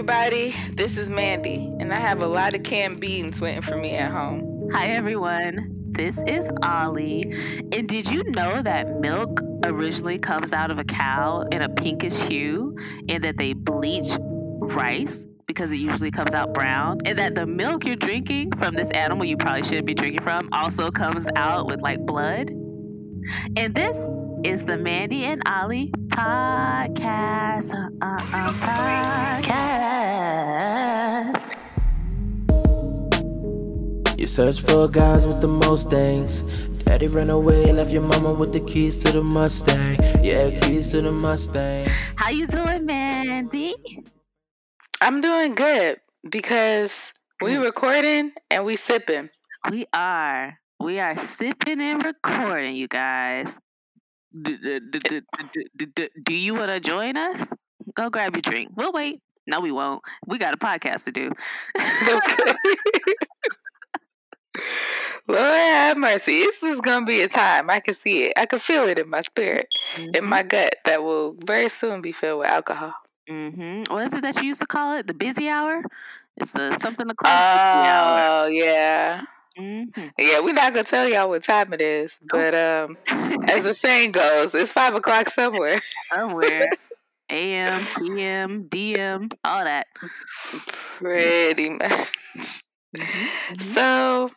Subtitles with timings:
[0.00, 0.54] everybody.
[0.72, 4.10] This is Mandy, and I have a lot of canned beans waiting for me at
[4.10, 4.70] home.
[4.72, 5.74] Hi, everyone.
[5.90, 7.30] This is Ollie.
[7.70, 12.18] And did you know that milk originally comes out of a cow in a pinkish
[12.22, 12.74] hue
[13.10, 14.16] and that they bleach
[14.60, 17.00] rice because it usually comes out brown?
[17.04, 20.48] And that the milk you're drinking from this animal you probably shouldn't be drinking from
[20.50, 22.48] also comes out with like blood?
[23.58, 23.98] And this
[24.44, 27.72] is the Mandy and Ollie podcast.
[27.74, 29.80] Uh, uh, uh, podcast.
[34.18, 36.42] You search for guys with the most things.
[36.84, 39.96] Daddy ran away, left your mama with the keys to the Mustang.
[40.22, 41.88] Yeah, keys to the Mustang.
[42.16, 43.74] How you doing, Mandy?
[45.00, 49.30] I'm doing good because we recording and we sipping.
[49.70, 50.58] We are.
[50.78, 53.58] We are sipping and recording, you guys.
[54.32, 57.46] Do you want to join us?
[57.94, 58.70] Go grab your drink.
[58.76, 59.20] We'll wait.
[59.46, 60.02] No, we won't.
[60.26, 61.30] We got a podcast to do.
[62.08, 62.54] Okay.
[65.28, 66.40] Lord have mercy.
[66.40, 67.70] This is gonna be a time.
[67.70, 68.32] I can see it.
[68.36, 69.68] I can feel it in my spirit,
[70.14, 72.94] in my gut, that will very soon be filled with alcohol.
[73.28, 73.92] Mm-hmm.
[73.92, 75.06] What is it that you used to call it?
[75.06, 75.82] The busy hour?
[76.36, 77.30] It's the something to call.
[77.30, 79.22] Oh yeah,
[79.58, 80.08] Mm-hmm.
[80.18, 80.40] yeah.
[80.40, 82.96] We're not gonna tell y'all what time it is, but um,
[83.48, 85.80] as the saying goes, it's five o'clock somewhere.
[86.14, 86.68] Somewhere.
[87.30, 89.86] AM, PM, DM, all that.
[90.98, 92.12] Pretty much.
[92.96, 93.60] Mhm.
[93.60, 94.30] So,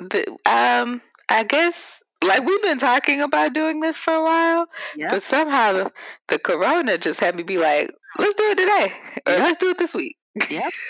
[0.00, 5.10] the, um, I guess like we've been talking about doing this for a while, Yep.
[5.10, 5.92] but somehow the,
[6.28, 8.92] the corona just had me be like, let's do it today,
[9.26, 9.40] or Yep.
[9.40, 10.16] let's do it this week.
[10.50, 10.72] Yep.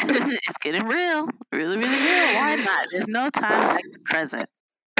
[0.46, 1.28] it's getting real.
[1.52, 2.34] Really, really real.
[2.34, 2.86] Why not?
[2.92, 4.48] There's no time like the present.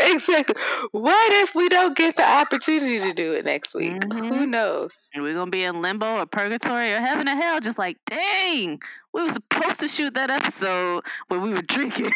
[0.00, 0.54] exactly.
[0.92, 4.04] What if we don't get the opportunity to do it next week?
[4.12, 4.48] Who Mhm.
[4.48, 4.96] knows?
[5.14, 8.80] And we're gonna be in limbo or purgatory or heaven or hell, just like, dang,
[9.12, 12.10] we were supposed to shoot that episode when we were drinking.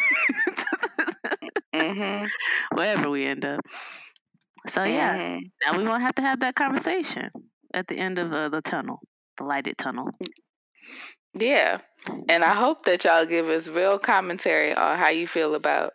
[1.73, 2.23] hmm
[2.73, 3.61] Wherever we end up.
[4.67, 7.29] So yeah, hmm now we won't have to have that conversation
[7.73, 8.99] at the end of uh, the tunnel,
[9.37, 10.09] the lighted tunnel.
[11.33, 11.79] Yeah.
[12.27, 15.93] And I hope that y'all give us real commentary on how you feel about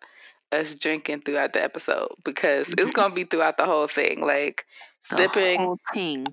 [0.52, 2.94] us drinking throughout the episode because it's Mhm.
[2.94, 4.20] going to be throughout the whole thing.
[4.20, 4.64] Like
[5.10, 6.26] The sipping thing.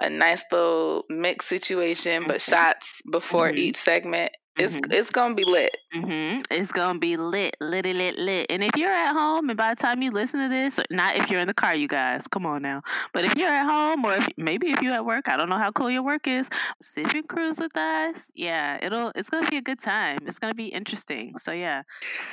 [0.00, 2.50] a nice little mix situation, but Mhm.
[2.50, 3.56] shots before Mhm.
[3.58, 4.32] each segment.
[4.58, 4.92] It's Mhm.
[4.92, 5.76] it's to be lit.
[5.94, 6.42] Mm-hmm.
[6.50, 8.46] It's gonna be lit, lit, lit, lit.
[8.50, 11.30] And if you're at home, and by the time you listen to this, not if
[11.30, 12.82] you're in the car, you guys, come on now.
[13.12, 15.58] But if you're at home, or if maybe if you're at work, I don't know
[15.58, 16.48] how cool your work is.
[16.82, 18.30] Sip and cruise with us.
[18.34, 19.12] Yeah, it'll.
[19.14, 20.18] It's gonna be a good time.
[20.26, 21.36] It's gonna be interesting.
[21.38, 21.82] So yeah,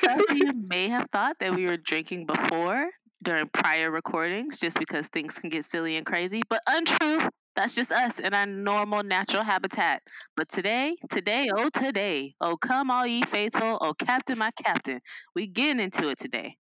[0.01, 2.89] some of you may have thought that we were drinking before
[3.23, 6.41] during prior recordings, just because things can get silly and crazy.
[6.49, 7.21] But untrue.
[7.55, 10.01] That's just us in our normal natural habitat.
[10.35, 15.01] But today, today, oh today, oh come all ye faithful, oh captain my captain,
[15.35, 16.57] we getting into it today.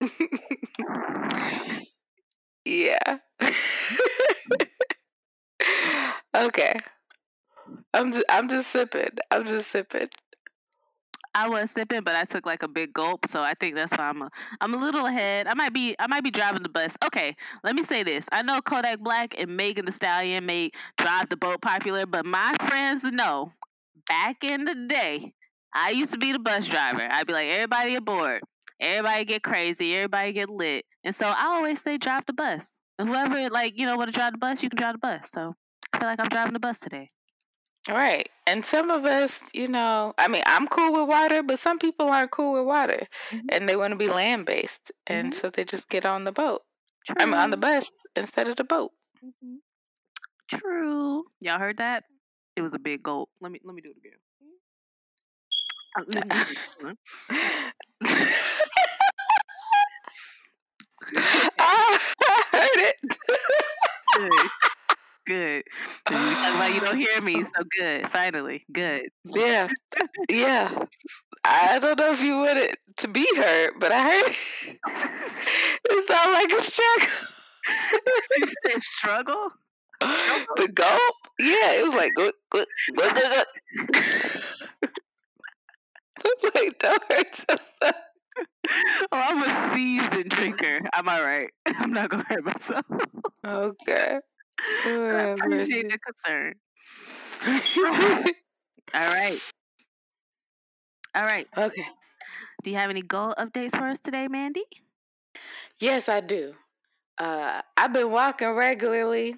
[2.64, 3.18] Yeah.
[6.36, 6.74] okay.
[7.94, 9.10] I'm just, I'm just sipping.
[9.30, 10.08] I'm just sipping.
[11.34, 14.08] I was sipping, but I took like a big gulp, so I think that's why
[14.08, 14.30] I'm a,
[14.60, 15.46] I'm a little ahead.
[15.46, 16.96] I might be I might be driving the bus.
[17.04, 18.28] Okay, let me say this.
[18.32, 22.54] I know Kodak Black and Megan Thee Stallion made Drive the Boat popular, but my
[22.60, 23.52] friends know
[24.08, 25.32] back in the day,
[25.72, 27.08] I used to be the bus driver.
[27.08, 28.42] I'd be like, everybody aboard,
[28.80, 32.78] everybody get crazy, everybody get lit, and so I always say drive the bus.
[32.98, 35.30] And whoever like you know want to drive the bus, you can drive the bus.
[35.30, 35.54] So
[35.92, 37.06] I feel like I'm driving the bus today.
[37.88, 38.28] Right.
[38.46, 42.08] And some of us, you know, I mean, I'm cool with water, but some people
[42.08, 43.46] aren't cool with water Mhm.
[43.48, 44.92] and they want to be land based.
[45.06, 45.34] And Mhm.
[45.34, 46.62] so they just get on the boat.
[47.18, 47.62] I mean, on the True.
[47.62, 48.92] bus instead of the boat.
[49.24, 49.60] Mhm.
[50.48, 51.24] True.
[51.40, 52.04] Y'all heard that?
[52.56, 53.30] It was a big gulp.
[53.40, 54.18] Let me let me do it again.
[55.96, 56.96] Uh, let me do it again.
[61.58, 61.98] I
[62.52, 62.96] heard it.
[64.14, 64.50] Good.
[65.30, 65.64] Good.
[66.06, 68.08] 'Cause you you don't hear me, so good.
[68.10, 68.64] Finally.
[68.72, 69.10] Good.
[69.24, 69.68] Yeah.
[70.28, 70.84] Yeah.
[71.44, 74.32] I don't know if you want it to be heard, but I heard
[74.66, 74.78] it.
[75.90, 77.28] It sounded like a struggle.
[78.38, 79.48] you said struggle?
[80.02, 80.54] Struggle?
[80.56, 81.14] The gulp?
[81.38, 83.46] Yeah, it was like, look, look, look, look,
[86.24, 86.54] look.
[86.54, 87.94] Wait, don't hurt yourself.
[89.12, 90.80] Oh, I'm a seasoned drinker.
[90.92, 91.50] I'm all right.
[91.66, 92.84] I'm not gonna hurt myself.
[93.44, 94.20] Okay.
[94.86, 95.88] I Lord have appreciate mercy.
[95.88, 96.54] the concern.
[98.94, 99.40] All right.
[101.14, 101.46] All right.
[101.56, 101.84] okay.
[102.62, 104.64] Do you have any goal updates for us today, Mandy?
[105.78, 106.54] Yes, I do.
[107.18, 109.36] Uh, I've been walking regularly.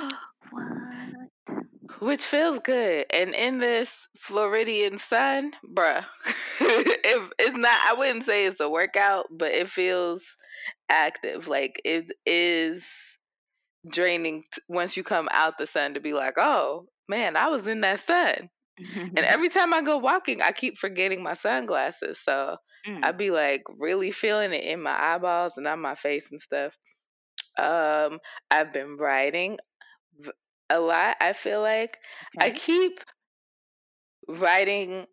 [0.50, 0.84] what?
[2.00, 3.06] which feels good.
[3.10, 6.04] And in this Floridian sun, bruh,
[6.60, 10.36] if it's not, I wouldn't say it's a workout, but it feels
[10.88, 11.48] active.
[11.48, 13.13] Like it is
[13.86, 17.66] draining t- once you come out the sun to be like, oh man, I was
[17.66, 18.48] in that sun.
[18.78, 22.20] and every time I go walking, I keep forgetting my sunglasses.
[22.20, 23.04] So mm.
[23.04, 26.76] I'd be like really feeling it in my eyeballs and on my face and stuff.
[27.58, 28.18] Um,
[28.50, 29.58] I've been writing
[30.70, 31.16] a lot.
[31.20, 31.98] I feel like
[32.38, 32.48] okay.
[32.48, 33.00] I keep
[34.28, 35.06] writing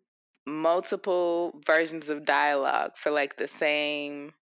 [0.46, 4.32] multiple versions of dialogue for like the same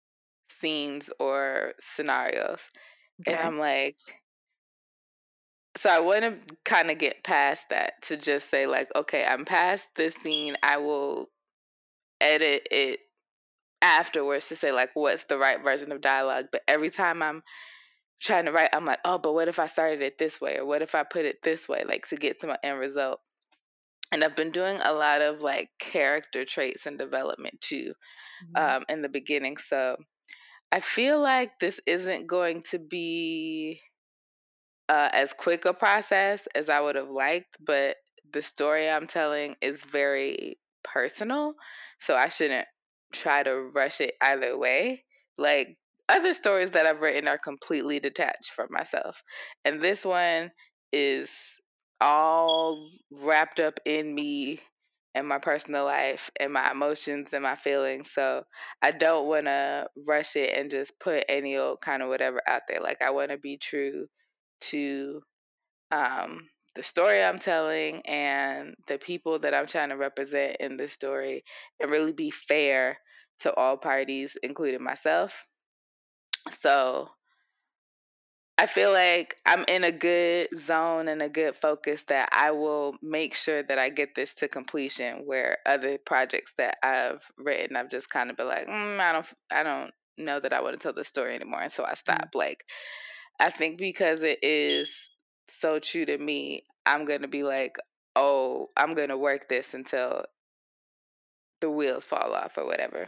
[0.49, 2.61] scenes or scenarios.
[3.21, 3.37] Okay.
[3.37, 3.97] And I'm like,
[5.77, 9.45] so I want to kind of get past that to just say, like, okay, I'm
[9.45, 10.57] past this scene.
[10.63, 11.29] I will
[12.21, 13.01] edit it
[13.81, 16.47] afterwards to say, like, what's the right version of dialogue.
[16.51, 17.43] But every time I'm
[18.21, 20.59] trying to write, I'm like, oh, but what if I started it this way?
[20.59, 23.21] Or what if I put it this way, like to get to my end result?
[24.13, 27.95] And I've been doing a lot of like character traits and development too
[28.57, 28.77] mm-hmm.
[28.77, 29.57] um, in the beginning.
[29.57, 29.97] So
[30.73, 33.81] I feel like this isn't going to be
[34.91, 37.97] uh, as quick a process as I would have liked, but
[38.33, 41.55] the story I'm telling is very personal.
[42.01, 42.67] So I shouldn't
[43.13, 45.05] try to rush it either way.
[45.39, 45.79] Like
[46.09, 49.23] other stories that I've written are completely detached from myself.
[49.65, 50.51] And this one
[50.93, 51.61] is
[52.01, 54.59] all wrapped up in me
[55.15, 58.11] and my personal life and my emotions and my feelings.
[58.11, 58.43] So
[58.83, 62.63] I don't want to rush it and just put any old kind of whatever out
[62.67, 62.81] there.
[62.81, 64.09] Like I want to be true
[64.61, 65.23] to
[65.91, 70.93] um, the story I'm telling and the people that I'm trying to represent in this
[70.93, 71.45] story
[71.81, 72.99] and really be fair
[73.41, 75.47] to all parties, including myself.
[76.51, 77.09] So
[78.61, 82.95] I feel like I'm in a good zone and a good focus that I will
[83.03, 85.23] make sure that I get this to completion.
[85.25, 89.27] Where other projects that I've written, I've just kind of been like, mm, I don't,
[89.51, 92.19] I don't know that I want to tell the story anymore, and so I stop.
[92.19, 92.39] Mm-hmm.
[92.39, 92.65] Like,
[93.41, 95.09] I think because it is
[95.49, 97.77] so true to me, I'm gonna be like,
[98.15, 100.25] oh, I'm gonna work this until
[101.61, 103.07] the wheels fall off or whatever.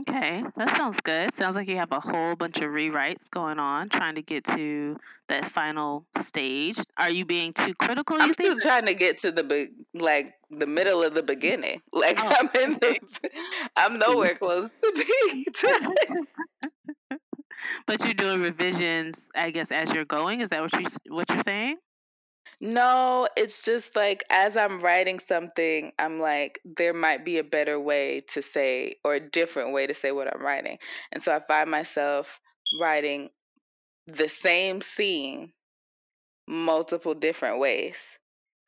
[0.00, 1.32] Okay, that sounds good.
[1.32, 4.96] Sounds like you have a whole bunch of rewrites going on, trying to get to
[5.28, 6.78] that final stage.
[6.98, 8.16] Are you being too critical?
[8.20, 8.62] I'm still think?
[8.62, 11.82] trying to get to the be- like the middle of the beginning.
[11.92, 12.98] Like oh, I'm in the,
[13.76, 15.46] I'm nowhere close to being.
[17.86, 20.40] but you're doing revisions, I guess, as you're going.
[20.40, 21.76] Is that what you what you're saying?
[22.60, 27.78] No, it's just like as I'm writing something, I'm like, there might be a better
[27.78, 30.78] way to say or a different way to say what I'm writing.
[31.12, 32.40] And so I find myself
[32.80, 33.28] writing
[34.06, 35.52] the same scene
[36.48, 37.98] multiple different ways.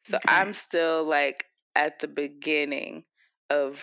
[0.05, 0.35] So okay.
[0.35, 1.45] I'm still like
[1.75, 3.05] at the beginning
[3.51, 3.83] of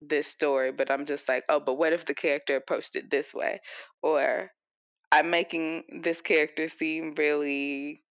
[0.00, 3.34] this story, but I'm just like, oh, but what if the character approached it this
[3.34, 3.60] way?
[4.02, 4.50] Or
[5.12, 8.02] I'm making this character seem really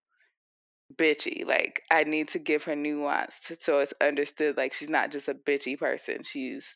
[0.93, 1.45] bitchy.
[1.45, 4.57] Like I need to give her nuance so it's understood.
[4.57, 6.23] Like she's not just a bitchy person.
[6.23, 6.75] She's,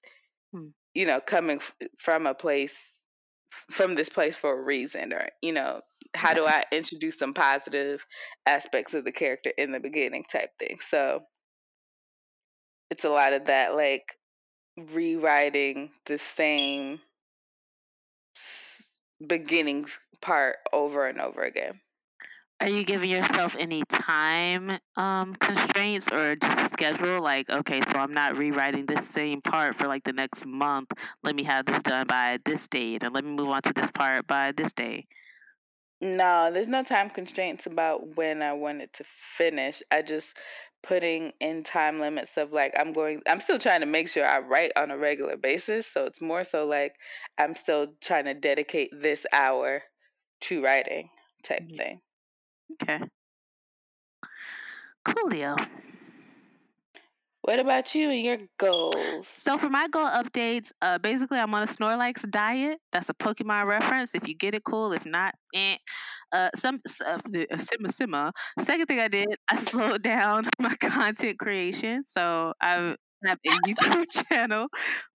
[0.54, 0.68] hmm.
[0.94, 2.90] you know, coming f- from a place
[3.70, 5.82] from this place for a reason, or you know,
[6.16, 6.40] how okay.
[6.40, 8.06] do I introduce some positive
[8.46, 10.78] aspects of the character in the beginning, type thing.
[10.80, 11.22] So
[12.90, 14.06] it's a lot of that, like
[14.78, 17.00] rewriting the same
[19.26, 19.86] beginning
[20.22, 21.80] part over and over again.
[22.60, 27.22] Are you giving yourself any time um, constraints or just a schedule?
[27.22, 30.94] Like, okay, so I'm not rewriting this same part for like the next month.
[31.24, 33.92] Let me have this done by this date, and let me move on to this
[33.92, 35.08] part by this day.
[36.00, 39.82] No, there's no time constraints about when I want it to finish.
[39.92, 40.38] I just
[40.84, 44.40] putting in time limits of like I'm going I'm still trying to make sure I
[44.40, 45.88] write on a regular basis.
[45.88, 46.94] So it's more so like
[47.38, 49.82] I'm still trying to dedicate this hour
[50.42, 51.10] to writing
[51.44, 52.02] type thing.
[52.74, 53.00] Okay.
[55.06, 55.58] Coolio.
[57.44, 59.28] What about you and your goals?
[59.28, 62.80] So for my goal updates, uh, basically I'm on a Snorlax diet.
[62.94, 64.16] That's a Pokemon reference.
[64.16, 64.94] If you get it, cool.
[64.94, 65.76] If not, eh.
[66.32, 68.32] Uh, some uh, simma simma.
[68.60, 72.06] Second thing I did, I slowed down my content creation.
[72.08, 72.96] So I
[73.26, 74.68] have a YouTube channel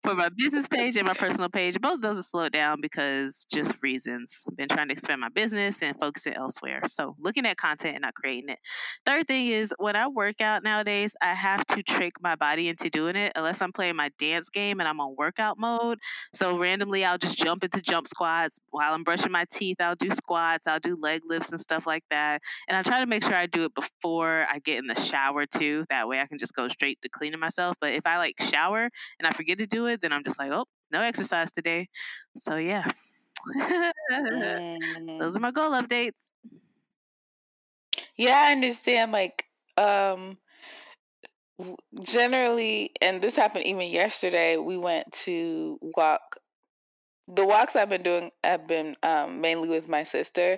[0.07, 1.81] for my business page and my personal page.
[1.81, 4.43] Both those are slowed down because just reasons.
[4.47, 6.81] I've been trying to expand my business and focus it elsewhere.
[6.87, 8.59] So looking at content and not creating it.
[9.05, 12.89] Third thing is when I work out nowadays, I have to trick my body into
[12.89, 15.99] doing it unless I'm playing my dance game and I'm on workout mode.
[16.33, 19.77] So randomly I'll just jump into jump squats while I'm brushing my teeth.
[19.81, 22.41] I'll do squats, I'll do leg lifts and stuff like that.
[22.69, 25.45] And I try to make sure I do it before I get in the shower
[25.45, 25.83] too.
[25.89, 27.75] That way I can just go straight to cleaning myself.
[27.81, 30.51] But if I like shower and I forget to do it, then I'm just like,
[30.51, 31.87] oh, no exercise today.
[32.35, 32.89] So yeah.
[35.19, 36.29] Those are my goal updates.
[38.15, 39.11] Yeah, I understand.
[39.11, 39.45] Like,
[39.77, 40.37] um,
[42.01, 44.57] generally, and this happened even yesterday.
[44.57, 46.37] We went to walk.
[47.27, 50.57] The walks I've been doing have been um, mainly with my sister,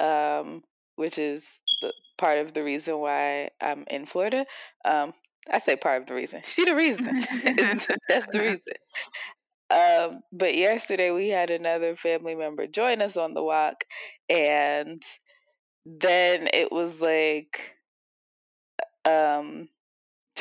[0.00, 0.62] um,
[0.96, 4.46] which is the, part of the reason why I'm in Florida.
[4.84, 5.14] Um,
[5.50, 6.42] I say part of the reason.
[6.44, 7.06] She the reason.
[8.08, 8.74] That's the reason.
[9.70, 13.84] Um, but yesterday we had another family member join us on the walk,
[14.28, 15.02] and
[15.86, 17.76] then it was like,
[19.04, 19.68] um,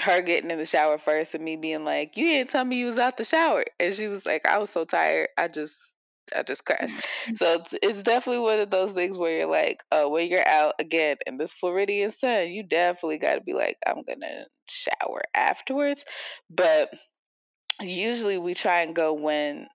[0.04, 2.88] her getting in the shower first and me being like, "You didn't tell me you
[2.88, 5.97] was out the shower," and she was like, "I was so tired, I just."
[6.36, 6.96] I just crashed.
[7.36, 10.74] so it's, it's definitely one of those things where you're like, uh, when you're out
[10.80, 16.06] again in this Floridian sun, you definitely got to be like, I'm gonna shower afterwards.
[16.50, 16.94] But
[17.82, 19.68] usually we try and go when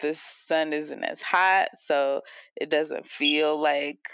[0.00, 2.22] the sun isn't as hot, so
[2.56, 4.08] it doesn't feel like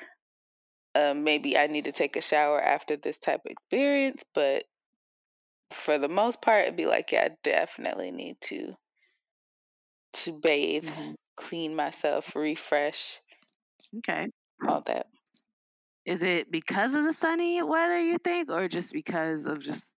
[0.95, 4.25] uh, maybe I need to take a shower after this type of experience.
[4.35, 4.64] But
[5.71, 8.75] for the most part, it'd be like, yeah, I definitely need to
[10.14, 11.12] to bathe, mm-hmm.
[11.38, 13.21] Clean myself, refresh.
[13.99, 14.26] Okay.
[14.66, 15.07] All that.
[16.04, 19.95] Is it because of the sunny weather you think, or just because of just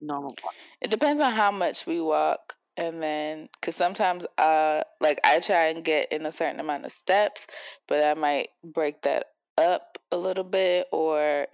[0.00, 0.54] normal walk?
[0.80, 2.54] It depends on how much we walk.
[2.78, 6.92] And then, because sometimes, uh, like I try and get in a certain amount of
[6.92, 7.46] steps,
[7.88, 9.26] but I might break that
[9.56, 11.46] up a little bit, or,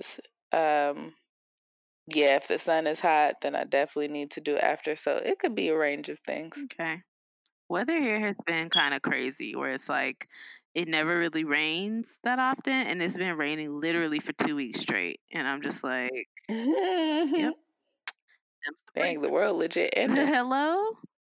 [0.51, 1.15] um,
[2.13, 4.97] yeah, if the sun is hot, then I definitely need to do after.
[4.97, 6.59] So it could be a range of things.
[6.65, 6.97] Okay.
[7.73, 10.29] Weather here has been kind of crazy, where it's like
[10.75, 15.21] it never really rains that often, and it's been raining literally for two weeks straight,
[15.33, 17.55] and I'm just like, yep,
[18.95, 19.95] Dang, the world legit.
[19.97, 20.85] Hello?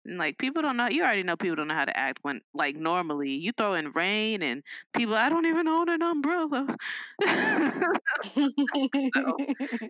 [0.08, 2.76] like people don't know you already know people don't know how to act when like
[2.76, 4.62] normally you throw in rain and
[4.92, 6.76] people I don't even own an umbrella.
[7.24, 7.90] so,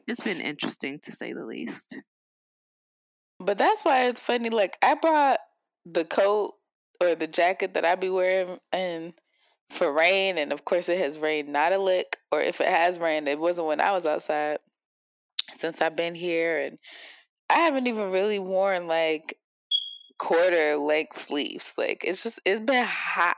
[0.06, 1.98] it's been interesting to say the least.
[3.38, 4.48] But that's why it's funny.
[4.48, 5.40] Like I brought
[5.86, 6.54] the coat
[7.00, 9.14] or the jacket that I be wearing and
[9.70, 13.00] for rain and of course it has rained not a lick or if it has
[13.00, 14.58] rained it wasn't when I was outside
[15.54, 16.78] since I've been here and
[17.48, 19.38] I haven't even really worn like
[20.18, 21.74] quarter length sleeves.
[21.76, 23.36] Like it's just it's been hot.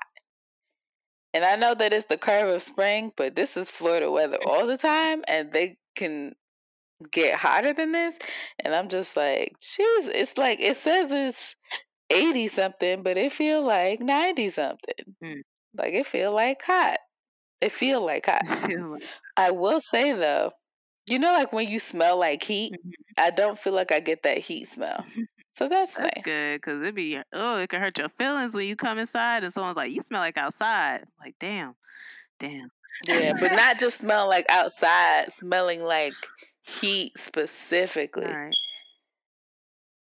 [1.35, 4.67] And I know that it's the curve of spring, but this is Florida weather all
[4.67, 6.35] the time and they can
[7.13, 8.19] get hotter than this.
[8.59, 11.57] And I'm just like, jeez, it's like it says it's
[12.11, 15.15] 80 something, but it feel like 90 something.
[15.23, 15.43] Mm.
[15.77, 16.99] Like it feel like hot.
[17.61, 18.45] It feel like hot.
[19.37, 20.53] I will say though,
[21.07, 22.91] you know, like when you smell like heat, mm-hmm.
[23.17, 25.05] I don't feel like I get that heat smell.
[25.59, 26.25] So that's, that's nice.
[26.25, 29.53] good because it'd be oh, it can hurt your feelings when you come inside and
[29.53, 31.75] someone's like, "You smell like outside." Like, damn,
[32.39, 32.71] damn.
[33.09, 36.13] Yeah, but not just smell like outside, smelling like
[36.63, 38.27] heat specifically.
[38.27, 38.55] Right.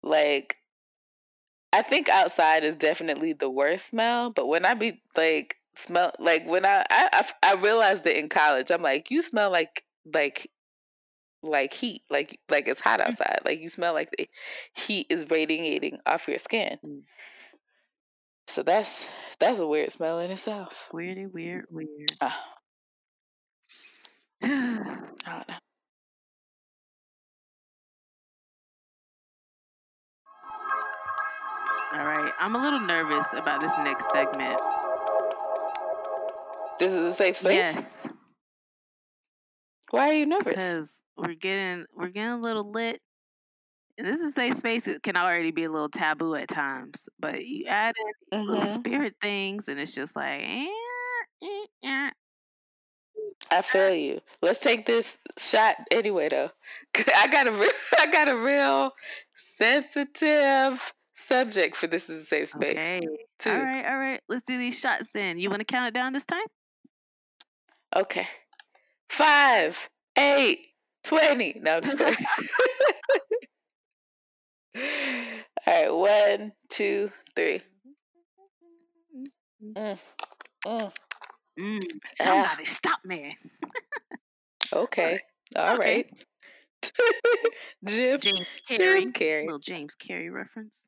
[0.04, 0.54] Like,
[1.72, 6.46] I think outside is definitely the worst smell, but when I be like smell like
[6.46, 10.50] when I I I, realized it in college, I'm like, you smell like like
[11.42, 13.08] like heat, like like it's hot mm-hmm.
[13.08, 13.40] outside.
[13.44, 14.28] Like you smell like the
[14.74, 16.78] heat is radiating off your skin.
[16.84, 17.02] Mm.
[18.46, 19.06] So that's
[19.38, 20.88] that's a weird smell in itself.
[20.92, 22.12] Weirdy, weird, weird.
[22.20, 22.34] Oh.
[24.42, 24.48] I
[25.26, 25.54] don't know.
[31.90, 34.60] All right, I'm a little nervous about this next segment.
[36.78, 37.54] This is a safe space.
[37.54, 38.08] Yes.
[39.90, 40.44] Why are you nervous?
[40.46, 43.00] Because we're getting we're getting a little lit.
[43.96, 44.86] And this is a safe space.
[44.86, 47.94] It can already be a little taboo at times, but you add
[48.30, 48.48] in mm-hmm.
[48.50, 50.42] little spirit things, and it's just like.
[50.42, 50.68] Eh,
[51.42, 52.10] eh, eh.
[53.50, 54.20] I feel you.
[54.42, 56.50] Let's take this shot anyway, though.
[57.16, 58.92] I got a real, I got a real
[59.34, 62.76] sensitive subject for this is a safe space.
[62.76, 63.00] Okay.
[63.38, 63.50] Too.
[63.50, 64.20] All right, all right.
[64.28, 65.38] Let's do these shots then.
[65.38, 66.46] You want to count it down this time?
[67.94, 68.26] Okay
[69.08, 70.60] five, eight,
[71.04, 71.58] twenty.
[71.60, 72.26] No, I'm just kidding.
[75.66, 77.62] right, one, two, three.
[79.76, 79.98] Mm.
[80.66, 80.92] Mm.
[81.58, 81.82] Mm.
[82.14, 83.36] Somebody stop me.
[84.72, 85.20] okay.
[85.56, 86.04] All okay.
[86.04, 86.24] right.
[87.84, 89.00] Jim, James Carrey.
[89.00, 89.44] Jim Carrey.
[89.44, 90.86] Little James Carrey reference.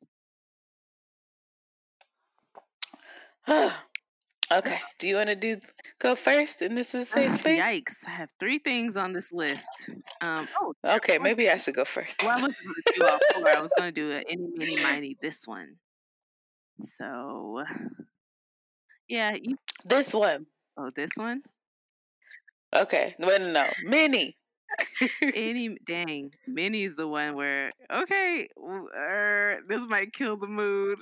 [3.49, 4.79] okay.
[4.99, 5.57] Do you want to do
[5.99, 7.61] go first And this is safe space?
[7.61, 8.07] Yikes!
[8.07, 9.67] I have three things on this list.
[10.21, 11.17] Um, oh, okay.
[11.17, 12.23] Maybe I should go first.
[12.23, 13.57] Well, I was going to do all four.
[13.57, 15.15] I was going to do a any, mini, miny.
[15.21, 15.75] This one.
[16.81, 17.63] So,
[19.07, 19.55] yeah, you...
[19.85, 20.47] this one.
[20.77, 21.41] Oh, this one.
[22.75, 23.15] Okay.
[23.19, 23.63] No, no, no.
[23.83, 24.35] Mini.
[25.35, 30.99] Any dang, Minnie's the one where okay, uh, this might kill the mood.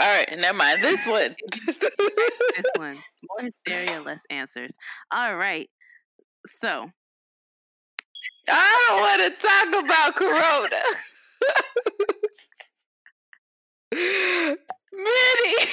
[0.00, 0.82] All right, never mind.
[0.82, 1.36] This one.
[1.66, 1.78] this
[2.76, 2.96] one.
[3.28, 4.74] More hysteria, less answers.
[5.12, 5.68] All right.
[6.46, 6.90] So.
[8.48, 10.82] I don't want to talk about Corona.
[14.92, 15.68] Minnie.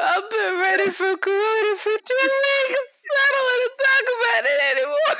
[0.00, 2.30] I've been ready for Corona for two
[2.68, 2.93] weeks.
[3.12, 5.16] I don't want to talk about it anymore.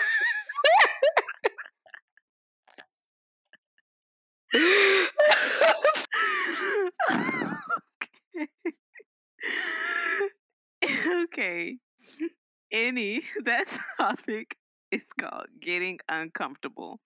[11.25, 11.79] okay.
[12.73, 13.67] Any that
[13.99, 14.57] topic
[14.91, 17.01] is called getting uncomfortable.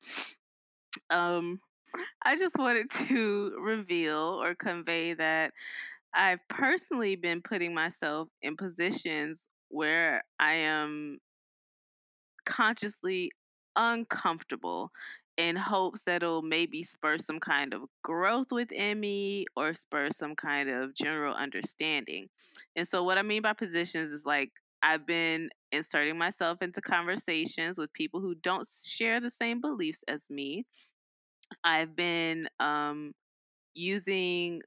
[1.11, 1.61] Um
[2.25, 5.53] I just wanted to reveal or convey that
[6.15, 11.19] I've personally been putting myself in positions where I am
[12.45, 13.31] consciously
[13.77, 14.91] uncomfortable
[15.37, 20.35] in hopes that it'll maybe spur some kind of growth within me or spur some
[20.35, 22.29] kind of general understanding.
[22.75, 24.51] And so, what I mean by positions is like
[24.83, 30.29] I've been inserting myself into conversations with people who don't share the same beliefs as
[30.29, 30.67] me.
[31.65, 33.13] I've been um,
[33.75, 34.63] using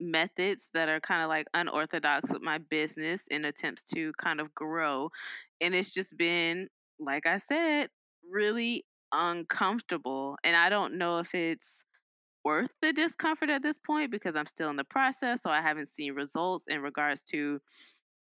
[0.00, 4.54] methods that are kind of like unorthodox with my business in attempts to kind of
[4.54, 5.10] grow.
[5.60, 7.88] And it's just been, like I said,
[8.30, 10.36] really uncomfortable.
[10.44, 11.84] And I don't know if it's
[12.44, 15.42] worth the discomfort at this point because I'm still in the process.
[15.42, 17.60] So I haven't seen results in regards to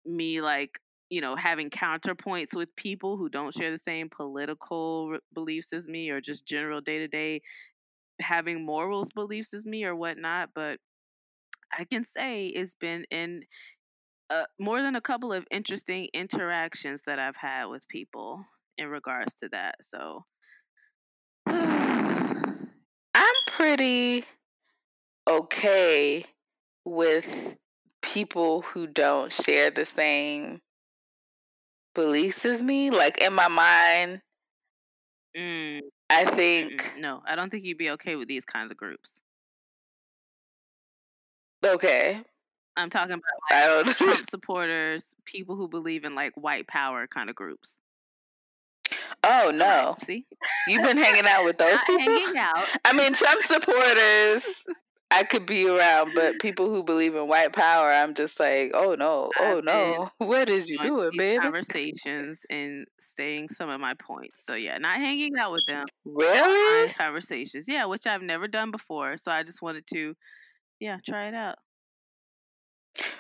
[0.06, 5.72] me, like, you know, having counterpoints with people who don't share the same political beliefs
[5.72, 7.42] as me or just general day to day
[8.22, 10.50] having morals beliefs as me or whatnot.
[10.54, 10.80] But
[11.78, 13.44] I can say it's been in
[14.30, 18.46] uh, more than a couple of interesting interactions that I've had with people
[18.78, 19.76] in regards to that.
[19.82, 20.24] So
[21.48, 22.54] I'm
[23.48, 24.26] pretty
[25.28, 26.26] okay
[26.86, 27.58] with
[28.02, 30.60] people who don't share the same
[31.96, 32.92] beliefs as me.
[32.92, 34.22] Like in my mind,
[35.38, 35.82] mm.
[36.10, 36.82] I think.
[36.82, 37.02] Mm-mm.
[37.02, 39.22] No, I don't think you'd be okay with these kinds of groups.
[41.76, 42.22] Okay.
[42.76, 47.36] I'm talking about like Trump supporters, people who believe in like white power kind of
[47.36, 47.80] groups.
[49.24, 49.90] Oh no!
[49.90, 50.26] Right, see,
[50.68, 52.06] you've been hanging out with those people.
[52.06, 52.66] Hanging out.
[52.86, 54.66] I mean, Trump supporters.
[55.10, 58.96] I could be around, but people who believe in white power, I'm just like, oh
[58.96, 61.40] no, oh I've no, what is you doing, baby?
[61.40, 64.46] Conversations and saying some of my points.
[64.46, 65.86] So yeah, not hanging out with them.
[66.06, 66.94] Really?
[66.94, 69.16] Conversations, yeah, which I've never done before.
[69.18, 70.14] So I just wanted to
[70.80, 71.58] yeah, try it out.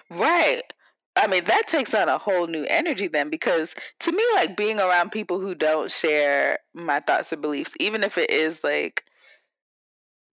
[0.09, 0.61] Right.
[1.15, 4.79] I mean, that takes on a whole new energy then because to me, like being
[4.79, 9.03] around people who don't share my thoughts and beliefs, even if it is like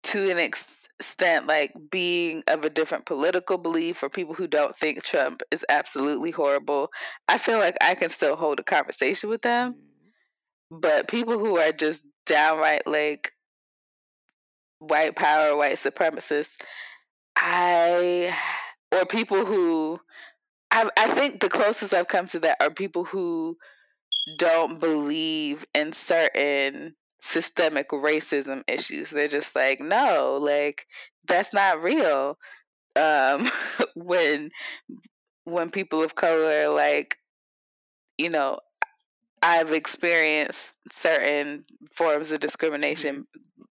[0.04, 5.02] to an extent like being of a different political belief or people who don't think
[5.02, 6.90] Trump is absolutely horrible,
[7.28, 9.74] I feel like I can still hold a conversation with them.
[9.74, 10.80] Mm-hmm.
[10.80, 13.32] But people who are just downright like
[14.78, 16.56] white power, white supremacists,
[17.36, 18.36] I
[18.92, 19.98] or people who
[20.70, 23.56] I I think the closest I've come to that are people who
[24.38, 29.10] don't believe in certain systemic racism issues.
[29.10, 30.86] They're just like, no, like
[31.26, 32.38] that's not real.
[32.96, 33.48] Um,
[33.94, 34.50] when
[35.44, 37.16] when people of color like
[38.18, 38.60] you know
[39.42, 41.62] I've experienced certain
[41.94, 43.26] forms of discrimination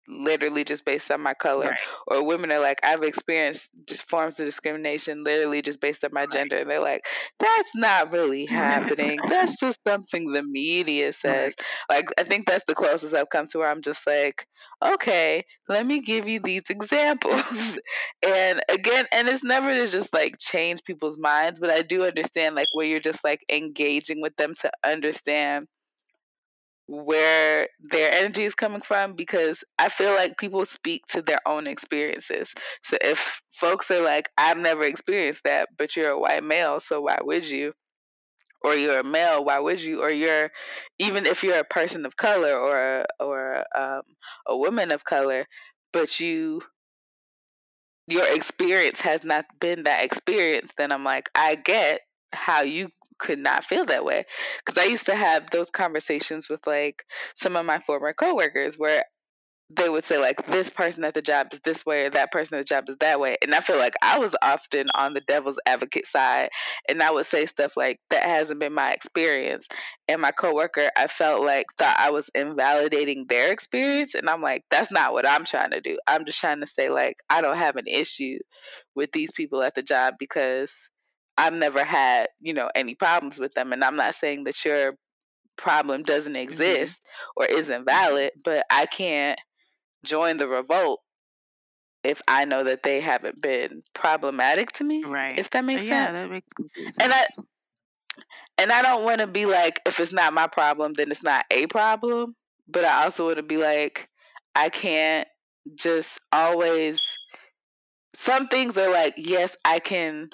[0.10, 1.80] literally just based on my color, right.
[2.08, 3.72] or women are like, I've experienced
[4.08, 6.32] forms of discrimination literally just based on my right.
[6.32, 7.02] gender, and they're like,
[7.40, 9.20] that's not really happening.
[9.28, 11.54] that's just something the media says.
[11.90, 11.98] Right.
[11.98, 14.46] Like, I think that's the closest I've come to where I'm just like,
[14.84, 17.78] okay, let me give you these examples.
[18.26, 22.56] and again, and it's never to just like change people's minds, but I do understand
[22.56, 25.68] like where you're just like engaging with them to understand
[26.90, 31.68] where their energy is coming from because I feel like people speak to their own
[31.68, 32.56] experiences.
[32.82, 37.02] So if folks are like, I've never experienced that, but you're a white male, so
[37.02, 37.74] why would you?
[38.64, 40.02] Or you're a male, why would you?
[40.02, 40.52] Or you're
[40.98, 44.02] even if you're a person of color or or um,
[44.48, 45.46] a woman of color,
[45.94, 46.62] but you
[48.08, 52.02] your experience has not been that experience, then I'm like, I get
[52.34, 54.26] how you could not feel that way.
[54.66, 57.04] Because I used to have those conversations with like
[57.36, 59.04] some of my former coworkers where
[59.72, 62.58] they would say like this person at the job is this way or that person
[62.58, 63.38] at the job is that way.
[63.42, 66.50] And i feel like i was often on the devil's advocate side
[66.88, 69.68] and i would say stuff like that hasn't been my experience.
[70.08, 74.64] And my coworker i felt like thought i was invalidating their experience and i'm like
[74.72, 76.00] that's not what i'm trying to do.
[76.08, 78.40] I'm just trying to say like i don't have an issue
[78.96, 80.90] with these people at the job because
[81.40, 83.72] I've never had, you know, any problems with them.
[83.72, 84.96] And I'm not saying that your
[85.58, 86.42] problem doesn't mm-hmm.
[86.42, 87.54] exist mm-hmm.
[87.54, 89.40] or isn't valid, but I can't
[90.04, 91.00] join the revolt
[92.04, 95.06] if I know that they haven't been problematic to me.
[95.06, 95.40] Right.
[95.40, 96.18] If that makes yeah, sense.
[96.18, 96.98] Yeah, that makes sense.
[97.00, 97.26] And I
[98.58, 101.46] and I don't want to be like, if it's not my problem, then it's not
[101.52, 102.36] a problem.
[102.68, 104.10] But I also want to be like,
[104.56, 105.28] I can't
[105.76, 107.16] just always.
[108.14, 110.30] Some things are like, yes, I can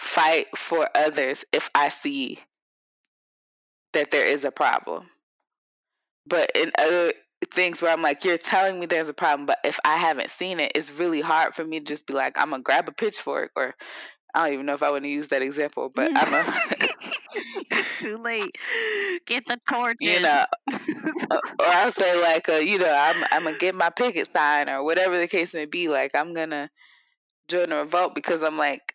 [0.00, 2.38] fight for others if I see
[3.92, 5.10] that there is a problem.
[6.26, 7.12] But in other
[7.52, 10.58] things where I'm like, you're telling me there's a problem, but if I haven't seen
[10.58, 13.50] it, it's really hard for me to just be like, I'm gonna grab a pitchfork
[13.56, 13.74] or
[14.34, 16.44] I don't even know if I want to use that example, but I'm a
[18.00, 18.56] too late.
[19.26, 20.06] Get the torches.
[20.06, 20.44] You know,
[21.58, 24.82] or I'll say like, uh, you know, I'm I'm gonna get my picket sign or
[24.82, 25.88] whatever the case may be.
[25.88, 26.70] Like I'm gonna
[27.48, 28.89] join a revolt because I'm like,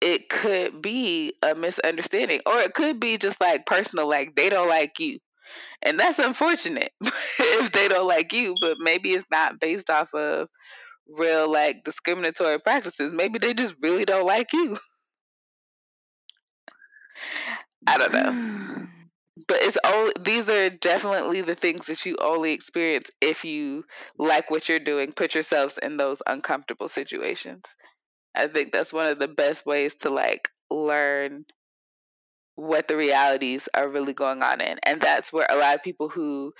[0.00, 4.68] it could be a misunderstanding or it could be just like personal like they don't
[4.68, 5.18] like you.
[5.82, 10.48] And that's unfortunate if they don't like you but maybe it's not based off of
[11.08, 13.12] real like discriminatory practices.
[13.12, 14.76] Maybe they just really don't like you.
[17.86, 18.86] I don't know.
[19.46, 23.84] But it's all these are definitely the things that you only experience if you
[24.18, 27.76] like what you're doing put yourselves in those uncomfortable situations
[28.34, 31.44] I think that's one of the best ways to like learn
[32.56, 34.78] what the realities are really going on in.
[34.82, 36.52] And that's where a lot of people who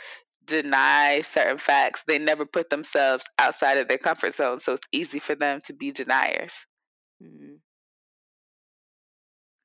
[0.46, 4.60] deny certain facts, they never put themselves outside of their comfort zone.
[4.60, 6.66] So it's easy for them to be deniers.
[7.22, 7.56] Mm-hmm.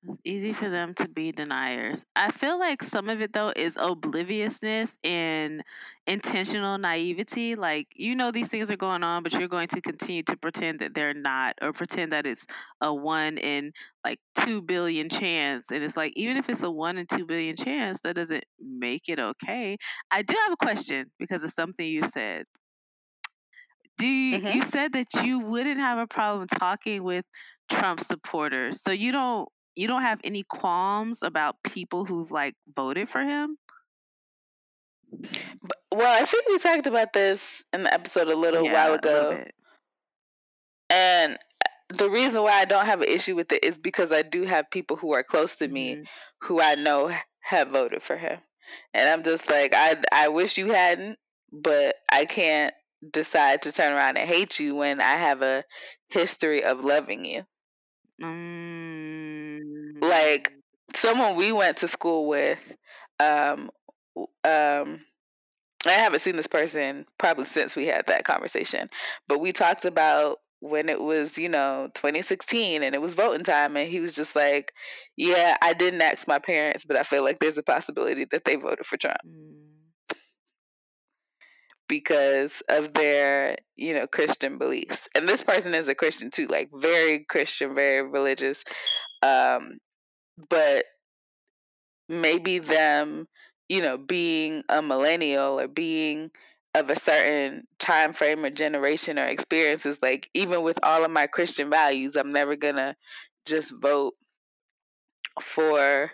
[0.06, 2.06] It's easy for them to be deniers.
[2.16, 5.64] I feel like some of it though is obliviousness and
[6.06, 7.56] intentional naivety.
[7.56, 10.80] Like you know these things are going on, but you're going to continue to pretend
[10.80, 12.46] that they're not, or pretend that it's
[12.82, 13.72] a one in
[14.04, 15.72] like two billion chance.
[15.72, 19.08] And it's like even if it's a one in two billion chance, that doesn't make
[19.08, 19.78] it okay.
[20.12, 22.46] I do have a question because of something you said.
[23.98, 24.58] Do you, mm-hmm.
[24.58, 27.26] you said that you wouldn't have a problem talking with
[27.72, 28.82] Trump supporters.
[28.82, 33.58] So you don't you don't have any qualms about people who've like voted for him?
[35.92, 39.44] Well, I think we talked about this in the episode a little yeah, while ago.
[40.90, 44.24] And uh, the reason why I don't have an issue with it is because I
[44.24, 46.04] do have people who are close to me mm-hmm.
[46.42, 48.40] who I know have voted for him.
[48.94, 51.20] And I'm just like, I I wish you hadn't,
[51.52, 52.74] but I can't
[53.12, 55.64] decide to turn around and hate you when I have a
[56.10, 57.44] history of loving you.
[58.22, 58.73] Mm
[60.14, 60.54] like
[60.94, 62.78] someone we went to school with
[63.20, 63.70] um
[64.44, 65.00] um
[65.86, 68.90] I haven't seen this person probably since we had that conversation,
[69.28, 73.76] but we talked about when it was, you know, 2016 and it was voting time
[73.76, 74.72] and he was just like,
[75.18, 78.56] "Yeah, I didn't ask my parents, but I feel like there's a possibility that they
[78.56, 80.16] voted for Trump." Mm.
[81.90, 85.10] Because of their, you know, Christian beliefs.
[85.14, 88.64] And this person is a Christian too, like very Christian, very religious.
[89.22, 89.80] Um,
[90.50, 90.86] but
[92.10, 93.28] maybe them,
[93.70, 96.32] you know, being a millennial or being
[96.76, 101.28] of a certain time frame or generation or experiences, like even with all of my
[101.28, 102.96] Christian values, I'm never gonna
[103.46, 104.16] just vote
[105.42, 106.12] for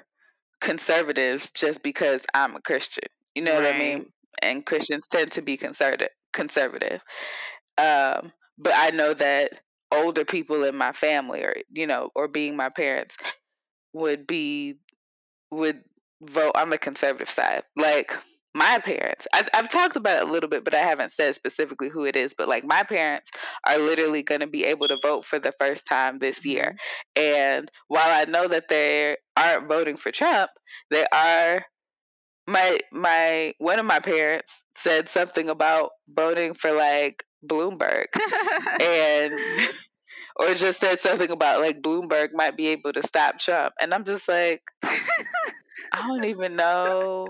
[0.62, 3.06] conservatives just because I'm a Christian.
[3.36, 3.64] You know right.
[3.64, 4.06] what I mean?
[4.42, 7.04] And Christians tend to be conservative conservative.
[7.78, 9.52] Um, but I know that
[9.92, 13.18] older people in my family or you know or being my parents
[13.94, 14.76] would be
[15.52, 15.82] would
[16.22, 17.64] vote on the conservative side.
[17.76, 18.14] Like
[18.56, 21.88] my parents I've, I've talked about it a little bit but i haven't said specifically
[21.88, 23.30] who it is but like my parents
[23.66, 26.76] are literally going to be able to vote for the first time this year.
[27.16, 27.56] Mm-hmm.
[27.56, 30.50] and while i know that they aren't voting for trump
[30.90, 31.64] they are
[32.50, 38.06] my my one of my parents said something about voting for like bloomberg.
[38.82, 39.34] And
[40.40, 44.04] or just said something about like bloomberg might be able to stop trump and i'm
[44.04, 47.28] just like i don't even know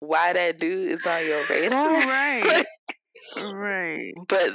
[0.00, 1.88] why that dude is on your radar.
[2.08, 2.44] Right.
[2.46, 4.12] like, right.
[4.28, 4.54] But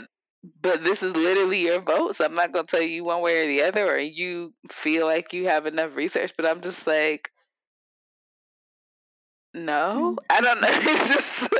[0.61, 3.47] but this is literally your vote, so I'm not gonna tell you one way or
[3.47, 6.33] the other, or you feel like you have enough research.
[6.35, 7.29] But I'm just like,
[9.53, 10.23] no, mm.
[10.29, 10.67] I don't know.
[10.71, 11.53] It's just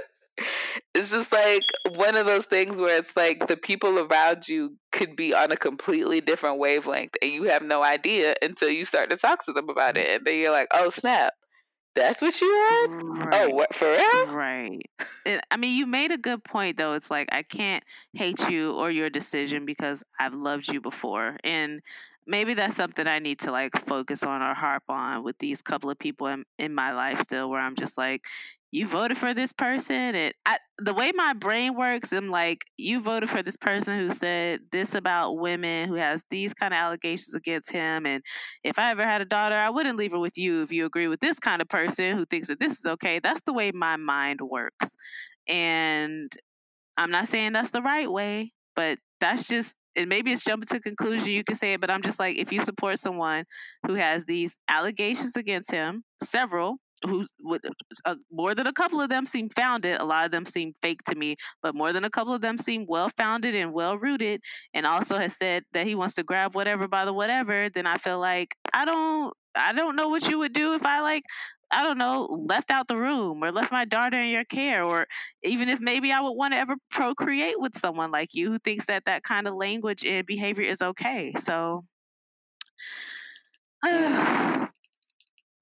[0.95, 1.63] it's just like
[1.95, 5.57] one of those things where it's like the people around you could be on a
[5.57, 9.67] completely different wavelength and you have no idea until you start to talk to them
[9.67, 11.33] about it and then you're like oh snap
[11.95, 12.87] that's what you had?
[12.89, 13.29] Oh, right.
[13.33, 14.35] Oh, what for real?
[14.35, 14.81] Right.
[15.25, 16.93] It, I mean, you made a good point though.
[16.93, 21.81] It's like I can't hate you or your decision because I've loved you before, and
[22.25, 25.89] maybe that's something I need to like focus on or harp on with these couple
[25.89, 28.25] of people in, in my life still, where I'm just like,
[28.73, 33.01] you voted for this person and I, the way my brain works i'm like you
[33.01, 37.35] voted for this person who said this about women who has these kind of allegations
[37.35, 38.23] against him and
[38.63, 41.07] if i ever had a daughter i wouldn't leave her with you if you agree
[41.07, 43.19] with this kind of person who thinks that this is okay.
[43.19, 44.95] That's the way my mind works
[45.47, 46.31] and
[46.97, 50.79] i'm not saying that's the right way but that's just and maybe it's jumping to
[50.79, 53.43] conclusion you can say it but i'm just like if you support someone
[53.85, 57.61] who has these allegations against him several who with
[58.05, 61.01] uh, more than a couple of them seem founded a lot of them seem fake
[61.03, 64.41] to me but more than a couple of them seem well founded and well rooted
[64.73, 67.95] and also has said that he wants to grab whatever by the whatever then i
[67.97, 71.23] feel like i don't i don't know what you would do if i like
[71.73, 75.07] I don't know, left out the room or left my daughter in your care, or
[75.43, 78.85] even if maybe I would want to ever procreate with someone like you who thinks
[78.85, 81.33] that that kind of language and behavior is okay.
[81.37, 81.85] So,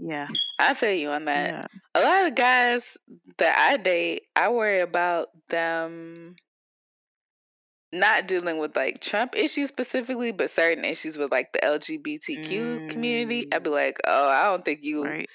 [0.01, 0.27] Yeah.
[0.57, 1.49] I feel you on that.
[1.49, 1.67] Yeah.
[1.95, 2.97] A lot of guys
[3.37, 6.35] that I date, I worry about them
[7.93, 12.89] not dealing with like Trump issues specifically, but certain issues with like the LGBTQ mm.
[12.89, 13.47] community.
[13.51, 13.73] I'd be mm.
[13.73, 15.29] like, oh, I don't think you right.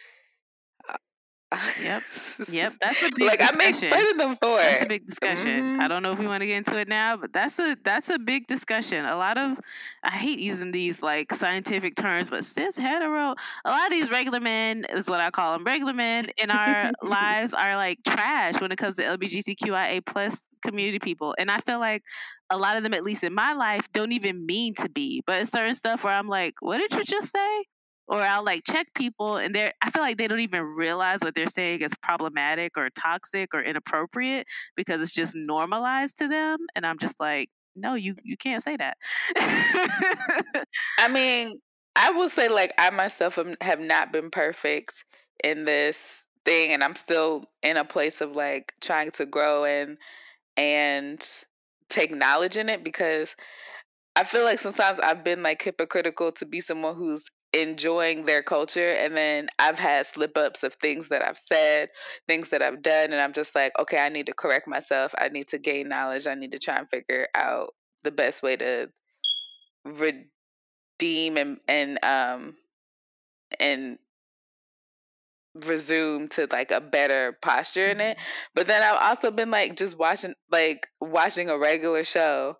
[1.83, 2.03] Yep.
[2.49, 2.75] Yep.
[2.81, 3.61] That's a big like discussion.
[3.61, 5.63] I make fun of them for That's a big discussion.
[5.63, 5.81] Mm-hmm.
[5.81, 8.11] I don't know if we want to get into it now, but that's a that's
[8.11, 9.07] a big discussion.
[9.07, 9.59] A lot of
[10.05, 14.41] I hate using these like scientific terms, but cis hetero, a lot of these regular
[14.41, 15.65] men is what I call them.
[15.65, 20.99] Regular men in our lives are like trash when it comes to LGBTQIA plus community
[20.99, 22.03] people, and I feel like
[22.51, 25.23] a lot of them, at least in my life, don't even mean to be.
[25.27, 27.65] But it's certain stuff where I'm like, what did you just say?
[28.09, 31.35] Or I'll like check people and they're I feel like they don't even realize what
[31.35, 36.87] they're saying is problematic or toxic or inappropriate because it's just normalized to them and
[36.87, 38.97] I'm just like no you you can't say that.
[40.99, 41.61] I mean,
[41.95, 45.05] I will say like I myself have not been perfect
[45.43, 49.99] in this thing and I'm still in a place of like trying to grow and
[50.57, 51.25] and
[51.89, 53.37] take knowledge in it because
[54.15, 57.25] I feel like sometimes I've been like hypocritical to be someone who's
[57.63, 61.89] enjoying their culture and then I've had slip ups of things that I've said,
[62.29, 65.15] things that I've done and I'm just like, okay, I need to correct myself.
[65.17, 66.27] I need to gain knowledge.
[66.27, 68.89] I need to try and figure out the best way to
[69.85, 72.57] redeem and and um
[73.59, 73.99] and
[75.65, 78.17] resume to like a better posture in it.
[78.17, 78.51] Mm-hmm.
[78.55, 82.59] But then I've also been like just watching like watching a regular show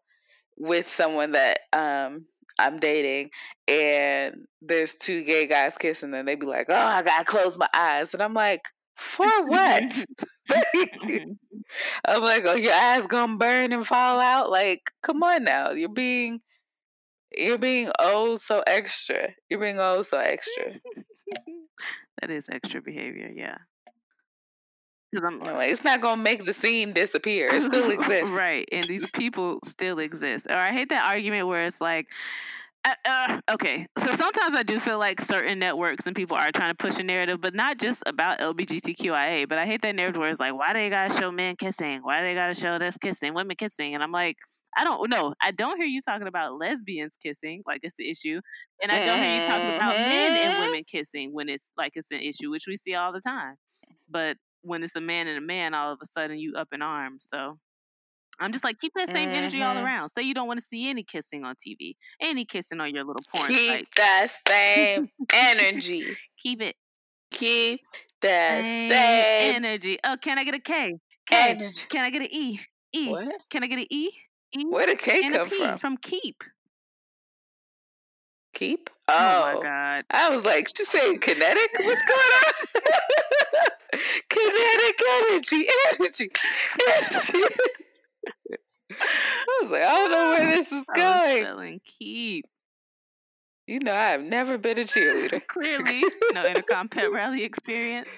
[0.57, 2.27] with someone that um
[2.59, 3.31] I'm dating
[3.69, 7.69] and there's two gay guys kissing and they be like, Oh, I gotta close my
[7.75, 8.63] eyes and I'm like,
[8.97, 9.93] For what?
[12.05, 14.51] I'm like, Oh, your eyes gonna burn and fall out?
[14.51, 15.71] Like, come on now.
[15.71, 16.41] You're being
[17.37, 19.29] you're being oh so extra.
[19.49, 20.73] You're being oh so extra.
[22.21, 23.59] that is extra behavior, yeah.
[25.25, 27.49] I'm like, it's not gonna make the scene disappear.
[27.53, 28.69] It still exists, right?
[28.73, 30.47] And these people still exist.
[30.49, 32.09] Or I hate that argument where it's like,
[32.87, 36.71] uh, uh, okay, so sometimes I do feel like certain networks and people are trying
[36.71, 39.49] to push a narrative, but not just about LGBTQIA.
[39.49, 42.01] But I hate that narrative where it's like, why they gotta show men kissing?
[42.03, 43.95] Why they gotta show us kissing, women kissing?
[43.95, 44.37] And I'm like,
[44.77, 45.35] I don't know.
[45.41, 48.41] I don't hear you talking about lesbians kissing like it's the issue,
[48.83, 50.63] and I don't hear you talking about men and mm-hmm.
[50.67, 53.57] women kissing when it's like it's an issue, which we see all the time.
[54.09, 56.83] But when it's a man and a man, all of a sudden you up in
[56.83, 57.27] arms.
[57.29, 57.59] So
[58.39, 59.37] I'm just like, keep that same mm-hmm.
[59.37, 59.85] energy all mm-hmm.
[59.85, 60.09] around.
[60.11, 63.23] Say you don't want to see any kissing on TV, any kissing on your little
[63.35, 63.97] porn keep sites.
[63.97, 66.05] that same energy.
[66.37, 66.77] Keep it.
[67.31, 67.81] Keep
[68.23, 69.99] that same, same, energy.
[70.05, 70.99] Oh, can I get a K?
[71.27, 71.51] K.
[71.51, 71.83] Energy.
[71.89, 72.61] Can I get an E?
[72.93, 73.09] E.
[73.09, 73.35] What?
[73.51, 74.11] Can I get an E?
[74.53, 74.65] E.
[74.69, 75.79] Where did K come from?
[75.79, 76.45] From keep.
[78.55, 78.91] Keep?
[79.09, 80.05] Oh, oh my god!
[80.11, 81.71] I was like, just saying kinetic.
[81.79, 82.87] What's going on?
[84.29, 85.01] kinetic
[85.37, 85.69] energy,
[85.99, 86.31] energy,
[86.89, 87.45] energy.
[88.91, 91.43] I was like, I don't know where this is going.
[91.43, 92.47] Spelling keep.
[93.67, 95.45] You know, I have never been a cheerleader.
[95.49, 98.09] Clearly, no intercom pep rally experience.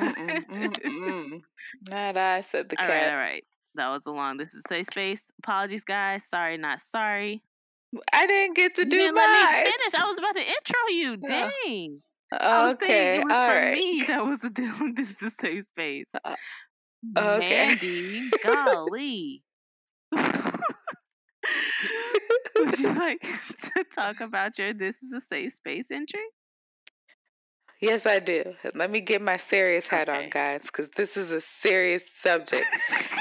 [0.00, 1.40] mm-mm, mm-mm.
[1.88, 2.90] Not I said the all cat.
[2.90, 3.44] All right, all right.
[3.76, 4.36] That was a long.
[4.36, 5.30] This is safe space.
[5.38, 6.24] Apologies, guys.
[6.24, 7.42] Sorry, not sorry.
[8.12, 9.24] I didn't get to you do didn't mine.
[9.24, 9.94] Let me finish.
[9.94, 11.16] I was about to intro you.
[11.18, 12.02] Dang.
[12.32, 13.74] Okay, it was all for right.
[13.74, 14.04] me.
[14.08, 14.72] That was a deal.
[14.94, 16.10] this is a safe space.
[16.24, 16.34] Uh,
[17.16, 17.66] okay.
[17.68, 19.42] Mandy, golly.
[22.58, 26.20] Would you like to talk about your "This is a safe space" entry?
[27.80, 28.42] Yes, I do.
[28.74, 30.24] Let me get my serious hat Okay.
[30.24, 32.64] on, guys, because this is a serious subject.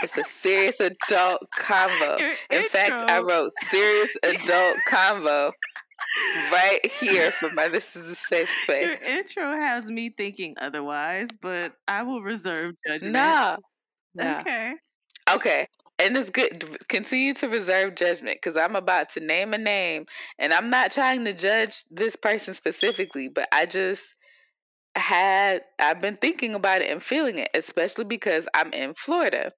[0.01, 2.17] it's a serious adult convo.
[2.19, 5.51] Your In fact, I wrote serious adult convo
[6.51, 11.73] right here for my This is a Safe Your intro has me thinking otherwise, but
[11.87, 13.13] I will reserve judgment.
[13.13, 13.57] Nah.
[14.19, 14.73] Okay.
[15.31, 15.67] Okay.
[15.97, 16.65] And it's good.
[16.87, 20.05] Continue to reserve judgment because I'm about to name a name
[20.37, 24.13] and I'm not trying to judge this person specifically, but I just
[24.95, 29.51] had, I've been thinking about it and feeling it, especially because I'm in Florida.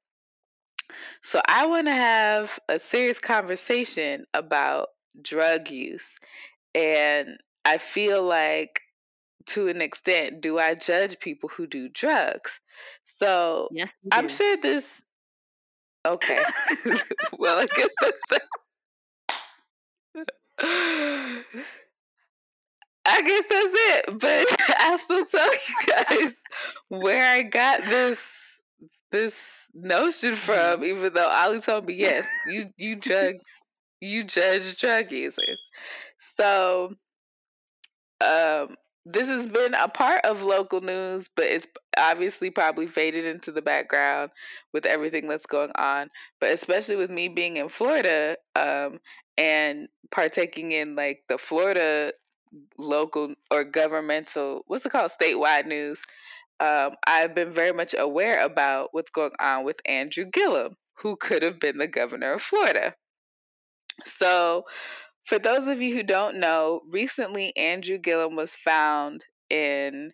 [1.21, 4.89] So I want to have a serious conversation about
[5.22, 6.18] drug use.
[6.74, 8.82] And I feel like,
[9.48, 12.60] to an extent, do I judge people who do drugs?
[13.06, 15.04] So Yes, I'm sure this.
[16.06, 16.42] Okay.
[17.38, 18.22] well, I guess that's.
[23.08, 24.20] I guess that's it.
[24.20, 26.42] But I'll still tell you guys
[26.90, 28.62] where I got this
[29.12, 30.36] this notion mm-hmm.
[30.36, 33.38] from, even though Ollie told me yes, you you judge
[34.02, 35.62] you judge drug users.
[36.18, 36.96] So
[38.22, 38.76] um
[39.10, 41.66] this has been a part of local news, but it's
[41.98, 44.32] obviously probably faded into the background
[44.74, 46.10] with everything that's going on.
[46.42, 49.00] But especially with me being in Florida um,
[49.38, 52.12] and partaking in like the Florida
[52.78, 56.02] local or governmental, what's it called, statewide news,
[56.60, 61.44] um, I've been very much aware about what's going on with Andrew Gillum, who could
[61.44, 62.94] have been the governor of Florida.
[64.06, 64.66] So,
[65.24, 70.14] for those of you who don't know, recently Andrew Gillum was found in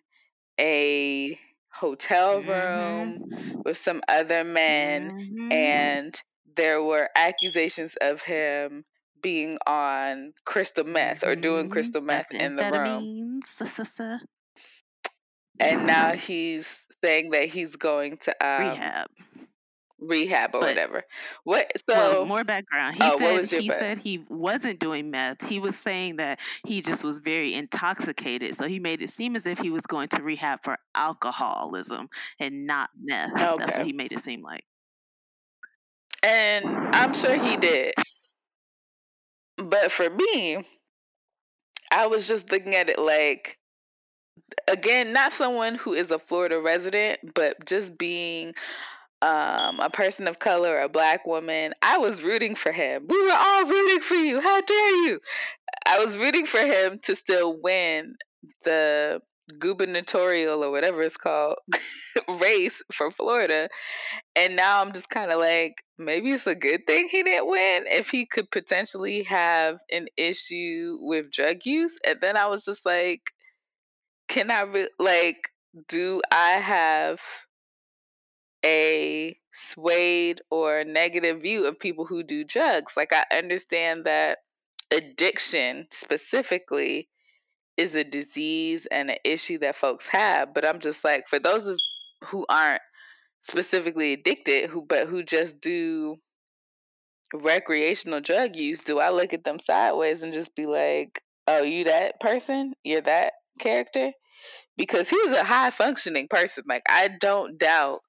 [0.58, 1.38] a
[1.70, 3.64] hotel room Mhm.
[3.64, 5.52] with some other men, Mhm.
[5.52, 6.22] and
[6.56, 8.84] there were accusations of him
[9.20, 11.72] being on crystal meth or doing Mhm.
[11.72, 13.40] crystal meth in the room.
[15.60, 19.06] And now he's saying that he's going to um, Rehab.
[20.06, 21.02] Rehab or But- whatever.
[21.44, 21.70] What?
[21.88, 22.96] So well, more background.
[22.96, 25.48] He Oh, said he back- said he wasn't doing meth.
[25.48, 28.54] He was saying that he just was very intoxicated.
[28.54, 32.66] So he made it seem as if he was going to rehab for alcoholism and
[32.66, 33.34] not meth.
[33.36, 34.64] That's what he made it seem like.
[36.22, 37.94] And I'm sure he did.
[39.56, 40.64] But for me,
[41.90, 43.58] I was just looking at it like,
[44.66, 48.54] again, not someone who is a Florida resident, but just being
[49.24, 53.06] um, a person of color, a black woman, I was rooting for him.
[53.08, 54.38] We were all rooting for you.
[54.38, 55.20] How dare you?
[55.86, 58.16] I was rooting for him to still win
[58.64, 59.22] the
[59.58, 61.56] gubernatorial or whatever it's called
[62.38, 63.70] race for Florida.
[64.36, 67.84] And now I'm just kind of like, maybe it's a good thing he didn't win
[67.86, 71.98] if he could potentially have an issue with drug use.
[72.06, 73.22] And then I was just like,
[74.28, 75.48] can I, re- like,
[75.88, 77.20] do I have
[78.64, 82.96] a swayed or negative view of people who do drugs?
[82.96, 84.38] Like, I understand that
[84.90, 87.08] addiction specifically
[87.76, 91.66] is a disease and an issue that folks have, but I'm just like, for those
[91.66, 91.78] of
[92.24, 92.82] who aren't
[93.40, 96.16] specifically addicted who but who just do
[97.34, 101.84] recreational drug use do i look at them sideways and just be like oh you
[101.84, 102.72] that person?
[102.82, 104.12] You're that character?
[104.76, 106.64] Because he was a high functioning person.
[106.66, 108.00] Like i don't doubt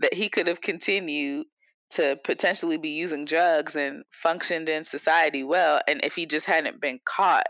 [0.00, 1.46] that he could have continued
[1.90, 6.80] to potentially be using drugs and functioned in society well and if he just hadn't
[6.80, 7.46] been caught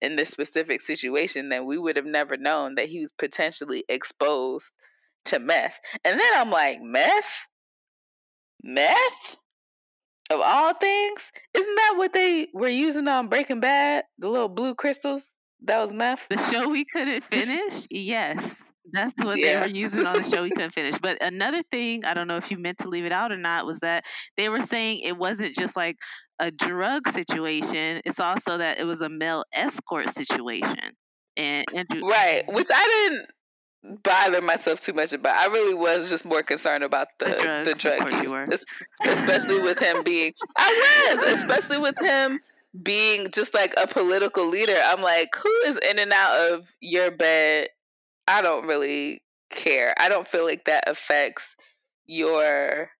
[0.00, 4.72] in this specific situation then we would have never known that he was potentially exposed
[5.28, 5.78] to meth.
[6.04, 7.48] And then I'm like, meth?
[8.62, 9.36] Meth?
[10.30, 11.32] Of all things?
[11.54, 14.04] Isn't that what they were using on Breaking Bad?
[14.18, 15.36] The little blue crystals?
[15.64, 16.26] That was meth?
[16.28, 17.86] The show we couldn't finish?
[17.90, 18.62] yes.
[18.92, 19.60] That's what yeah.
[19.60, 20.98] they were using on the show we couldn't finish.
[21.00, 23.66] But another thing, I don't know if you meant to leave it out or not,
[23.66, 24.04] was that
[24.36, 25.96] they were saying it wasn't just like
[26.38, 30.92] a drug situation, it's also that it was a male escort situation.
[31.36, 33.08] And Andrew, right, which I
[33.82, 35.36] didn't bother myself too much about.
[35.36, 38.64] I really was just more concerned about the the, drugs, the drug use,
[39.04, 40.32] especially with him being.
[40.56, 42.40] I was, especially with him
[42.80, 44.76] being just like a political leader.
[44.84, 47.68] I'm like, who is in and out of your bed?
[48.28, 49.94] I don't really care.
[49.98, 51.56] I don't feel like that affects
[52.06, 52.90] your.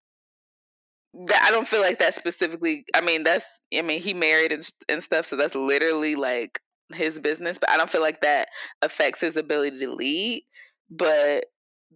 [1.27, 2.85] That I don't feel like that specifically.
[2.95, 3.61] I mean, that's.
[3.73, 6.61] I mean, he married and, and stuff, so that's literally like
[6.95, 7.59] his business.
[7.59, 8.49] But I don't feel like that
[8.81, 10.45] affects his ability to lead.
[10.91, 11.45] But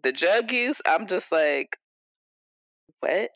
[0.02, 1.78] the drug use, I'm just like,
[3.00, 3.30] what?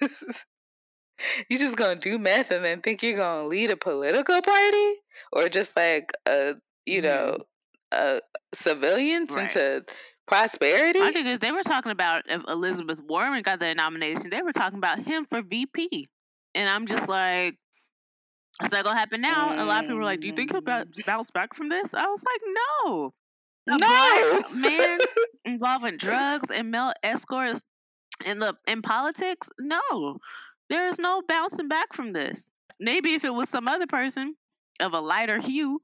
[1.48, 4.94] you just gonna do meth and then think you're gonna lead a political party
[5.32, 6.54] or just like a
[6.84, 7.38] you know
[7.92, 8.18] mm-hmm.
[8.54, 9.44] civilians right.
[9.44, 9.84] into
[10.26, 14.42] prosperity i think is they were talking about if elizabeth warren got the nomination they
[14.42, 16.08] were talking about him for vp
[16.54, 17.56] and i'm just like
[18.64, 19.50] is that gonna happen now?
[19.50, 19.60] Mm.
[19.60, 21.04] A lot of people were like, "Do you think he'll mm.
[21.04, 22.40] bounce back from this?" I was like,
[22.86, 23.12] "No,
[23.66, 24.42] no.
[24.54, 24.98] man
[25.44, 27.62] involving drugs and male escorts
[28.24, 29.50] in the in politics.
[29.58, 30.18] No,
[30.70, 32.50] there is no bouncing back from this.
[32.78, 34.36] Maybe if it was some other person
[34.80, 35.82] of a lighter hue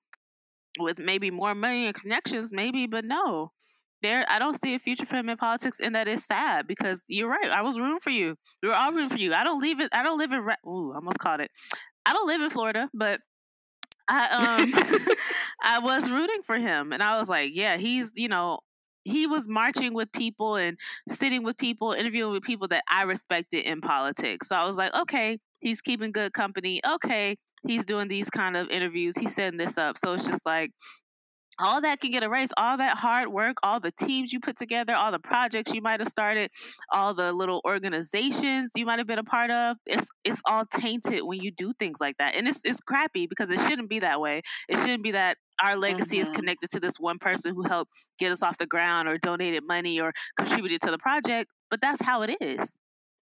[0.79, 3.53] with maybe more money and connections, maybe, but no.
[4.03, 7.05] There, I don't see a future for him in politics, and that is sad because
[7.07, 7.51] you're right.
[7.51, 8.35] I was rooting for you.
[8.61, 9.33] We were all rooting for you.
[9.33, 9.91] I don't leave it.
[9.93, 10.41] I don't live in.
[10.67, 11.53] Ooh, almost caught it.
[12.05, 13.21] I don't live in Florida, but
[14.09, 14.75] I um
[15.63, 18.59] I was rooting for him and I was like, yeah, he's, you know,
[19.05, 20.79] he was marching with people and
[21.09, 24.49] sitting with people, interviewing with people that I respected in politics.
[24.49, 26.81] So I was like, okay, he's keeping good company.
[26.95, 27.37] Okay,
[27.67, 29.17] he's doing these kind of interviews.
[29.19, 29.99] He's setting this up.
[29.99, 30.71] So it's just like
[31.59, 34.95] all that can get erased all that hard work all the teams you put together
[34.95, 36.51] all the projects you might have started
[36.93, 41.23] all the little organizations you might have been a part of it's it's all tainted
[41.25, 44.21] when you do things like that and it's it's crappy because it shouldn't be that
[44.21, 46.31] way it shouldn't be that our legacy mm-hmm.
[46.31, 49.63] is connected to this one person who helped get us off the ground or donated
[49.67, 52.77] money or contributed to the project but that's how it is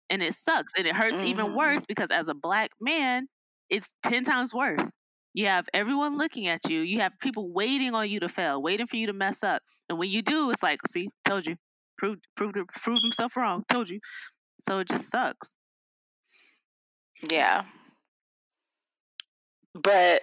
[0.08, 1.26] and it sucks and it hurts mm-hmm.
[1.26, 3.28] even worse because as a black man
[3.68, 4.92] it's 10 times worse
[5.32, 6.80] you have everyone looking at you.
[6.80, 9.62] You have people waiting on you to fail, waiting for you to mess up.
[9.88, 11.56] And when you do, it's like, see, told you,
[11.96, 13.62] proved proved proved himself wrong.
[13.68, 14.00] Told you.
[14.60, 15.54] So it just sucks.
[17.30, 17.64] Yeah.
[19.74, 20.22] But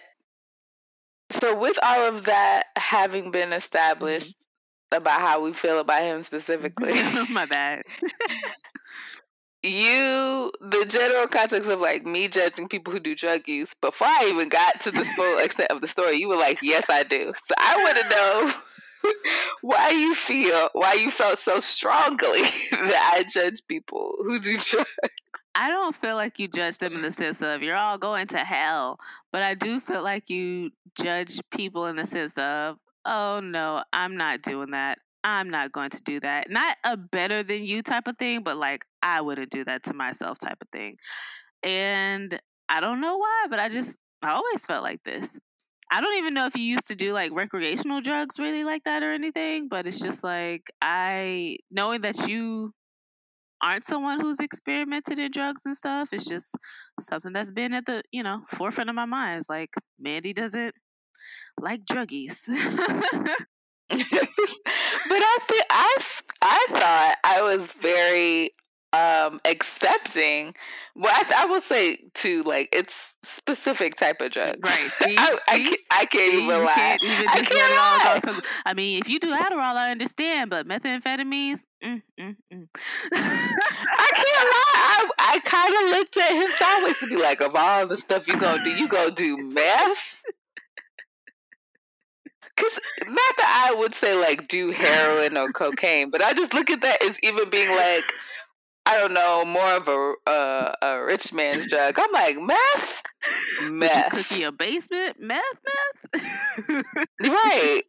[1.30, 4.98] so with all of that having been established mm-hmm.
[4.98, 6.94] about how we feel about him specifically.
[7.30, 7.84] My bad.
[9.64, 14.30] you the general context of like me judging people who do drug use before I
[14.32, 17.34] even got to the full extent of the story, you were like, "Yes, I do."
[17.36, 19.14] So I want to know
[19.62, 24.90] why you feel why you felt so strongly that I judge people who do drugs.
[25.60, 28.38] I don't feel like you judge them in the sense of you're all going to
[28.38, 29.00] hell,
[29.38, 34.18] but I do feel like you judge people in the sense of, oh no, I'm
[34.18, 34.98] not doing that.
[35.24, 36.50] I'm not going to do that.
[36.50, 39.94] Not a better than you type of thing, but like I wouldn't do that to
[39.94, 40.96] myself type of thing.
[41.62, 45.38] And I don't know why, but I just I always felt like this.
[45.92, 49.04] I don't even know if you used to do like recreational drugs really like that
[49.04, 52.74] or anything, but it's just like I knowing that you
[53.64, 56.56] aren't someone who's experimented in drugs and stuff, it's just
[57.00, 59.40] something that's been at the, you know, forefront of my mind.
[59.40, 60.76] It's like Mandy doesn't
[61.60, 62.48] like druggies.
[63.90, 65.98] but I feel I
[66.42, 68.52] I thought I was very
[68.94, 70.56] um accepting
[70.96, 74.74] well I, I will say too like it's specific type of drugs right
[75.04, 75.42] see, I, see?
[75.48, 78.40] I, can't, I can't see, even lie can't even I can't lie.
[78.66, 82.68] I mean if you do Adderall I understand but methamphetamines mm, mm, mm.
[83.14, 87.56] I can't lie I, I kind of looked at him sideways to be like of
[87.56, 90.24] all the stuff you gonna do you gonna do meth
[92.58, 96.72] Cause not that I would say like do heroin or cocaine, but I just look
[96.72, 98.04] at that as even being like,
[98.88, 102.00] I don't know, more of a uh, a rich man's drug.
[102.00, 103.02] I'm like meth,
[103.70, 104.14] meth.
[104.14, 105.44] Would you cook your basement, meth,
[106.16, 106.86] meth.
[107.22, 107.82] right.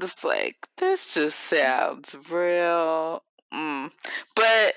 [0.00, 3.22] Just like this just sounds real.
[3.52, 3.90] Mm.
[4.34, 4.74] But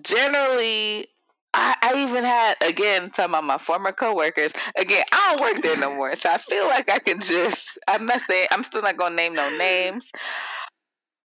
[0.00, 1.08] generally,
[1.52, 4.52] I, I even had again talking about my former coworkers.
[4.78, 7.76] Again, I don't work there no more, so I feel like I can just.
[7.88, 10.12] I'm not saying I'm still not gonna name no names,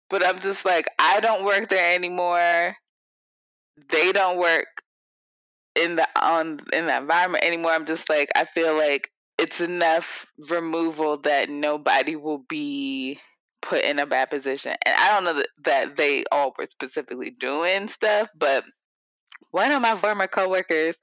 [0.10, 2.74] but I'm just like, I don't work there anymore.
[3.90, 4.68] They don't work
[5.76, 7.72] in the on in the environment anymore.
[7.72, 13.20] I'm just like, I feel like it's enough removal that nobody will be
[13.62, 14.76] put in a bad position.
[14.86, 18.64] And I don't know that, that they all were specifically doing stuff, but
[19.52, 20.98] one of my former coworkers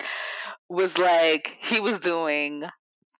[0.68, 2.64] was like he was doing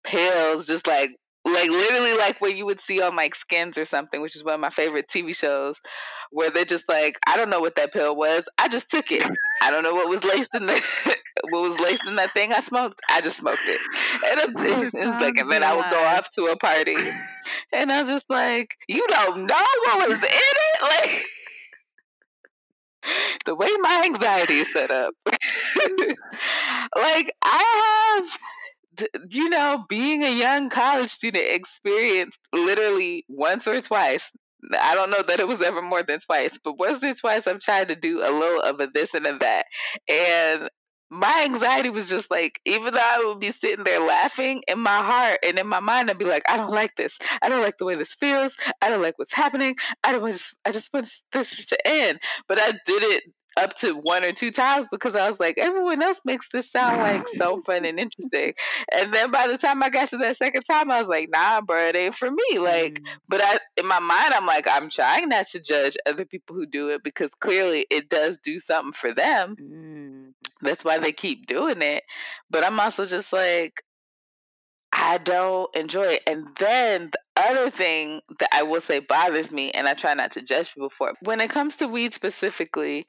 [0.05, 1.11] pills just like
[1.47, 4.55] like literally like what you would see on like skins or something which is one
[4.55, 5.81] of my favorite tv shows
[6.31, 8.49] where they're just like i don't know what that pill was.
[8.59, 9.23] I just took it.
[9.63, 10.73] I don't know what was laced in the
[11.51, 13.01] what was laced in that thing i smoked.
[13.09, 13.81] I just smoked it.
[14.27, 14.55] And I'm,
[14.93, 16.97] it's like and then i would go off to a party
[17.73, 20.83] and i'm just like you don't know what was in it?
[20.83, 21.25] Like
[23.45, 25.15] the way my anxiety is set up.
[26.95, 28.39] Like i have
[29.31, 34.33] you know, being a young college student experienced literally once or twice.
[34.79, 37.61] I don't know that it was ever more than twice, but once or twice I've
[37.61, 39.67] tried to do a little of a this and a that.
[40.09, 40.69] And
[41.11, 44.97] my anxiety was just like, even though I would be sitting there laughing in my
[44.97, 47.19] heart and in my mind, I'd be like, I don't like this.
[47.41, 48.57] I don't like the way this feels.
[48.83, 49.77] I don't like what's happening.
[50.03, 50.41] I don't want.
[50.65, 52.21] I just want this to end.
[52.49, 53.23] But I did it
[53.57, 56.99] up to one or two times because I was like, everyone else makes this sound
[56.99, 58.55] like so fun and interesting.
[58.93, 61.61] And then by the time I got to that second time, I was like, nah,
[61.61, 62.59] bro, it ain't for me.
[62.59, 63.09] Like, mm.
[63.29, 66.67] but I, in my mind, I'm like, I'm trying not to judge other people who
[66.67, 69.57] do it because clearly it does do something for them.
[69.61, 70.33] Mm.
[70.61, 72.05] That's why they keep doing it.
[72.51, 73.83] But I'm also just like,
[74.93, 76.23] I don't enjoy it.
[76.27, 80.33] And then the other thing that I will say bothers me, and I try not
[80.33, 83.07] to judge people for, when it comes to weed specifically,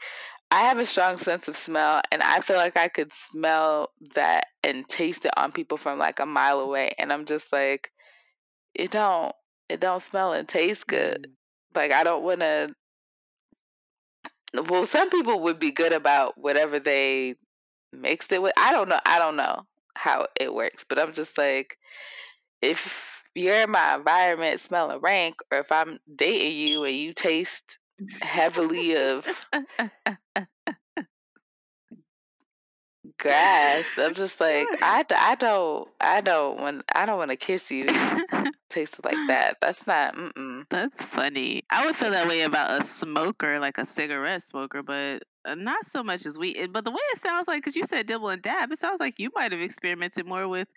[0.50, 4.45] I have a strong sense of smell, and I feel like I could smell that
[4.64, 7.91] and taste it on people from like a mile away, and I'm just like,
[8.74, 9.34] it don't,
[9.68, 11.28] it don't smell and taste good.
[11.28, 11.76] Mm.
[11.76, 12.74] Like I don't want to.
[14.54, 17.36] Well, some people would be good about whatever they
[17.91, 18.54] mixed it with.
[18.58, 19.00] I don't know.
[19.06, 19.64] I don't know
[19.95, 21.78] how it works, but I'm just like,
[22.62, 27.78] if you're in my environment smelling rank, or if I'm dating you and you taste
[28.22, 29.26] heavily of
[33.18, 33.86] grass.
[33.98, 37.88] I'm just like I, I don't I don't want I don't want to kiss you.
[38.70, 39.58] Taste like that.
[39.62, 40.16] That's not.
[40.16, 40.66] Mm-mm.
[40.70, 41.64] That's funny.
[41.70, 45.24] I would feel that way about a smoker, like a cigarette smoker, but
[45.56, 46.68] not so much as we.
[46.68, 49.20] But the way it sounds like, because you said dibble and dab, it sounds like
[49.20, 50.68] you might have experimented more with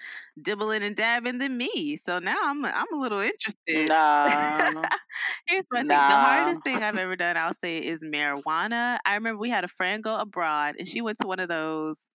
[0.41, 1.97] dibbling and dabbing than me.
[1.97, 3.89] So now I'm I'm a little interested.
[3.89, 4.83] No.
[5.47, 5.89] Here's my thing.
[5.89, 8.99] The hardest thing I've ever done, I'll say, is marijuana.
[9.05, 12.11] I remember we had a friend go abroad, and she went to one of those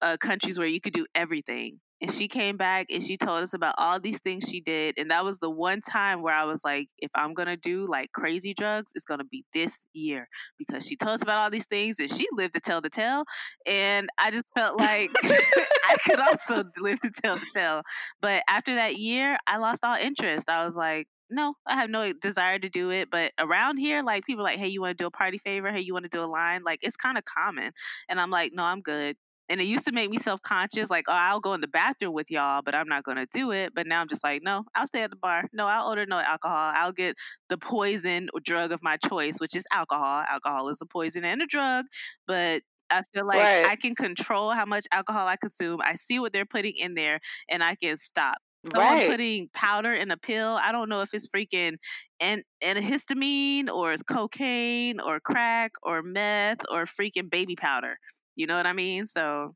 [0.00, 3.54] uh, countries where you could do everything and she came back and she told us
[3.54, 6.62] about all these things she did and that was the one time where i was
[6.64, 10.28] like if i'm gonna do like crazy drugs it's gonna be this year
[10.58, 13.24] because she told us about all these things and she lived to tell the tale
[13.66, 17.82] and i just felt like i could also live to tell the tale
[18.20, 22.12] but after that year i lost all interest i was like no, I have no
[22.12, 23.08] desire to do it.
[23.10, 25.72] But around here, like people like, hey, you want to do a party favor?
[25.72, 26.62] Hey, you want to do a line?
[26.62, 27.72] Like it's kind of common.
[28.08, 29.16] And I'm like, no, I'm good.
[29.48, 32.14] And it used to make me self conscious, like, oh, I'll go in the bathroom
[32.14, 33.72] with y'all, but I'm not going to do it.
[33.74, 35.44] But now I'm just like, no, I'll stay at the bar.
[35.52, 36.72] No, I'll order no alcohol.
[36.74, 37.16] I'll get
[37.48, 40.24] the poison or drug of my choice, which is alcohol.
[40.28, 41.86] Alcohol is a poison and a drug,
[42.26, 43.66] but I feel like right.
[43.66, 45.80] I can control how much alcohol I consume.
[45.82, 48.36] I see what they're putting in there and I can stop.
[48.70, 49.10] Someone right.
[49.10, 51.78] putting powder in a pill, I don't know if it's freaking
[52.20, 57.96] and an antihistamine or it's cocaine or crack or meth or freaking baby powder.
[58.36, 59.06] You know what I mean?
[59.06, 59.54] So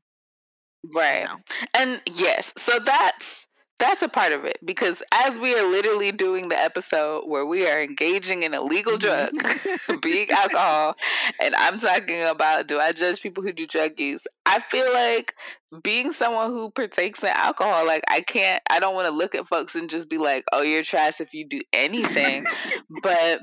[0.95, 1.21] Right.
[1.21, 1.37] You know.
[1.73, 3.47] And yes, so that's
[3.79, 7.67] that's a part of it because as we are literally doing the episode where we
[7.69, 9.97] are engaging in illegal drug, mm-hmm.
[10.01, 10.95] being alcohol,
[11.39, 14.25] and I'm talking about do I judge people who do drug use?
[14.45, 15.35] I feel like
[15.83, 19.47] being someone who partakes in alcohol, like I can't, I don't want to look at
[19.47, 22.45] folks and just be like, oh, you're trash if you do anything.
[23.03, 23.41] but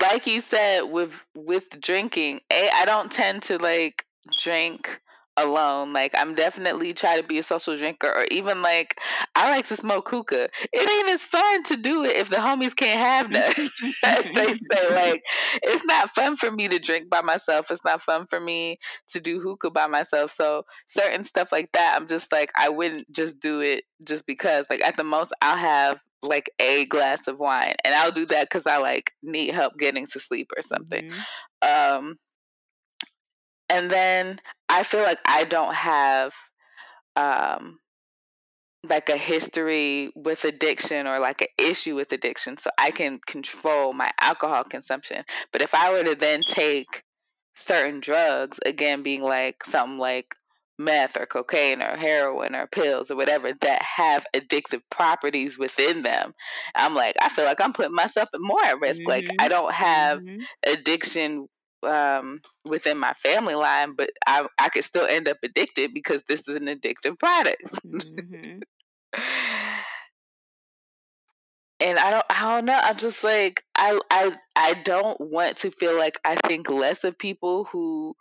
[0.00, 4.04] like you said with with drinking, a I don't tend to like
[4.38, 5.00] drink
[5.36, 5.92] alone.
[5.92, 9.00] Like I'm definitely try to be a social drinker or even like
[9.34, 10.48] I like to smoke hookah.
[10.72, 13.52] It ain't as fun to do it if the homies can't have none.
[14.04, 15.24] As they say, like
[15.62, 17.70] it's not fun for me to drink by myself.
[17.70, 18.78] It's not fun for me
[19.08, 20.30] to do hookah by myself.
[20.30, 24.66] So certain stuff like that, I'm just like I wouldn't just do it just because.
[24.70, 28.48] Like at the most I'll have like a glass of wine and I'll do that
[28.48, 31.08] cuz I like need help getting to sleep or something.
[31.08, 31.98] Mm-hmm.
[31.98, 32.18] Um
[33.68, 34.38] and then
[34.68, 36.34] I feel like I don't have
[37.16, 37.78] um
[38.88, 43.92] like a history with addiction or like an issue with addiction so I can control
[43.92, 45.24] my alcohol consumption.
[45.52, 47.02] But if I were to then take
[47.56, 50.34] certain drugs, again being like something like
[50.76, 56.34] meth or cocaine or heroin or pills or whatever that have addictive properties within them,
[56.74, 59.02] I'm like, I feel like I'm putting myself more at risk.
[59.02, 59.10] Mm-hmm.
[59.10, 60.42] Like I don't have mm-hmm.
[60.72, 61.48] addiction
[61.84, 66.48] um, within my family line, but I I could still end up addicted because this
[66.48, 67.64] is an addictive product.
[67.84, 68.60] Mm-hmm.
[71.80, 72.80] and I don't I don't know.
[72.82, 77.18] I'm just like I I I don't want to feel like I think less of
[77.18, 78.16] people who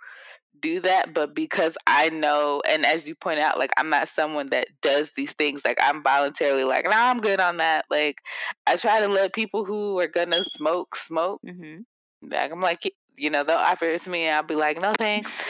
[0.59, 4.47] do that, but because I know and as you point out, like I'm not someone
[4.51, 5.61] that does these things.
[5.63, 7.85] Like I'm voluntarily like, nah, I'm good on that.
[7.89, 8.21] Like
[8.67, 11.41] I try to let people who are gonna smoke smoke.
[11.45, 11.81] Mm-hmm.
[12.29, 12.81] Like I'm like,
[13.15, 15.43] you know, they'll offer it to me and I'll be like, no thanks.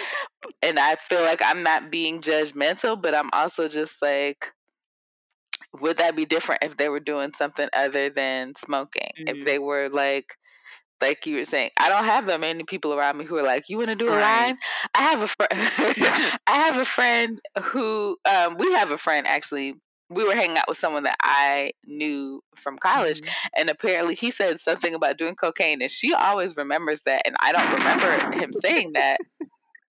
[0.61, 4.51] and I feel like I'm not being judgmental, but I'm also just like,
[5.79, 9.11] would that be different if they were doing something other than smoking?
[9.19, 9.37] Mm-hmm.
[9.37, 10.35] If they were like,
[11.01, 13.63] like you were saying, I don't have that many people around me who are like,
[13.67, 14.45] "You want to do a right.
[14.45, 14.57] line?"
[14.95, 15.51] I have a friend.
[16.47, 19.75] I have a friend who um, we have a friend actually
[20.13, 23.47] we were hanging out with someone that I knew from college, mm-hmm.
[23.57, 27.51] and apparently he said something about doing cocaine, and she always remembers that, and I
[27.51, 29.17] don't remember him saying that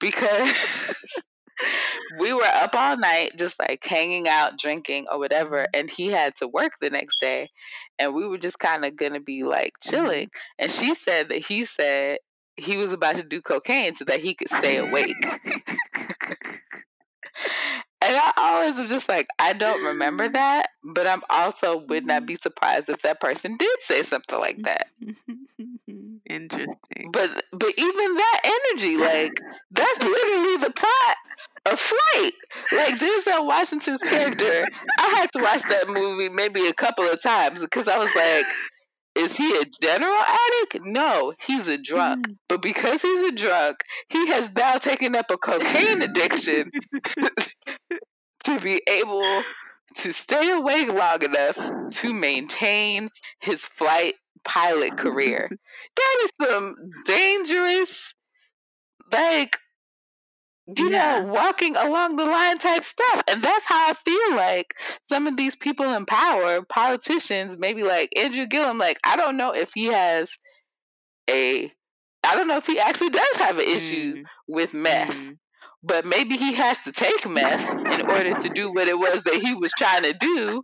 [0.01, 0.51] because
[2.19, 5.81] we were up all night just like hanging out, drinking or whatever, mm-hmm.
[5.81, 7.51] and he had to work the next day,
[7.99, 10.63] and we were just kind of gonna be like chilling, mm-hmm.
[10.63, 12.19] and she said that he said
[12.57, 15.15] he was about to do cocaine so that he could stay awake.
[18.05, 22.27] And I always am just like, I don't remember that, but I'm also would not
[22.27, 24.87] be surprised if that person did say something like that.
[26.29, 27.11] Interesting.
[27.13, 29.33] But but even that energy, like
[29.71, 31.17] that's literally the plot
[31.67, 32.33] of Flight.
[32.73, 34.65] Like Denzel Washington's character,
[34.99, 38.45] I had to watch that movie maybe a couple of times because I was like,
[39.23, 40.85] is he a general addict?
[40.85, 42.29] No, he's a drunk.
[42.29, 42.37] Mm.
[42.49, 46.71] But because he's a drunk, he has now taken up a cocaine addiction
[48.45, 49.43] to be able
[49.99, 51.59] to stay awake long enough
[51.93, 53.11] to maintain
[53.41, 54.15] his flight
[54.45, 55.49] pilot career.
[55.97, 56.75] that is some
[57.07, 58.15] dangerous,
[59.13, 59.57] like,
[60.67, 61.21] you yeah.
[61.21, 63.23] know, walking along the line type stuff.
[63.29, 68.13] And that's how I feel like some of these people in power, politicians, maybe like
[68.17, 70.37] Andrew Gillum, like, I don't know if he has
[71.29, 71.73] a,
[72.25, 74.25] I don't know if he actually does have an issue mm.
[74.47, 75.17] with meth.
[75.17, 75.39] Mm
[75.83, 79.35] but maybe he has to take meth in order to do what it was that
[79.35, 80.63] he was trying to do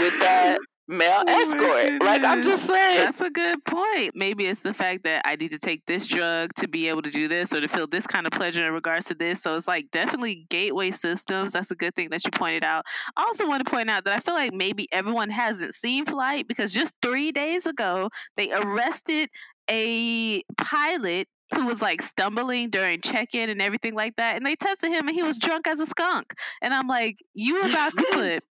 [0.00, 0.58] with that
[0.88, 2.02] male oh escort.
[2.02, 2.98] Like I'm just saying.
[2.98, 4.12] That's a good point.
[4.14, 7.10] Maybe it's the fact that I need to take this drug to be able to
[7.10, 9.42] do this or to feel this kind of pleasure in regards to this.
[9.42, 11.52] So it's like definitely gateway systems.
[11.52, 12.84] That's a good thing that you pointed out.
[13.16, 16.48] I also want to point out that I feel like maybe everyone hasn't seen Flight
[16.48, 19.30] because just three days ago they arrested
[19.70, 24.90] a pilot who was like stumbling during check-in and everything like that and they tested
[24.90, 28.44] him and he was drunk as a skunk and i'm like you about to put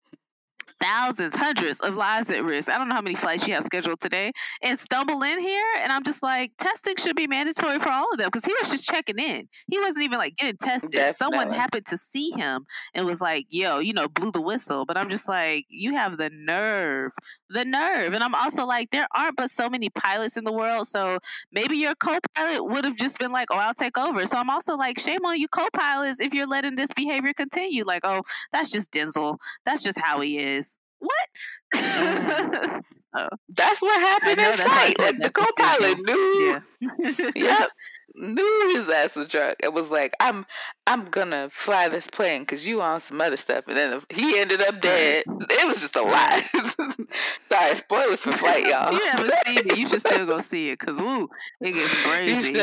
[0.84, 2.70] thousands, hundreds of lives at risk.
[2.70, 4.32] I don't know how many flights you have scheduled today,
[4.62, 5.66] and stumble in here.
[5.80, 8.70] And I'm just like, testing should be mandatory for all of them because he was
[8.70, 9.48] just checking in.
[9.68, 10.92] He wasn't even like getting tested.
[10.92, 11.14] Definitely.
[11.14, 14.86] Someone happened to see him and was like, yo, you know, blew the whistle.
[14.86, 17.12] But I'm just like, you have the nerve,
[17.50, 18.14] the nerve.
[18.14, 20.88] And I'm also like, there aren't but so many pilots in the world.
[20.88, 21.20] So
[21.52, 24.26] maybe your co pilot would have just been like, oh, I'll take over.
[24.26, 27.86] So I'm also like, shame on you, co pilots, if you're letting this behavior continue.
[27.86, 29.38] Like, oh, that's just Denzel.
[29.66, 30.73] That's just how he is
[31.04, 31.28] what?
[31.76, 32.80] Mm-hmm.
[33.16, 35.00] so, that's what happened in flight.
[35.00, 36.62] Like the co-pilot knew.
[36.80, 37.32] Yeah.
[37.36, 37.70] yep.
[38.16, 39.56] Knew his ass was drunk.
[39.64, 40.46] It was like, I'm,
[40.86, 44.62] I'm gonna fly this plane because you on some other stuff, and then he ended
[44.62, 45.24] up dead.
[45.28, 46.44] It was just a lot.
[47.52, 48.94] Sorry, spoilers for flight, y'all.
[48.94, 49.78] you haven't seen it.
[49.78, 51.28] You should still go see it because woo,
[51.60, 52.54] it gets crazy.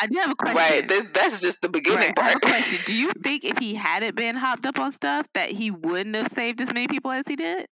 [0.00, 0.76] I do have a question.
[0.76, 2.26] Right, this, that's just the beginning right, part.
[2.26, 2.78] I have a question.
[2.86, 6.28] Do you think if he hadn't been hopped up on stuff, that he wouldn't have
[6.28, 7.66] saved as many people as he did?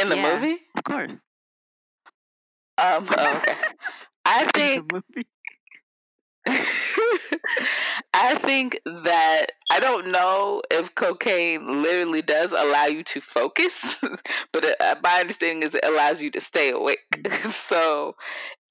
[0.00, 1.24] In the yeah, movie, of course.
[2.78, 3.54] Um, oh, okay.
[4.24, 4.92] I think.
[8.14, 13.98] I think that I don't know if cocaine literally does allow you to focus,
[14.52, 16.98] but it, uh, my understanding is it allows you to stay awake.
[17.50, 18.16] So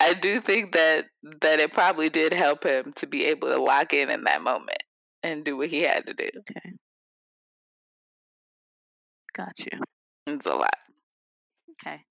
[0.03, 1.05] I do think that
[1.41, 4.83] that it probably did help him to be able to lock in in that moment
[5.23, 6.29] and do what he had to do.
[6.39, 6.73] Okay.
[9.33, 9.79] Got you.
[10.27, 10.75] It's a lot.
[11.71, 12.01] Okay.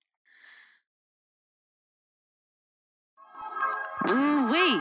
[4.09, 4.81] Ooh wee.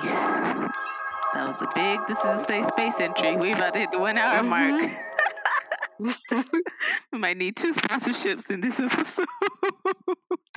[1.33, 1.99] That was a big.
[2.07, 3.35] This is a safe space entry.
[3.35, 4.49] We about to hit the one hour mm-hmm.
[4.49, 6.45] mark.
[7.11, 9.25] we might need two sponsorships in this episode.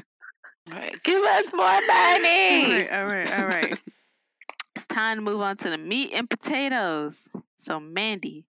[0.74, 2.88] Right, give us more money.
[2.88, 3.78] All right, all right, all right.
[4.74, 7.28] it's time to move on to the meat and potatoes.
[7.54, 8.44] So, Mandy.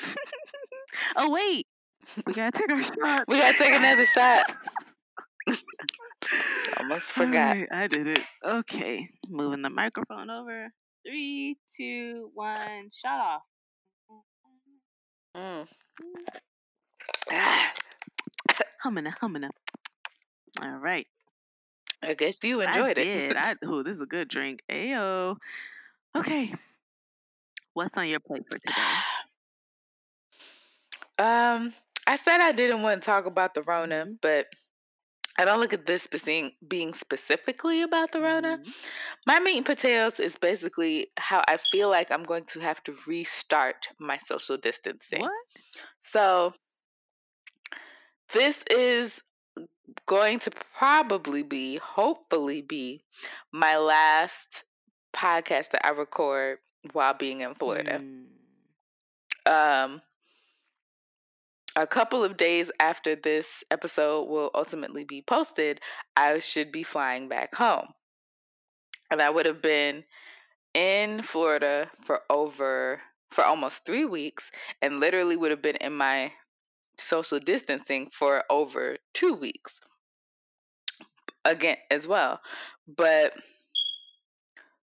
[1.16, 1.66] oh wait,
[2.26, 3.24] we gotta take our shot.
[3.28, 4.42] We gotta take another shot.
[6.80, 7.56] Almost forgot.
[7.56, 8.22] Right, I did it.
[8.44, 10.72] Okay, moving the microphone over.
[11.06, 13.42] Three, two, one, shut off.
[15.36, 15.68] Mm.
[18.82, 19.44] Humming, humming.
[20.64, 21.06] All right.
[22.02, 23.04] I guess you enjoyed I it.
[23.04, 23.36] Did.
[23.36, 24.62] I oh, this is a good drink.
[24.70, 25.36] Ayo.
[26.16, 26.52] Okay.
[27.74, 28.72] What's on your plate for today?
[31.18, 31.70] Um,
[32.06, 34.14] I said I didn't want to talk about the Rona, mm-hmm.
[34.22, 34.46] but
[35.38, 38.58] I don't look at this being being specifically about the Rona.
[38.58, 38.70] Mm-hmm.
[39.26, 42.94] My meat and potatoes is basically how I feel like I'm going to have to
[43.06, 45.20] restart my social distancing.
[45.20, 45.30] What?
[46.00, 46.52] So
[48.32, 49.22] this is
[50.06, 53.02] going to probably be, hopefully be,
[53.52, 54.64] my last
[55.12, 56.58] podcast that I record
[56.92, 58.00] while being in Florida.
[58.00, 59.84] Mm.
[59.84, 60.02] Um,
[61.76, 65.80] a couple of days after this episode will ultimately be posted,
[66.16, 67.88] I should be flying back home.
[69.10, 70.04] And I would have been
[70.74, 74.50] in Florida for over for almost 3 weeks
[74.82, 76.32] and literally would have been in my
[77.00, 79.80] social distancing for over 2 weeks.
[81.44, 82.40] Again as well.
[82.86, 83.34] But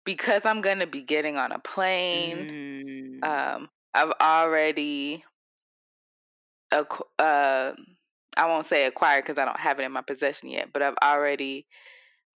[0.05, 3.21] because I'm going to be getting on a plane, Mm.
[3.23, 5.23] um I've already
[7.19, 7.73] uh,
[8.37, 10.95] I won't say acquired because I don't have it in my possession yet, but I've
[11.03, 11.67] already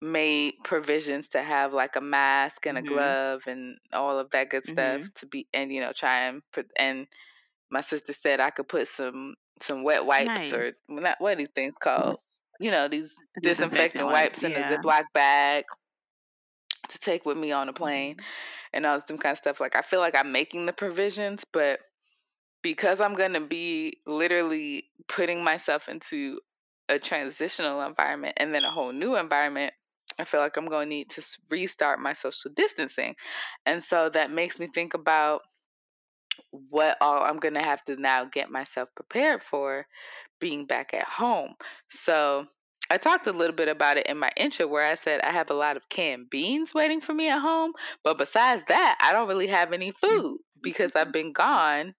[0.02, 2.84] made provisions to have like a mask and a Mhm.
[2.84, 5.12] glove and all of that good stuff Mhm.
[5.16, 7.08] to be and you know try and put and
[7.72, 10.82] my sister said I could put some some wet wipes or Nice.
[10.90, 12.20] well, not what are these things called
[12.60, 14.78] you know these A disinfectant wipes in a yeah.
[14.78, 15.66] Ziploc bag
[16.90, 18.24] to take with me on a plane Mhm.
[18.74, 21.80] and all some kind of stuff like I feel like I'm making the provisions but
[22.62, 26.40] because I'm going to be literally putting myself into
[26.90, 29.74] a transitional environment and then a whole new environment,
[30.20, 33.16] I feel like I'm going to need to restart my social distancing.
[33.66, 35.42] And so that makes me think about
[36.52, 39.86] what all I'm going to have to now get myself prepared for
[40.40, 41.56] being back at home.
[41.90, 42.48] So
[42.90, 45.50] I talked a little bit about it in my intro where I said I have
[45.50, 47.74] a lot of canned beans waiting for me at home.
[48.04, 51.32] But besides that, I don't really have any mm, food mm, because mm, I've been
[51.32, 51.94] gone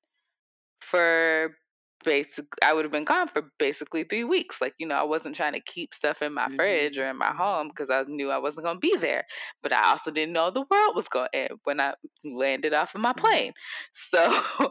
[0.81, 1.57] for
[2.05, 4.61] basic I would have been gone for basically three weeks.
[4.61, 7.33] Like, you know, I wasn't trying to keep stuff in my fridge or in my
[7.33, 7.37] Mhm.
[7.37, 9.25] home because I knew I wasn't gonna be there.
[9.63, 11.95] But I also didn't know the world was gonna end when I
[12.25, 13.15] landed off of my Mhm.
[13.15, 13.53] plane.
[13.93, 14.71] So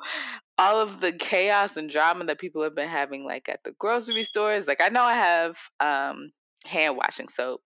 [0.57, 4.23] all of the chaos and drama that people have been having like at the grocery
[4.23, 6.31] stores, like I know I have um
[6.65, 7.61] hand washing soap,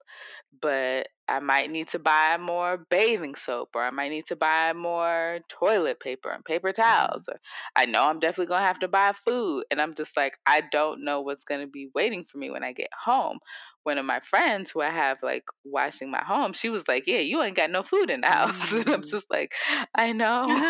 [0.61, 4.73] but I might need to buy more bathing soap or I might need to buy
[4.73, 7.27] more toilet paper and paper towels.
[7.27, 7.39] Or
[7.75, 9.63] I know I'm definitely going to have to buy food.
[9.71, 12.63] And I'm just like, I don't know what's going to be waiting for me when
[12.63, 13.39] I get home.
[13.83, 17.19] One of my friends who I have like washing my home, she was like, Yeah,
[17.19, 18.71] you ain't got no food in the house.
[18.73, 19.09] And I'm Mm.
[19.09, 19.53] just like,
[19.93, 20.63] I know.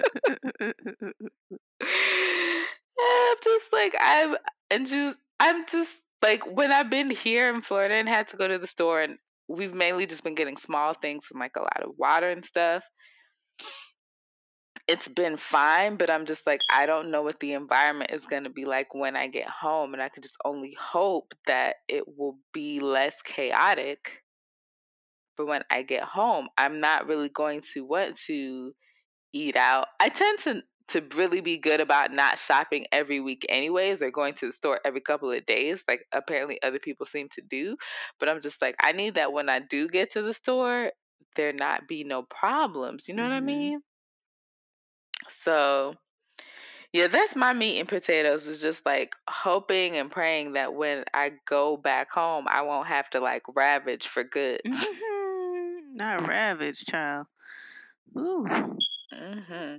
[1.80, 4.36] I'm just like I'm
[4.70, 8.48] and just I'm just like when I've been here in Florida and had to go
[8.48, 11.82] to the store and we've mainly just been getting small things and like a lot
[11.82, 12.84] of water and stuff.
[14.86, 18.44] It's been fine, but I'm just like I don't know what the environment is going
[18.44, 22.04] to be like when I get home and I could just only hope that it
[22.06, 24.22] will be less chaotic
[25.36, 26.48] for when I get home.
[26.56, 28.72] I'm not really going to want to
[29.32, 29.86] eat out.
[30.00, 34.34] I tend to to really be good about not shopping every week anyways or going
[34.34, 37.76] to the store every couple of days like apparently other people seem to do
[38.18, 40.90] but i'm just like i need that when i do get to the store
[41.36, 43.44] there not be no problems you know what i Mhm.
[43.44, 43.80] mean
[45.28, 45.94] so
[46.92, 51.32] yeah that's my meat and potatoes is just like hoping and praying that when i
[51.46, 55.14] go back home i won't have to like ravage for goods Mhm.
[55.94, 57.26] Not ravage, child.
[58.16, 58.46] Ooh.
[59.12, 59.76] hmm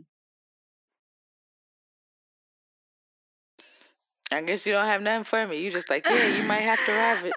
[4.31, 6.79] i guess you don't have nothing for me you just like yeah you might have
[6.85, 7.31] to ravage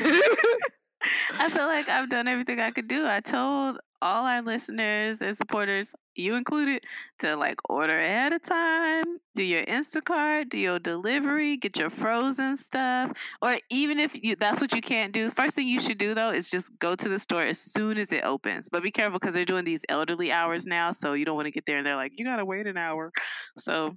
[1.38, 3.06] I feel like I've done everything I could do.
[3.06, 6.84] I told all our listeners and supporters, you included,
[7.20, 12.56] to like order ahead of time, do your Instacart, do your delivery, get your frozen
[12.56, 15.30] stuff, or even if you that's what you can't do.
[15.30, 18.12] First thing you should do though is just go to the store as soon as
[18.12, 18.68] it opens.
[18.70, 21.52] But be careful because they're doing these elderly hours now, so you don't want to
[21.52, 23.12] get there and they're like, you gotta wait an hour.
[23.56, 23.96] So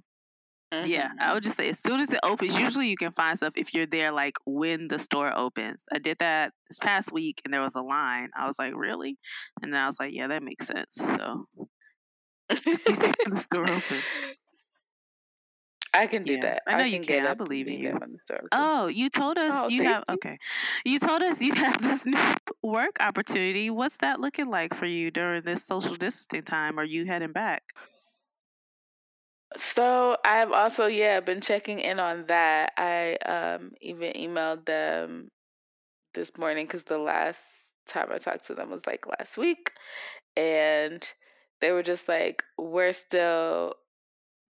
[0.72, 0.86] Mm-hmm.
[0.86, 3.52] Yeah, I would just say as soon as it opens, usually you can find stuff
[3.56, 5.84] if you're there like when the store opens.
[5.92, 8.30] I did that this past week and there was a line.
[8.34, 9.18] I was like, really?
[9.60, 10.94] And then I was like, yeah, that makes sense.
[10.94, 11.44] So
[12.48, 14.04] the store opens.
[15.94, 16.40] I can do yeah.
[16.40, 16.62] that.
[16.66, 17.26] I know I you can.
[17.26, 17.98] I believe in you.
[18.50, 20.14] Oh, you told us oh, you have you.
[20.14, 20.38] okay.
[20.86, 22.18] You told us you have this new
[22.62, 23.68] work opportunity.
[23.68, 26.78] What's that looking like for you during this social distancing time?
[26.78, 27.62] Are you heading back?
[29.56, 32.72] So I've also yeah been checking in on that.
[32.76, 35.30] I um even emailed them
[36.14, 37.42] this morning because the last
[37.86, 39.72] time I talked to them was like last week,
[40.36, 41.06] and
[41.60, 43.74] they were just like, "We're still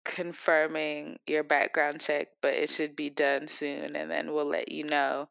[0.05, 4.83] confirming your background check, but it should be done soon, and then we'll let you
[4.85, 5.29] know."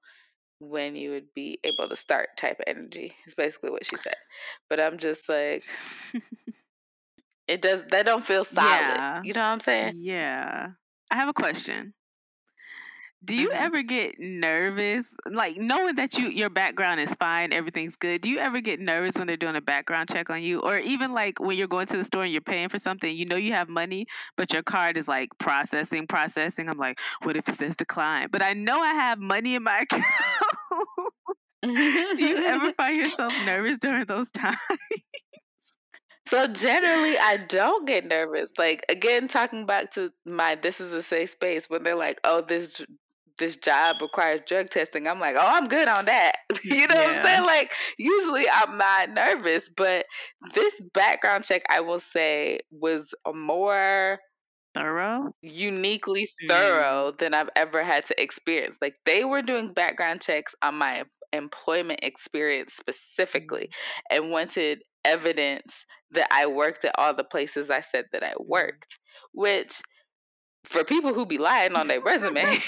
[0.61, 4.17] when you would be able to start type energy is basically what she said
[4.71, 5.65] but i'm just like
[7.49, 8.69] it does that don't feel solid.
[8.69, 9.21] Yeah.
[9.23, 9.95] You know what I'm saying?
[9.99, 10.69] Yeah.
[11.11, 11.95] I have a question.
[13.25, 13.65] Do you mm-hmm.
[13.65, 18.21] ever get nervous, like knowing that you your background is fine, everything's good?
[18.21, 21.13] Do you ever get nervous when they're doing a background check on you, or even
[21.13, 23.53] like when you're going to the store and you're paying for something, you know you
[23.53, 26.69] have money, but your card is like processing, processing.
[26.69, 28.29] I'm like, what if it says decline?
[28.31, 30.05] But I know I have money in my account.
[31.63, 34.59] Do you ever find yourself nervous during those times?
[36.27, 38.51] So generally, I don't get nervous.
[38.59, 42.41] Like again, talking back to my "this is a safe space" when they're like, "Oh,
[42.41, 42.85] this
[43.39, 46.33] this job requires drug testing," I'm like, "Oh, I'm good on that."
[46.65, 47.07] you know yeah.
[47.07, 47.45] what I'm saying?
[47.45, 50.07] Like usually, I'm not nervous, but
[50.53, 54.19] this background check, I will say, was more
[54.75, 57.19] thorough, uniquely thorough mm.
[57.19, 58.79] than I've ever had to experience.
[58.83, 64.17] Like they were doing background checks on my employment experience specifically mm.
[64.17, 68.49] and wanted evidence that I worked at all the places I said that I mm-hmm.
[68.49, 68.99] worked,
[69.33, 69.81] which
[70.65, 72.43] for people who be lying on their resume,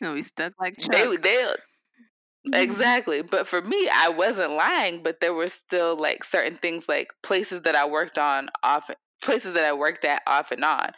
[0.00, 0.92] they'll be stuck like Chuck.
[0.92, 2.54] they they mm-hmm.
[2.54, 3.22] exactly.
[3.22, 7.62] But for me, I wasn't lying, but there were still like certain things like places
[7.62, 10.90] that I worked on often places that I worked at off and on.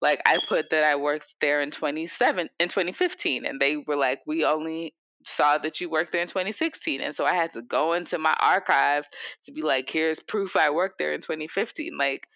[0.00, 4.20] Like I put that I worked there in 27 in 2015 and they were like
[4.24, 4.94] we only
[5.26, 8.34] saw that you worked there in 2016 and so i had to go into my
[8.40, 9.08] archives
[9.44, 12.26] to be like here's proof i worked there in 2015 like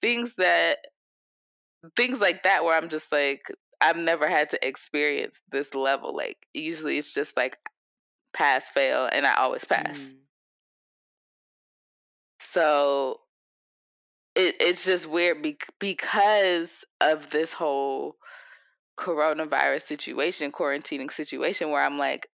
[0.00, 0.78] things that
[1.96, 3.42] things like that where i'm just like
[3.80, 7.56] i've never had to experience this level like usually it's just like
[8.32, 10.16] pass fail and i always pass mm.
[12.40, 13.20] so
[14.34, 18.16] it, it's just weird be- because of this whole
[18.98, 22.26] coronavirus situation, quarantining situation, where I'm like,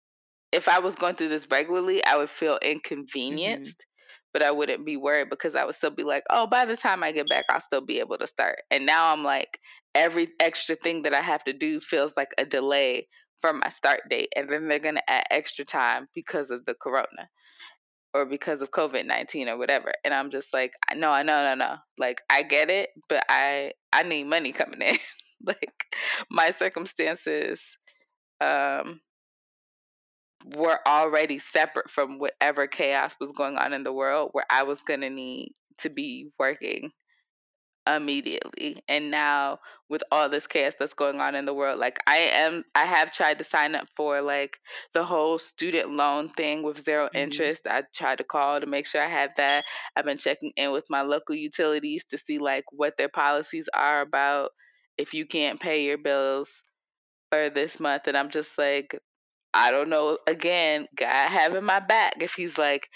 [0.53, 2.73] if I was going through this regularly, I would feel mm-hmm.
[2.73, 4.29] inconvenienced, mm-hmm.
[4.33, 7.03] but I wouldn't be worried because I would still be like, oh, by the time
[7.03, 8.59] I get back, I'll still be able to start.
[8.71, 9.59] And now I'm like,
[9.95, 13.09] every extra thing that I have to do feels like a delay
[13.41, 14.33] from my start date.
[14.37, 17.29] And then they're going to add extra time because of the corona
[18.15, 19.93] or because of COVID 19 or whatever.
[20.05, 21.77] And I'm just like, no, I no, no, no.
[21.99, 24.97] Like, I get it, but I, I need money coming in.
[25.47, 25.97] like
[26.31, 27.77] my circumstances
[28.41, 29.01] um,
[30.57, 34.81] were already separate from whatever chaos was going on in the world where I was
[34.81, 36.91] going to need to be working
[37.87, 38.83] immediately.
[38.89, 42.65] And now with all this chaos that's going on in the world like i am
[42.75, 44.59] i have tried to sign up for like
[44.95, 47.17] the whole student loan thing with 0 mm-hmm.
[47.17, 47.67] interest.
[47.69, 49.65] I tried to call to make sure i had that.
[49.95, 54.01] I've been checking in with my local utilities to see like what their policies are
[54.01, 54.51] about
[54.99, 56.63] if you can't pay your bills
[57.31, 58.99] for this month and i'm just like
[59.55, 62.89] i don't know again god having my back if he's like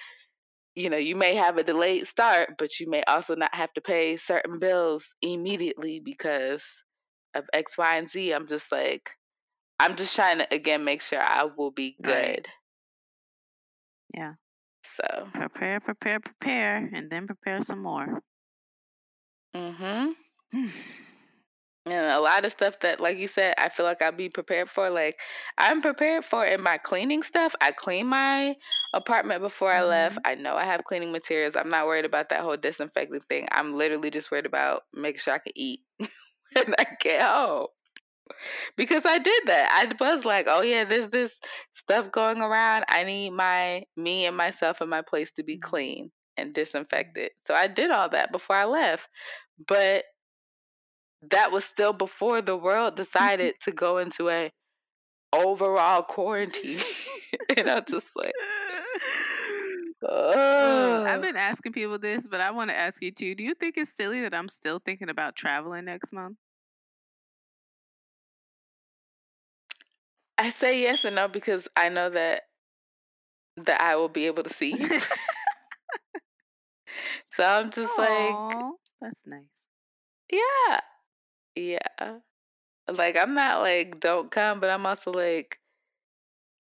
[0.75, 3.81] you know you may have a delayed start but you may also not have to
[3.81, 6.85] pay certain bills immediately because
[7.35, 8.33] of x y and z.
[8.33, 9.11] I'm just like
[9.81, 12.17] i'm just trying to again make sure i will be good.
[12.17, 12.49] Right.
[14.15, 14.33] yeah.
[14.83, 15.03] So.
[15.33, 18.21] Prepare prepare prepare and then prepare some more.
[19.55, 20.13] Mm-hmm
[21.87, 24.69] And a lot of stuff that, like you said, I feel like I'll be prepared
[24.69, 24.91] for.
[24.91, 25.21] Like
[25.57, 27.55] I'm prepared for in my cleaning stuff.
[27.61, 28.57] I clean my
[28.93, 30.17] apartment before I left.
[30.17, 30.33] Mm-hmm.
[30.33, 31.55] I know I have cleaning materials.
[31.55, 33.47] I'm not worried about that whole disinfecting thing.
[33.53, 37.69] I'm literally just worried about making sure I can eat when I get home.
[38.77, 39.89] Because I did that.
[40.01, 41.41] I was like, oh yeah, there's this
[41.73, 42.85] stuff going around.
[42.89, 45.69] I need my me and myself and my place to be mm-hmm.
[45.69, 47.31] clean and disinfected.
[47.43, 49.09] So I did all that before I left.
[49.69, 50.05] But
[51.31, 54.51] that was still before the world decided to go into a
[55.33, 56.79] overall quarantine.
[57.57, 58.33] and I'm just like,
[60.03, 61.05] oh.
[61.07, 63.35] I've been asking people this, but I want to ask you too.
[63.35, 66.37] Do you think it's silly that I'm still thinking about traveling next month?
[70.39, 72.43] I say yes and no because I know that
[73.57, 74.77] that I will be able to see.
[77.31, 79.67] so I'm just Aww, like, that's nice.
[80.31, 80.81] Yeah,
[81.57, 82.19] yeah.
[82.89, 85.59] Like I'm not like don't come, but I'm also like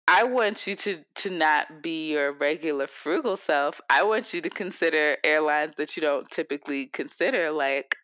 [0.06, 3.80] I want you to to not be your regular frugal self.
[3.88, 7.96] I want you to consider airlines that you don't typically consider, like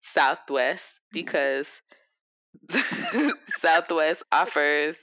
[0.00, 1.20] Southwest, Mm-hmm.
[1.20, 1.80] because
[3.46, 4.98] Southwest offers,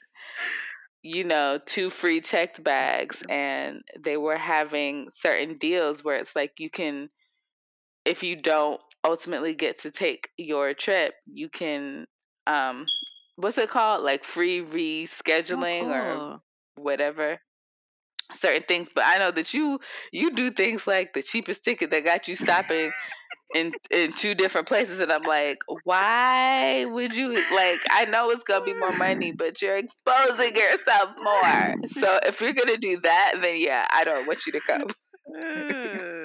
[1.04, 6.60] you know, two free checked bags, and they were having certain deals where it's like
[6.60, 7.10] you can,
[8.06, 12.08] if you don't ultimately get to take your trip, you can,
[12.48, 12.92] um,
[13.38, 16.24] what's it called, like free Oh, rescheduling or
[16.76, 17.40] whatever
[18.32, 19.80] certain things but i know that you
[20.12, 22.94] you do things like the cheapest ticket that got you stopping
[23.54, 28.44] in in two different places and i'm like why would you like i know it's
[28.44, 31.76] gonna be more money but you're exposing yourself more.
[31.88, 34.88] So if you're gonna do that then yeah i don't want you to come.
[35.36, 36.25] Ugh.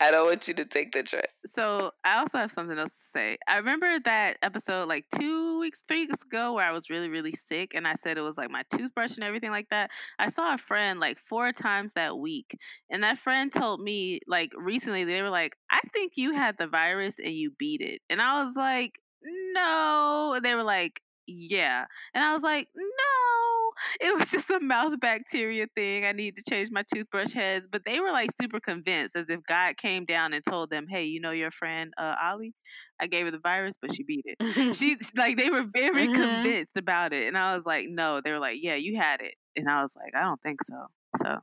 [0.00, 3.04] i don't want you to take the trip So I also have something else to
[3.04, 3.36] say.
[3.46, 7.32] I remember that episode like two weeks, three weeks ago where I was really, really
[7.32, 9.90] sick and I said it was like my toothbrush and everything like that.
[10.18, 12.58] I saw a friend like four times that week.
[12.90, 16.66] And that friend told me like recently they were like, I think you had the
[16.66, 18.00] virus and you beat it.
[18.08, 20.32] And I was like, no.
[20.36, 21.84] And they were like, yeah.
[22.14, 23.53] And I was like, no.
[24.00, 26.04] It was just a mouth bacteria thing.
[26.04, 27.68] I need to change my toothbrush heads.
[27.70, 31.04] But they were like super convinced as if God came down and told them, hey,
[31.04, 32.54] you know your friend uh, Ollie?
[33.00, 34.36] I gave her the virus, but she beat it.
[34.74, 36.14] She like they were very Mhm.
[36.14, 37.26] convinced about it.
[37.28, 38.20] And I was like, no.
[38.20, 39.34] They were like, yeah, you had it.
[39.56, 40.86] And I was like, I don't think so.
[41.22, 41.38] So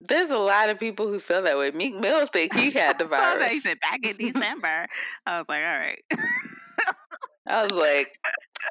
[0.00, 3.04] there's a lot of people who feel that way meek mill think he had the
[3.06, 3.38] I saw that.
[3.38, 4.86] virus He said back in December.
[5.26, 6.02] I was like, all right.
[7.46, 8.08] i was like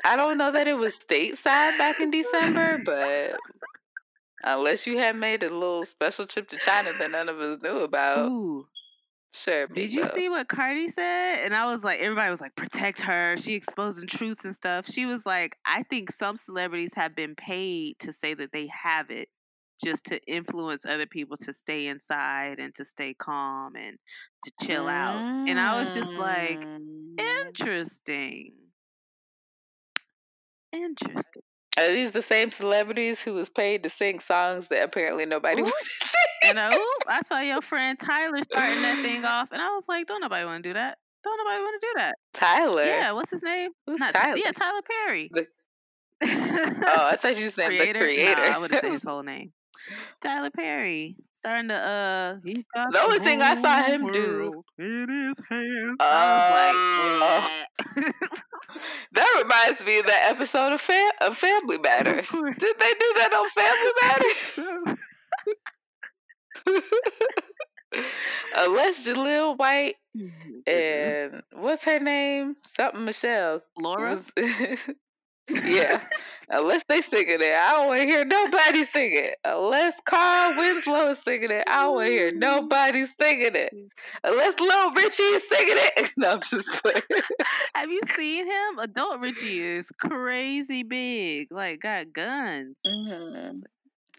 [0.06, 3.38] i don't know that it was stateside back in december but
[4.44, 7.82] Unless you had made a little special trip to China that none of us knew
[7.82, 8.32] about.
[8.32, 8.68] Ooh.
[9.34, 9.68] Sure.
[9.68, 11.46] Did you see what Cardi said?
[11.46, 13.38] And I was like, everybody was like, protect her.
[13.38, 14.90] She exposing truths and stuff.
[14.90, 19.10] She was like, I think some celebrities have been paid to say that they have
[19.10, 19.30] it
[19.84, 23.98] just to influence other people to stay inside and to stay calm and
[24.44, 25.22] to chill out.
[25.48, 27.48] And I was just like, Mm.
[27.48, 28.54] interesting.
[30.74, 31.44] Interesting.
[31.78, 35.90] Are these the same celebrities who was paid to sing songs that apparently nobody wanted
[36.02, 36.50] to sing?
[36.50, 39.86] And I, oop, I saw your friend Tyler starting that thing off, and I was
[39.88, 40.98] like, don't nobody want to do that.
[41.24, 42.16] Don't nobody want to do that.
[42.34, 42.84] Tyler.
[42.84, 43.72] Yeah, what's his name?
[43.86, 44.38] Who's Not Ty- Tyler?
[44.38, 45.30] yeah, Tyler Perry.
[45.32, 45.48] The-
[46.84, 48.44] Oh, I thought you said the creator.
[48.44, 49.54] No, I would have said his whole name.
[50.22, 52.36] Tyler Perry starting to uh.
[52.44, 55.98] The only thing I saw him do- In his hands.
[56.00, 57.42] Was
[57.90, 58.14] like,
[59.14, 62.30] that reminds me of that episode of, Fam- of Family Matters.
[62.32, 64.98] Did they do that on Family Matters?
[68.56, 69.96] Unless Jaleel White
[70.68, 72.56] and what's her name?
[72.64, 73.62] Something Michelle.
[73.78, 74.18] Laura.
[75.50, 76.02] yeah.
[76.54, 79.38] Unless they singing it, I don't want to hear nobody sing it.
[79.46, 83.74] Unless Carl Winslow is singing it, I don't want to hear nobody singing it.
[84.24, 86.10] Unless Lil Richie is singing it.
[86.18, 87.02] No, I'm just playing.
[87.76, 88.80] Have you seen him?
[88.80, 91.48] Adult Richie is crazy big.
[91.52, 92.78] Like got guns.
[92.86, 93.60] Mm-hmm.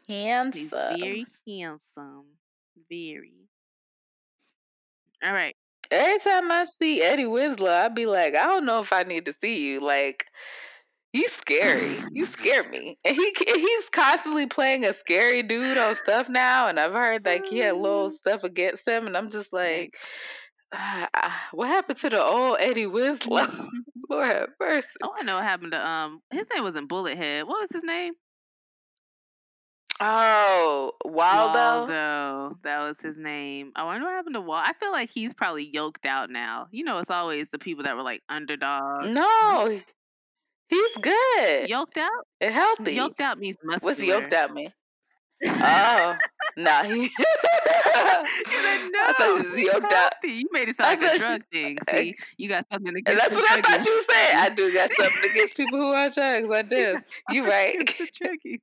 [0.08, 0.98] He's Handsome.
[0.98, 2.24] very handsome.
[2.90, 3.32] Very.
[5.22, 5.54] All right.
[5.90, 9.26] Every time I see Eddie Winslow, I'd be like, I don't know if I need
[9.26, 9.80] to see you.
[9.80, 10.24] Like,
[11.12, 11.96] you scary.
[12.12, 12.98] You scare me.
[13.04, 16.68] And he he's constantly playing a scary dude on stuff now.
[16.68, 19.94] And I've heard like he had little stuff against him, and I'm just like,
[20.72, 23.46] ah, ah, what happened to the old Eddie Winslow?
[24.10, 24.88] Lord have mercy.
[25.02, 26.20] I want to know what happened to um.
[26.30, 27.46] His name wasn't Bullethead.
[27.46, 28.14] What was his name?
[30.00, 31.58] Oh, Waldo.
[31.58, 32.58] Waldo.
[32.64, 33.72] That was his name.
[33.76, 34.56] I wonder what happened to Wal.
[34.56, 36.66] I feel like he's probably yoked out now.
[36.70, 39.08] You know, it's always the people that were like underdogs.
[39.08, 39.78] No,
[40.72, 42.10] he's good Yoked out.
[42.40, 42.94] and healthy.
[42.94, 43.90] Yoked out means muscular.
[43.90, 44.72] What's yoked out mean?
[45.44, 46.16] Oh,
[46.56, 46.84] nah.
[46.84, 47.08] He...
[47.08, 49.00] she said no.
[49.00, 50.12] I thought it was yoked out.
[50.24, 51.78] You made it I sound like a you- drug thing.
[51.88, 53.08] Eh, See, you got something against.
[53.10, 54.36] And that's what I thought you were saying.
[54.36, 56.50] I do got something against people who are drugs.
[56.50, 56.96] I do.
[57.30, 57.78] You right.
[57.78, 58.60] The druggies.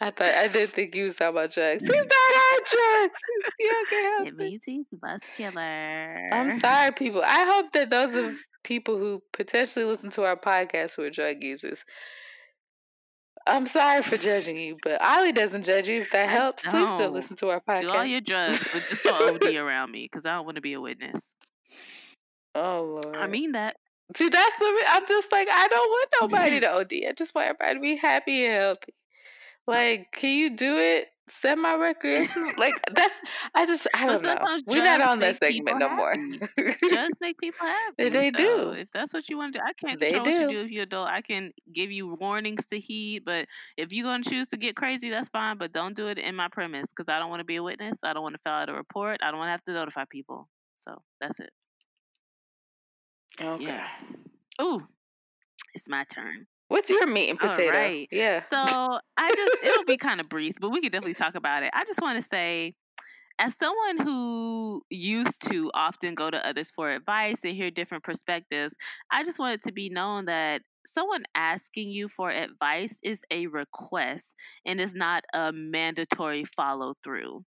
[0.00, 1.82] I thought I didn't think you was talking about drugs.
[1.82, 3.18] He's not on drugs.
[3.58, 6.28] He don't It means he's muscular.
[6.32, 7.22] I'm sorry, people.
[7.24, 11.42] I hope that those of people who potentially listen to our podcast who are drug
[11.42, 11.84] users.
[13.46, 16.00] I'm sorry for judging you, but Ollie doesn't judge you.
[16.00, 17.80] If that helps, please still listen to our podcast.
[17.82, 20.62] Do all your drugs, but just don't OD around me because I don't want to
[20.62, 21.34] be a witness.
[22.54, 23.16] oh Lord.
[23.16, 23.76] I mean that.
[24.16, 24.82] See, that's the.
[24.88, 26.92] I'm just like I don't want nobody to OD.
[27.08, 28.94] I just want everybody to be happy and healthy.
[29.66, 32.52] Like, can you do it semi recreational?
[32.58, 33.18] like that's.
[33.54, 33.86] I just.
[33.94, 34.58] I don't know.
[34.66, 36.14] We're not on that segment no more.
[36.56, 38.08] drugs make people happy.
[38.08, 38.70] They so do.
[38.70, 40.32] If that's what you want to do, I can't they control do.
[40.32, 41.08] what you do if you're adult.
[41.08, 43.46] I can give you warnings to heed, but
[43.76, 45.58] if you're gonna choose to get crazy, that's fine.
[45.58, 48.04] But don't do it in my premise because I don't want to be a witness.
[48.04, 49.20] I don't want to fill out a report.
[49.22, 50.48] I don't want to have to notify people.
[50.78, 51.50] So that's it.
[53.40, 53.64] Okay.
[53.64, 53.88] Yeah.
[54.60, 54.86] Ooh,
[55.74, 56.46] it's my turn.
[56.68, 57.76] What's your meat and potato?
[57.76, 58.08] All right.
[58.10, 58.40] Yeah.
[58.40, 58.56] So
[59.16, 61.70] I just it'll be kind of brief, but we could definitely talk about it.
[61.74, 62.74] I just want to say
[63.38, 68.76] as someone who used to often go to others for advice and hear different perspectives,
[69.10, 73.46] I just want it to be known that someone asking you for advice is a
[73.48, 77.44] request and is not a mandatory follow through.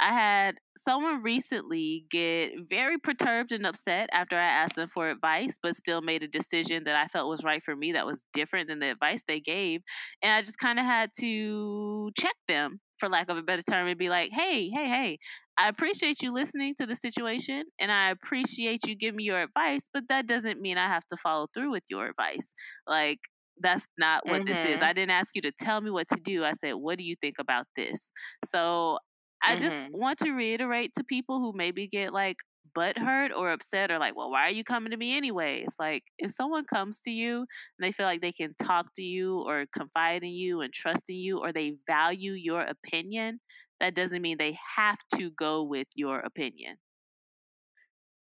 [0.00, 5.58] I had someone recently get very perturbed and upset after I asked them for advice,
[5.60, 8.68] but still made a decision that I felt was right for me that was different
[8.68, 9.80] than the advice they gave.
[10.22, 13.88] And I just kind of had to check them, for lack of a better term,
[13.88, 15.18] and be like, hey, hey, hey,
[15.56, 19.88] I appreciate you listening to the situation and I appreciate you giving me your advice,
[19.92, 22.54] but that doesn't mean I have to follow through with your advice.
[22.86, 23.18] Like,
[23.60, 24.44] that's not what mm-hmm.
[24.44, 24.76] this is.
[24.76, 24.84] Mm-hmm.
[24.84, 26.44] I didn't ask you to tell me what to do.
[26.44, 28.12] I said, what do you think about this?
[28.44, 28.98] So
[29.42, 29.60] I mm-hmm.
[29.60, 32.38] just want to reiterate to people who maybe get like
[32.74, 35.62] butt hurt or upset or like, well, why are you coming to me anyway?
[35.64, 37.46] It's like if someone comes to you and
[37.80, 41.16] they feel like they can talk to you or confide in you and trust in
[41.16, 43.40] you or they value your opinion,
[43.80, 46.76] that doesn't mean they have to go with your opinion.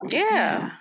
[0.07, 0.19] Yeah.
[0.31, 0.71] yeah.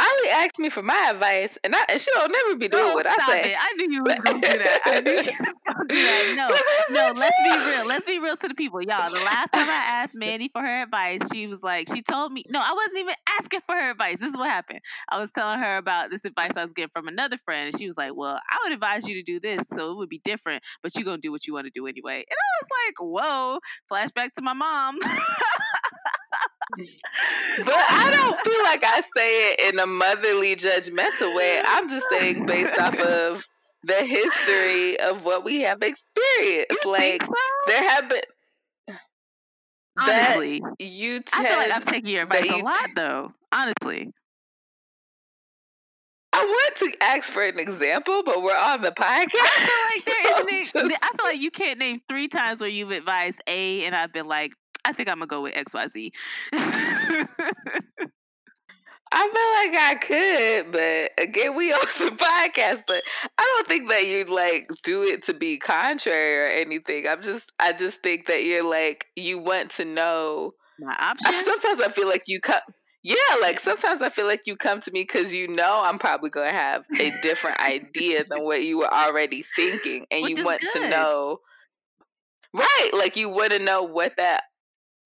[0.00, 2.94] Ollie asked me for my advice, and I and she won't never be doing oh,
[2.94, 3.52] what I say.
[3.52, 3.56] It.
[3.60, 4.80] I knew you was gonna do that.
[4.84, 6.34] I knew you was gonna do that.
[6.36, 7.12] No, no.
[7.14, 7.86] Let's be real.
[7.86, 9.10] Let's be real to the people, y'all.
[9.10, 12.44] The last time I asked Mandy for her advice, she was like, she told me,
[12.48, 14.20] no, I wasn't even asking for her advice.
[14.20, 14.80] This is what happened.
[15.08, 17.86] I was telling her about this advice I was getting from another friend, and she
[17.86, 20.62] was like, well, I would advise you to do this, so it would be different,
[20.80, 22.24] but you're gonna do what you want to do anyway.
[22.28, 23.58] And I was like, whoa,
[23.90, 24.98] flashback to my mom.
[26.76, 31.60] but I don't feel like I say it in a motherly, judgmental way.
[31.64, 33.46] I'm just saying based off of
[33.84, 36.84] the history of what we have experienced.
[36.84, 37.32] You like so?
[37.66, 38.20] there have been.
[40.00, 41.22] Honestly, you.
[41.34, 43.32] I feel like I've taken your advice you, a lot, though.
[43.52, 44.12] Honestly.
[46.30, 49.28] I want to ask for an example, but we're on the podcast.
[49.34, 50.72] I feel like there is.
[50.74, 54.12] An, I feel like you can't name three times where you've advised A, and I've
[54.12, 54.52] been like,
[54.88, 56.12] I think I'm gonna go with XYZ.
[59.10, 62.84] I feel like I could, but again, we on the podcast.
[62.86, 63.02] But
[63.38, 67.06] I don't think that you'd like do it to be contrary or anything.
[67.06, 71.44] I'm just, I just think that you're like you want to know my options.
[71.44, 72.60] Sometimes I feel like you come.
[73.02, 76.30] Yeah, like sometimes I feel like you come to me because you know I'm probably
[76.30, 80.60] gonna have a different idea than what you were already thinking, and Which you want
[80.60, 80.82] good.
[80.82, 81.38] to know.
[82.54, 84.42] Right, like you want to know what that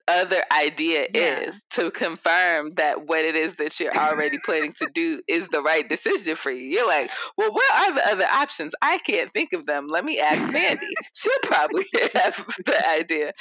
[0.09, 1.41] other idea yeah.
[1.41, 5.63] is to confirm that what it is that you're already planning to do is the
[5.63, 6.67] right decision for you.
[6.67, 8.75] You're like, well, what are the other options?
[8.83, 9.87] I can't think of them.
[9.89, 10.87] Let me ask Mandy.
[11.15, 11.85] She'll probably
[12.15, 13.33] have the idea.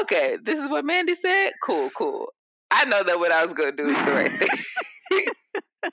[0.00, 1.52] Okay, this is what Mandy said.
[1.62, 2.32] Cool, cool.
[2.70, 4.48] I know that what I was going to do is the right thing.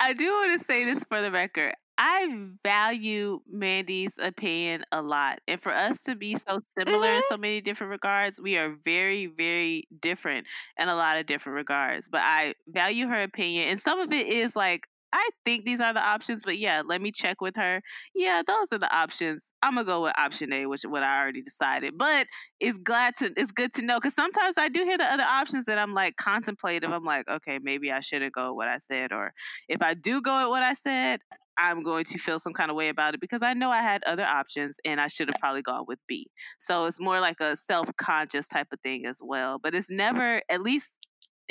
[0.00, 1.74] I do want to say this for the record.
[2.04, 5.38] I value Mandy's opinion a lot.
[5.46, 7.16] And for us to be so similar mm-hmm.
[7.16, 10.48] in so many different regards, we are very, very different
[10.80, 12.08] in a lot of different regards.
[12.08, 13.68] But I value her opinion.
[13.68, 17.02] And some of it is like, I think these are the options, but yeah, let
[17.02, 17.82] me check with her.
[18.14, 19.50] Yeah, those are the options.
[19.62, 21.98] I'm gonna go with option A, which what I already decided.
[21.98, 22.26] But
[22.60, 25.66] it's glad to it's good to know because sometimes I do hear the other options
[25.66, 26.90] that I'm like contemplative.
[26.90, 29.32] I'm like, okay, maybe I shouldn't go what I said, or
[29.68, 31.20] if I do go with what I said,
[31.58, 34.02] I'm going to feel some kind of way about it because I know I had
[34.04, 36.30] other options and I should have probably gone with B.
[36.58, 39.58] So it's more like a self conscious type of thing as well.
[39.58, 40.94] But it's never, at least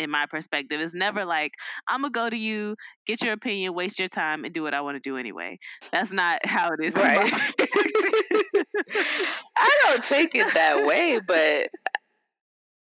[0.01, 0.81] in my perspective.
[0.81, 1.53] It's never like,
[1.87, 2.75] I'm going to go to you,
[3.05, 5.59] get your opinion, waste your time, and do what I want to do anyway.
[5.91, 6.95] That's not how it is.
[6.95, 7.31] Right.
[9.57, 11.69] I don't take it that way, but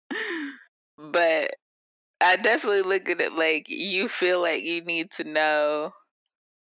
[0.97, 1.51] but
[2.21, 5.91] I definitely look at it like you feel like you need to know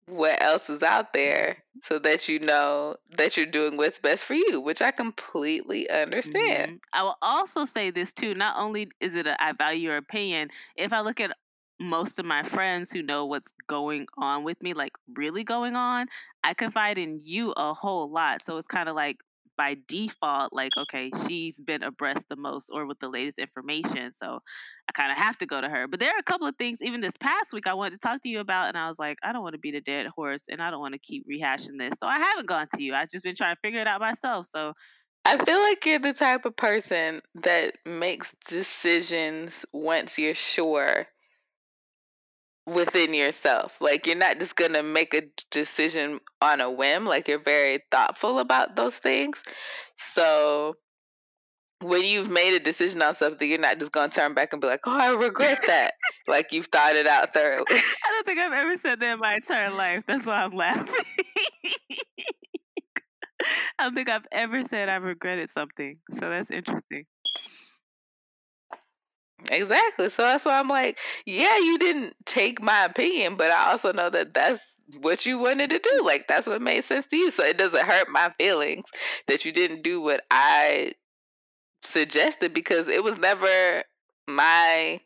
[0.08, 4.34] what else is out there so that you know that you're doing what's best for
[4.34, 6.72] you, which I completely understand.
[6.72, 6.78] Mm-hmm.
[6.94, 8.34] I will also say this too.
[8.34, 11.36] Not only is it a, I value your opinion, if I look at
[11.80, 16.08] most of my friends who know what's going on with me, like really going on,
[16.44, 18.42] I confide in you a whole lot.
[18.42, 19.18] So it's kind of like
[19.58, 24.40] by default like okay she's been abreast the most or with the latest information so
[24.88, 25.88] i kind of have to go to her.
[25.88, 28.22] But there are a couple of things even this past week i wanted to talk
[28.22, 30.46] to you about and i was like i don't want to be the dead horse
[30.50, 32.00] and i don't want to keep rehashing this.
[32.00, 34.46] So i haven't gone to you i've just been trying to figure it out myself
[34.46, 34.74] so
[35.30, 41.06] I feel like you're the type of person that makes decisions once you're sure
[42.68, 43.80] within yourself.
[43.82, 47.80] Like you're not just going to make a decision on a whim, like you're very
[47.90, 49.42] thoughtful about those things.
[49.96, 50.76] So
[51.82, 54.62] when you've made a decision on something, you're not just going to turn back and
[54.62, 55.94] be like, "Oh, I regret that."
[56.28, 57.66] like you've thought it out thoroughly.
[57.70, 60.04] I don't think I've ever said that in my entire life.
[60.08, 60.94] That's why I'm laughing.
[63.80, 66.00] I don't think I've ever said I've regretted something.
[66.12, 67.06] So that's interesting.
[69.52, 70.10] Exactly.
[70.10, 74.10] So that's why I'm like, yeah, you didn't take my opinion, but I also know
[74.10, 76.04] that that's what you wanted to do.
[76.04, 77.30] Like that's what made sense to you.
[77.30, 78.86] So it doesn't hurt my feelings
[79.28, 80.94] that you didn't do what I
[81.84, 83.84] suggested because it was never
[84.28, 85.02] my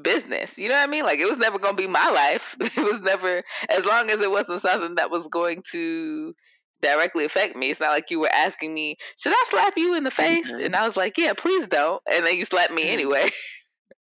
[0.00, 0.56] business.
[0.56, 1.04] You know what I mean?
[1.04, 2.56] Like it was never going to be my life.
[2.60, 6.34] It was never as long as it wasn't something that was going to
[6.80, 7.70] directly affect me.
[7.70, 10.64] It's not like you were asking me, "Should I slap you in the face?" Mm-hmm.
[10.64, 12.92] And I was like, "Yeah, please don't." And then you slapped me mm-hmm.
[12.92, 13.30] anyway.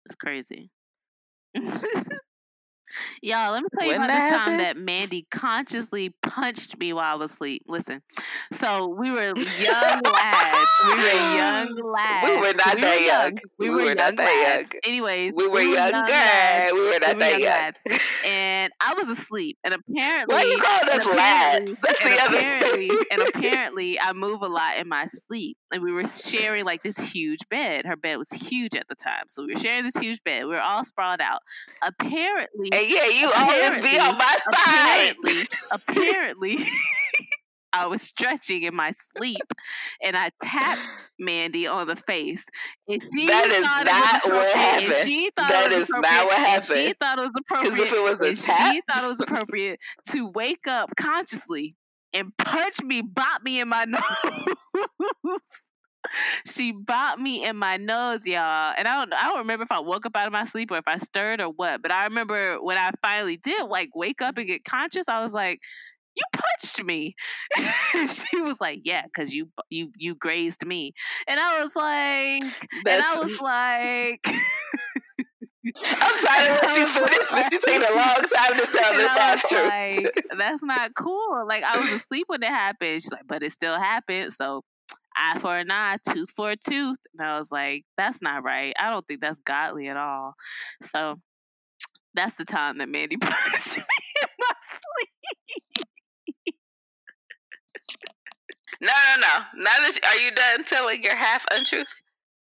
[0.07, 0.71] It's crazy.
[3.21, 4.45] Y'all, let me tell you when about this happened?
[4.45, 7.63] time that Mandy consciously punched me while I was asleep.
[7.67, 8.01] Listen,
[8.51, 10.69] so we were young lads.
[10.85, 12.27] We were young lads.
[12.27, 13.23] We were not we that were young.
[13.23, 13.37] young.
[13.59, 14.73] We, we were, were young not that lads.
[14.73, 14.81] young.
[14.85, 16.11] Anyways, we were, we were younger.
[16.11, 17.49] Young we were not we that young.
[17.49, 17.81] Lads.
[18.25, 19.57] And I was asleep.
[19.63, 21.75] And apparently, why you call us lads?
[21.83, 22.99] That's the other thing.
[23.11, 25.57] and apparently, I move a lot in my sleep.
[25.71, 27.85] And we were sharing like this huge bed.
[27.85, 30.43] Her bed was huge at the time, so we were sharing this huge bed.
[30.45, 31.41] We were all sprawled out.
[31.81, 35.15] Apparently and yeah, you always be on my side.
[35.21, 36.57] Apparently, apparently
[37.73, 39.53] I was stretching in my sleep
[40.03, 40.89] and I tapped
[41.19, 42.47] Mandy on the face.
[42.87, 44.93] And she that is not what happened.
[45.05, 46.63] she thought that it was not what happened.
[46.63, 47.83] she thought it was appropriate.
[47.83, 48.73] If it was a tap?
[48.73, 51.75] she thought it was appropriate to wake up consciously
[52.13, 53.85] and punch me, bop me in my
[55.23, 55.66] nose
[56.45, 58.73] she bopped me in my nose, y'all.
[58.77, 60.77] And I don't I don't remember if I woke up out of my sleep or
[60.77, 61.81] if I stirred or what.
[61.81, 65.33] But I remember when I finally did like wake up and get conscious, I was
[65.33, 65.59] like,
[66.15, 67.15] you punched me.
[67.91, 70.93] she was like, yeah, because you you you grazed me.
[71.27, 72.43] And I was like,
[72.83, 72.97] That's...
[72.97, 74.27] and I was like
[75.75, 79.09] I'm trying to let you finish, but she's taking a long time to tell this
[79.09, 79.67] half truth.
[79.67, 81.45] Like, that's not cool.
[81.47, 83.01] Like I was asleep when it happened.
[83.01, 84.33] She's like, but it still happened.
[84.33, 84.63] So
[85.17, 86.97] eye for an eye, tooth for a tooth.
[87.17, 88.73] And I was like, that's not right.
[88.79, 90.35] I don't think that's godly at all.
[90.81, 91.19] So
[92.13, 93.83] that's the time that Mandy punched me
[94.21, 95.87] in my sleep.
[98.81, 99.63] No, no, no.
[99.63, 102.01] Now that you, are you done telling your half untruth?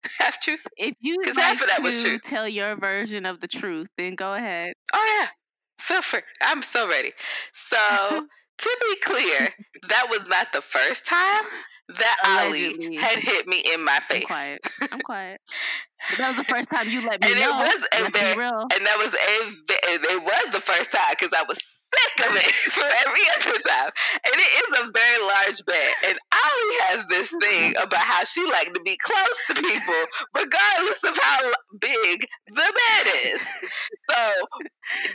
[0.17, 0.65] Half truth?
[0.77, 2.17] If you like half of that was true.
[2.17, 4.73] tell your version of the truth, then go ahead.
[4.91, 5.27] Oh yeah,
[5.79, 6.21] feel free.
[6.41, 7.11] I'm so ready.
[7.53, 7.77] So
[8.61, 9.49] to be clear,
[9.89, 11.45] that was not the first time
[11.97, 12.87] that Allegedly.
[12.87, 14.21] Ollie had hit me in my face.
[14.21, 14.67] I'm quiet.
[14.91, 15.41] I'm quiet.
[16.09, 17.51] But that was the first time you let me and know.
[17.51, 18.61] It was a very, real.
[18.73, 19.17] and that was a
[20.13, 21.59] it was the first time because I was
[21.91, 23.91] sick of it for every other time.
[24.25, 25.91] And it is a very large bed.
[26.07, 30.01] And Ollie has this thing about how she like to be close to people,
[30.35, 33.41] regardless of how big the bed is.
[34.11, 34.47] So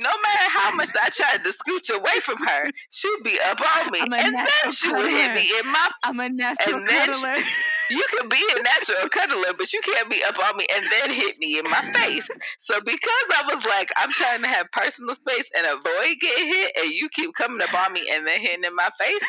[0.01, 3.93] no matter how much I tried to scooch away from her, she'd be up on
[3.93, 5.89] me, and then she would hit me in my.
[6.03, 7.35] I'm a natural cuddler.
[7.91, 11.11] you can be a natural cuddler, but you can't be up on me and then
[11.11, 12.29] hit me in my face.
[12.59, 16.73] So because I was like, I'm trying to have personal space and avoid getting hit,
[16.81, 19.23] and you keep coming up on me and then hitting in my face,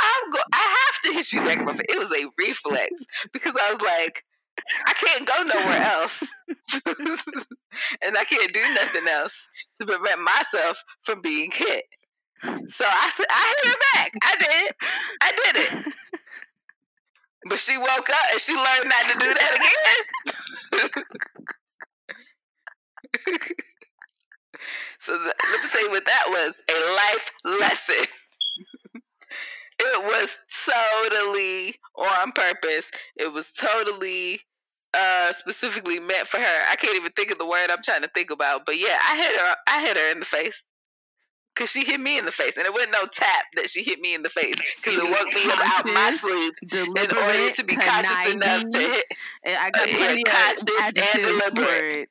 [0.00, 0.38] I'm go.
[0.52, 1.86] I have to hit you back in my face.
[1.88, 4.22] It was a reflex because I was like.
[4.86, 6.22] I can't go nowhere else.
[8.02, 9.48] and I can't do nothing else
[9.80, 11.84] to prevent myself from being hit.
[12.68, 14.12] So I said, I hit her back.
[14.22, 14.72] I did.
[15.22, 15.94] I did it.
[17.46, 19.52] But she woke up and she learned not to do that
[20.72, 20.90] again.
[24.98, 28.06] so the, let me tell you what that was a life lesson.
[29.84, 32.90] It was totally on purpose.
[33.16, 34.40] It was totally
[34.96, 36.60] uh specifically meant for her.
[36.70, 38.66] I can't even think of the word I'm trying to think about.
[38.66, 40.64] But yeah, I hit her I hit her in the face.
[41.56, 44.00] Cause she hit me in the face, and it wasn't no tap that she hit
[44.00, 44.56] me in the face.
[44.82, 48.78] Cause it woke me up out my sleep in order to be conscious enough to
[48.80, 49.04] hit.
[49.46, 52.08] I got uh, conscious and deliberate.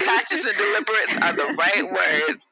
[0.00, 1.90] conscious and deliberate are the right
[2.30, 2.46] words.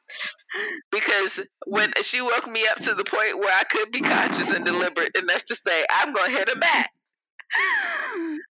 [0.90, 4.64] Because when she woke me up to the point where I could be conscious and
[4.64, 6.92] deliberate enough to say, "I'm gonna hit her back,"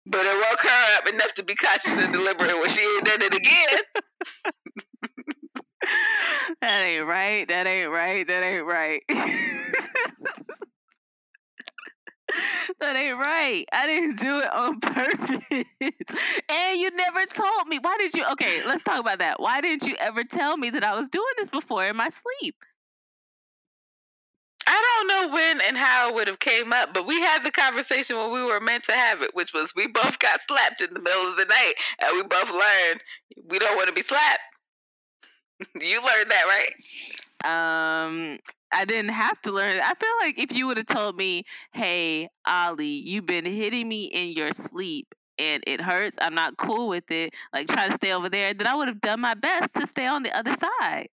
[0.06, 3.22] but it woke her up enough to be conscious and deliberate when she ain't done
[3.22, 3.80] it again.
[6.60, 7.48] that ain't right.
[7.48, 8.26] That ain't right.
[8.26, 9.02] That ain't right.
[12.80, 13.64] that ain't right.
[13.72, 15.44] I didn't do it on purpose.
[15.50, 17.78] and you never told me.
[17.80, 18.24] Why did you?
[18.32, 19.40] Okay, let's talk about that.
[19.40, 22.56] Why didn't you ever tell me that I was doing this before in my sleep?
[24.66, 27.50] I don't know when and how it would have came up, but we had the
[27.50, 30.94] conversation when we were meant to have it, which was we both got slapped in
[30.94, 33.02] the middle of the night, and we both learned
[33.50, 34.40] we don't want to be slapped.
[35.80, 36.72] you learned that, right?
[37.44, 38.38] Um,
[38.72, 39.80] I didn't have to learn.
[39.82, 44.04] I feel like if you would have told me, "Hey, Ollie, you've been hitting me
[44.04, 46.16] in your sleep." And it hurts.
[46.20, 47.34] I'm not cool with it.
[47.52, 48.54] Like, try to stay over there.
[48.54, 51.08] Then I would have done my best to stay on the other side.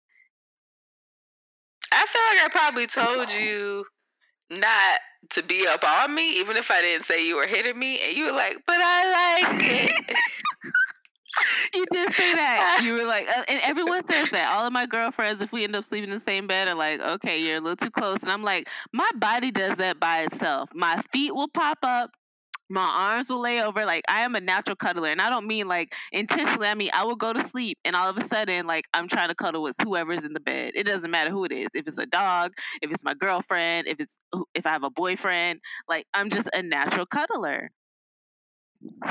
[1.91, 3.85] I feel like I probably told you
[4.49, 4.99] not
[5.31, 8.15] to be up on me, even if I didn't say you were hitting me, and
[8.15, 10.17] you were like, "But I like it."
[11.73, 12.81] you did say that.
[12.91, 14.55] You were like, uh, and everyone says that.
[14.55, 16.99] All of my girlfriends, if we end up sleeping in the same bed, are like,
[16.99, 18.23] okay, you're a little too close.
[18.23, 20.69] And I'm like, my body does that by itself.
[20.73, 22.11] My feet will pop up.
[22.69, 23.85] My arms will lay over.
[23.85, 25.09] Like, I am a natural cuddler.
[25.09, 26.67] And I don't mean like intentionally.
[26.67, 29.27] I mean, I will go to sleep and all of a sudden, like, I'm trying
[29.27, 30.71] to cuddle with whoever's in the bed.
[30.75, 31.67] It doesn't matter who it is.
[31.73, 34.19] If it's a dog, if it's my girlfriend, if it's,
[34.55, 37.71] if I have a boyfriend, like, I'm just a natural cuddler.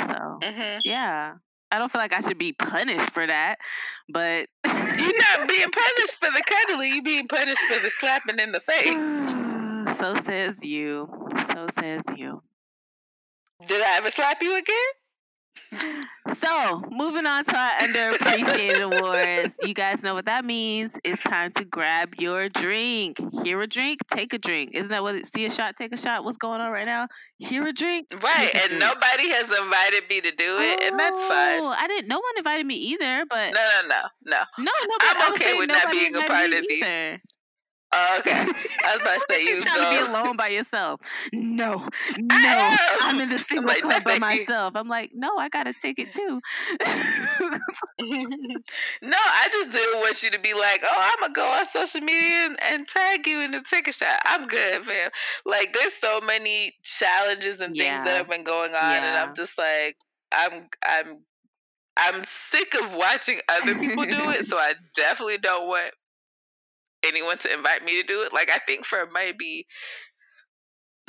[0.07, 0.79] So, mm-hmm.
[0.85, 1.35] yeah.
[1.73, 3.57] I don't feel like I should be punished for that,
[4.09, 6.95] but you're not being punished for the cuddling.
[6.95, 9.97] You're being punished for the slapping in the face.
[9.99, 11.09] so says you.
[11.53, 12.43] So says you.
[13.67, 15.00] Did I ever slap you again?
[16.35, 19.57] So, moving on to our underappreciated awards.
[19.63, 20.99] You guys know what that means.
[21.05, 23.19] It's time to grab your drink.
[23.43, 24.71] Hear a drink, take a drink.
[24.75, 26.25] Isn't that what see a shot, take a shot?
[26.25, 27.09] What's going on right now?
[27.39, 28.09] Hear a drink.
[28.23, 28.51] Right.
[28.55, 28.81] And drink.
[28.81, 31.61] nobody has invited me to do it, oh, and that's fine.
[31.61, 34.01] Oh, I didn't no one invited me either, but No, no, no.
[34.27, 34.43] No.
[34.59, 36.85] No, nobody, I'm okay with not being a part of these.
[37.93, 38.33] Oh, okay.
[38.87, 39.91] I was about to say you, you trying go.
[39.91, 41.01] to be alone by yourself.
[41.33, 41.89] No,
[42.19, 44.77] no, I'm in the single like, club by myself.
[44.77, 46.41] I'm like, no, I got a ticket too.
[48.01, 52.01] no, I just didn't want you to be like, oh, I'm gonna go on social
[52.01, 54.21] media and, and tag you in the ticket shot.
[54.25, 55.11] I'm good, fam.
[55.45, 57.97] Like, there's so many challenges and yeah.
[57.97, 59.05] things that have been going on, yeah.
[59.05, 59.97] and I'm just like,
[60.33, 61.19] I'm, I'm
[61.97, 65.93] I'm sick of watching other people do it, so I definitely don't want
[67.07, 68.33] anyone to invite me to do it.
[68.33, 69.67] Like I think for maybe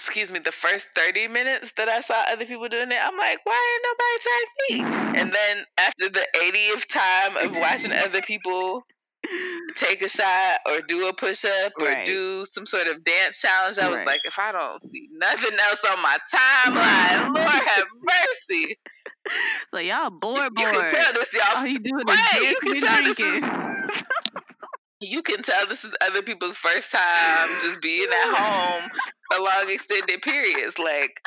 [0.02, 3.38] excuse me, the first 30 minutes that I saw other people doing it, I'm like,
[3.44, 5.20] why ain't nobody tag me?
[5.22, 8.84] And then after the 80th time of watching other people
[9.76, 12.06] take a shot or do a push up or right.
[12.06, 14.08] do some sort of dance challenge, I was right.
[14.08, 18.80] like, if I don't see nothing else on my timeline, Lord have mercy.
[19.70, 20.58] So y'all bored, bored.
[20.58, 21.58] You can tell this, y'all.
[21.58, 23.42] All you doing right, is you can tell drinking.
[23.42, 24.04] This is,
[25.02, 28.90] you can tell this is other people's first time just being at home
[29.32, 30.78] for long extended periods.
[30.78, 31.20] Like,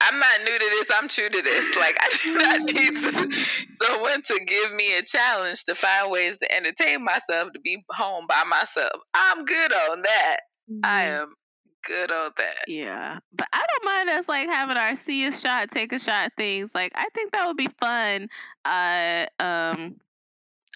[0.00, 0.90] I'm not new to this.
[0.94, 1.76] I'm true to this.
[1.76, 3.46] Like, I do not need to,
[3.82, 8.26] someone to give me a challenge to find ways to entertain myself, to be home
[8.28, 9.00] by myself.
[9.14, 10.36] I'm good on that.
[10.70, 10.80] Mm-hmm.
[10.84, 11.34] I am
[11.86, 12.64] good on that.
[12.66, 13.18] Yeah.
[13.32, 16.72] But I don't mind us like having our see a shot, take a shot things.
[16.74, 18.28] Like I think that would be fun.
[18.64, 19.96] Uh um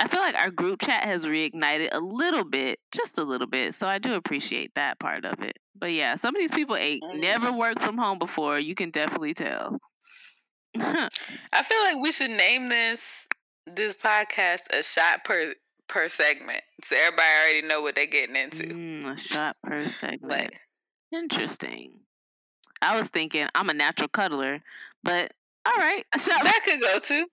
[0.01, 3.75] I feel like our group chat has reignited a little bit, just a little bit.
[3.75, 5.59] So I do appreciate that part of it.
[5.77, 7.21] But yeah, some of these people ain't mm-hmm.
[7.21, 8.59] never worked from home before.
[8.59, 9.79] You can definitely tell.
[10.79, 13.27] I feel like we should name this
[13.67, 15.55] this podcast a shot per
[15.89, 18.65] per segment, so everybody already know what they're getting into.
[18.65, 20.31] Mm, a shot per segment.
[20.31, 20.61] Like,
[21.13, 22.01] Interesting.
[22.83, 24.61] I was thinking I'm a natural cuddler,
[25.03, 25.33] but
[25.67, 26.45] all right, a shot.
[26.45, 27.27] That could go too.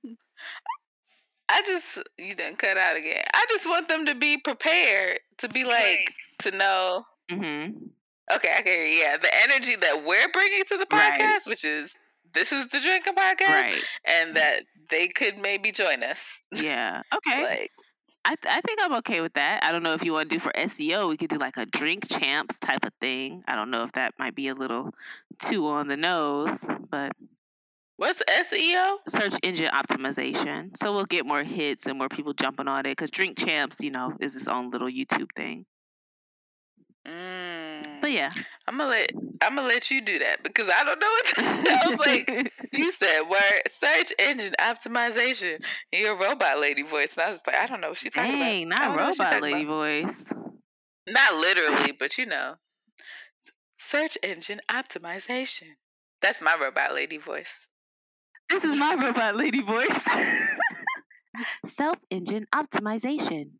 [1.47, 3.23] I just you didn't cut out again.
[3.33, 6.05] I just want them to be prepared to be like right.
[6.39, 7.05] to know.
[7.31, 7.77] Mm-hmm.
[8.33, 11.41] Okay, okay, yeah, the energy that we're bringing to the podcast, right.
[11.45, 11.95] which is
[12.33, 13.83] this is the drinking podcast, right.
[14.05, 16.41] and that they could maybe join us.
[16.51, 17.01] Yeah.
[17.13, 17.43] Okay.
[17.43, 17.71] like.
[18.27, 19.63] I, th- I think I'm okay with that.
[19.63, 21.67] I don't know if you want to do for SEO, we could do like a
[21.67, 23.43] drink champs type of thing.
[23.47, 24.95] I don't know if that might be a little
[25.37, 27.11] too on the nose, but
[27.97, 28.97] What's SEO?
[29.07, 30.75] Search engine optimization.
[30.75, 33.91] So we'll get more hits and more people jumping on it because Drink Champs, you
[33.91, 35.65] know, is its own little YouTube thing.
[37.07, 38.01] Mm.
[38.01, 38.29] But yeah,
[38.67, 39.11] I'm gonna let
[39.41, 42.53] I'm gonna let you do that because I don't know what that was like.
[42.73, 47.57] you said word search engine optimization in your robot lady voice, and I was like,
[47.57, 48.79] I don't know what she's talking Dang, about.
[48.79, 49.75] Not robot lady about.
[49.75, 50.33] voice.
[51.07, 52.55] Not literally, but you know,
[53.77, 55.67] search engine optimization.
[56.21, 57.67] That's my robot lady voice.
[58.49, 60.05] This is my robot lady voice.
[61.65, 63.51] Self engine optimization.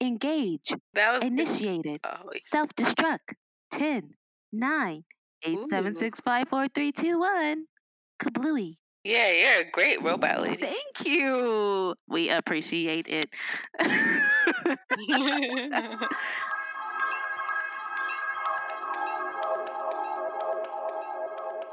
[0.00, 0.74] Engage.
[0.94, 2.00] That was Initiated.
[2.04, 2.42] Oh, wait.
[2.42, 3.34] Self destruct.
[3.70, 4.10] 10,
[4.52, 5.04] 9,
[5.44, 7.64] 8, 7, 6, 5, 4, 3, 2, 1.
[8.22, 8.74] Kablooey.
[9.04, 10.62] yeah, you're a great robot lady.
[10.62, 11.94] Thank you.
[12.08, 13.28] We appreciate it.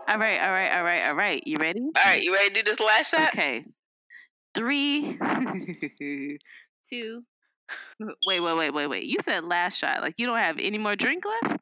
[0.07, 1.43] all right, all right, all right, all right.
[1.45, 1.79] You ready?
[1.79, 3.29] All right, you ready to do this last shot?
[3.29, 3.65] Okay.
[4.53, 5.17] Three,
[6.89, 7.23] two.
[8.27, 9.05] Wait, wait, wait, wait, wait.
[9.05, 10.01] You said last shot.
[10.01, 11.59] Like you don't have any more drink left?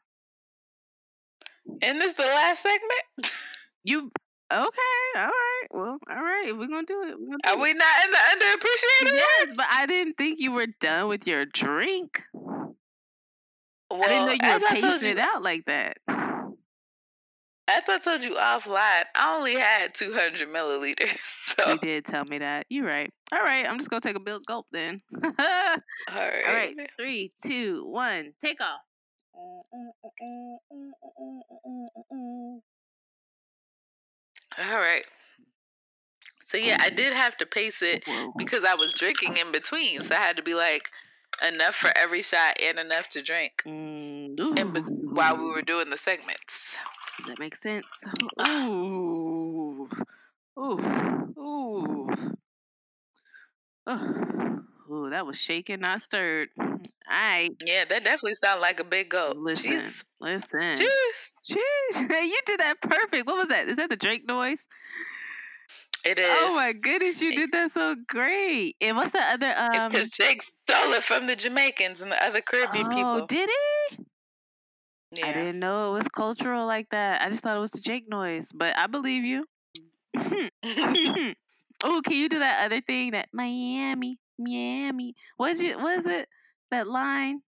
[1.82, 3.34] And this the last segment?
[3.84, 4.12] You
[4.54, 5.12] okay?
[5.16, 5.68] All right.
[5.72, 6.50] Well, all right.
[6.50, 9.08] If we're gonna do it, we're gonna do Are we not in the underappreciated?
[9.08, 9.16] it.
[9.16, 12.22] Yes, but I didn't think you were done with your drink.
[12.34, 15.98] Well, I didn't know you were pacing you, it out like that.
[17.78, 21.20] As I told you offline, I only had 200 milliliters.
[21.62, 22.66] So, You did tell me that.
[22.70, 23.12] You're right.
[23.34, 23.68] All right.
[23.68, 25.02] I'm just gonna take a big gulp then.
[25.14, 25.78] all all
[26.16, 26.74] right.
[26.78, 26.90] right.
[26.98, 28.34] Three, two, one.
[28.40, 28.80] Take off.
[34.60, 35.06] All right.
[36.46, 38.04] So yeah, I did have to pace it
[38.38, 40.90] because I was drinking in between, so I had to be like
[41.48, 44.36] enough for every shot and enough to drink Mm,
[44.74, 46.76] be- while we were doing the segments.
[47.28, 47.86] That makes sense.
[48.48, 49.90] Ooh.
[50.60, 51.34] Ooh.
[51.38, 52.10] Ooh.
[53.88, 54.60] Oh.
[54.92, 56.50] Ooh, that was shaken, not stirred.
[56.60, 56.68] All
[57.10, 57.50] right.
[57.66, 59.38] Yeah, that definitely sounded like a big gulp.
[59.38, 59.78] Listen.
[59.78, 60.04] Jeez.
[60.20, 60.76] Listen.
[60.76, 61.32] Jeez.
[61.50, 62.10] Jeez.
[62.10, 63.26] you did that perfect.
[63.26, 63.68] What was that?
[63.68, 64.68] Is that the Drake noise?
[66.04, 66.26] It is.
[66.28, 68.76] Oh my goodness, you did that so great.
[68.82, 72.24] And what's the other It's um because Drake stole it from the Jamaicans and the
[72.24, 73.28] other Caribbean Oh, people.
[73.28, 73.56] did he?
[75.12, 75.28] Yeah.
[75.28, 77.22] I didn't know it was cultural like that.
[77.22, 79.46] I just thought it was the Drake noise, but I believe you.
[81.84, 85.16] oh, can you do that other thing that Miami, Miami?
[85.38, 85.80] Was it?
[85.80, 86.28] Was it?
[86.72, 87.42] That line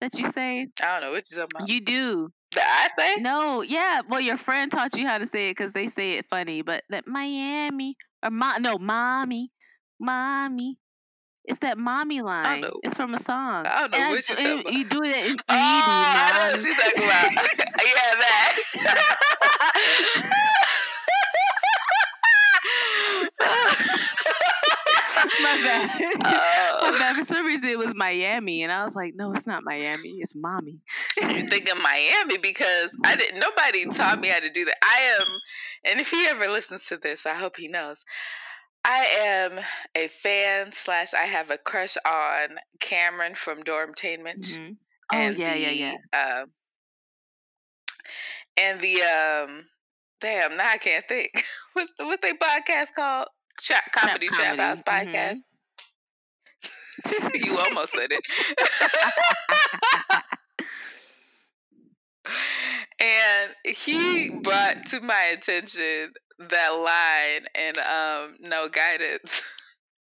[0.00, 0.68] that you say?
[0.82, 1.68] I don't know what you're talking about.
[1.68, 2.30] You do.
[2.54, 3.20] That I say?
[3.20, 4.00] No, yeah.
[4.08, 6.62] Well, your friend taught you how to say it because they say it funny.
[6.62, 9.50] But that Miami or ma- no, mommy,
[9.98, 10.78] mommy.
[11.44, 12.60] It's that mommy line.
[12.60, 12.80] know.
[12.82, 13.66] It's from a song.
[13.66, 14.64] I don't know And what and.
[14.74, 15.86] You do it in ah, 3D.
[15.88, 17.32] Oh, I know what you're talking about.
[17.86, 19.50] yeah, that.
[25.42, 25.90] My bad.
[26.22, 26.92] Oh.
[26.92, 27.16] My bad.
[27.16, 30.16] For some reason, it was Miami, and I was like, "No, it's not Miami.
[30.18, 30.80] It's mommy."
[31.20, 33.40] you think of Miami because I didn't.
[33.40, 34.76] Nobody taught me how to do that.
[34.82, 35.26] I am,
[35.84, 38.04] and if he ever listens to this, I hope he knows.
[38.84, 39.60] I am
[39.94, 41.14] a fan slash.
[41.14, 44.46] I have a crush on Cameron from Dormtainment.
[44.46, 44.76] Mhm.
[45.12, 45.70] Oh and yeah, the, yeah,
[46.12, 46.40] yeah.
[46.40, 46.50] Um,
[48.56, 49.64] and the um,
[50.20, 51.30] damn, now I can't think.
[51.72, 53.28] What's the what's their podcast called?
[53.60, 55.06] Trap comedy, trap house mhm.
[55.06, 55.38] podcast.
[57.34, 58.24] you almost said it.
[63.00, 69.42] and he brought to my attention that line and um No Guidance.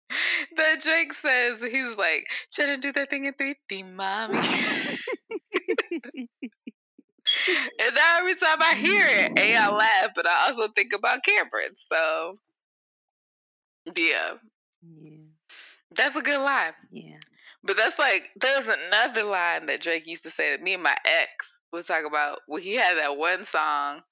[0.57, 4.39] that Drake says he's like, trying to do that thing in 3D, mommy.
[4.39, 4.99] and
[7.95, 11.75] now every time I hear it, A, I laugh, but I also think about Cameron.
[11.75, 12.39] So
[13.97, 14.35] yeah.
[14.83, 15.17] yeah,
[15.97, 16.73] That's a good line.
[16.91, 17.19] yeah.
[17.63, 20.97] But that's like there's another line that Drake used to say that me and my
[21.05, 24.03] ex we talk about well, he had that one song.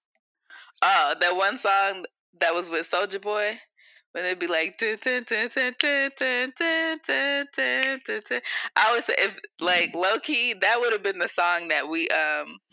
[0.82, 2.05] Uh, that one song
[2.40, 3.59] that was with Soulja Boy
[4.14, 4.93] when it'd be like I
[8.93, 12.59] would say if like low key, that would have been the song that we um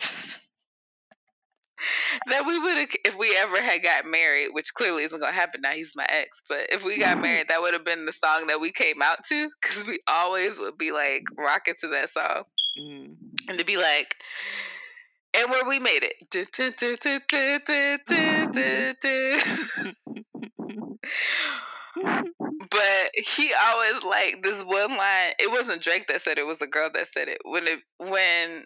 [2.28, 5.62] that we would have if we ever had got married, which clearly isn't gonna happen
[5.62, 5.72] now.
[5.72, 8.62] He's my ex, but if we got married, that would have been the song that
[8.62, 12.44] we came out to because we always would be like rocking to that song.
[12.80, 13.16] Mm.
[13.50, 14.16] And to be like,
[15.38, 16.14] and where we made it.
[22.70, 25.34] but he always like this one line.
[25.40, 27.40] It wasn't Drake that said it, it was a girl that said it.
[27.44, 28.66] When it when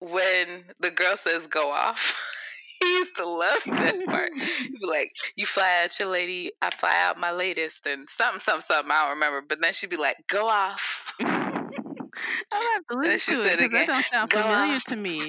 [0.00, 2.20] when the girl says go off,
[2.80, 4.30] he used to love that part.
[4.36, 8.62] He'd like, You fly out your lady, I fly out my latest and something, something,
[8.62, 9.42] something, I don't remember.
[9.48, 11.16] But then she'd be like, Go off.
[12.52, 14.84] I'll have to listen to it because that don't sound Go familiar off.
[14.86, 15.20] to me.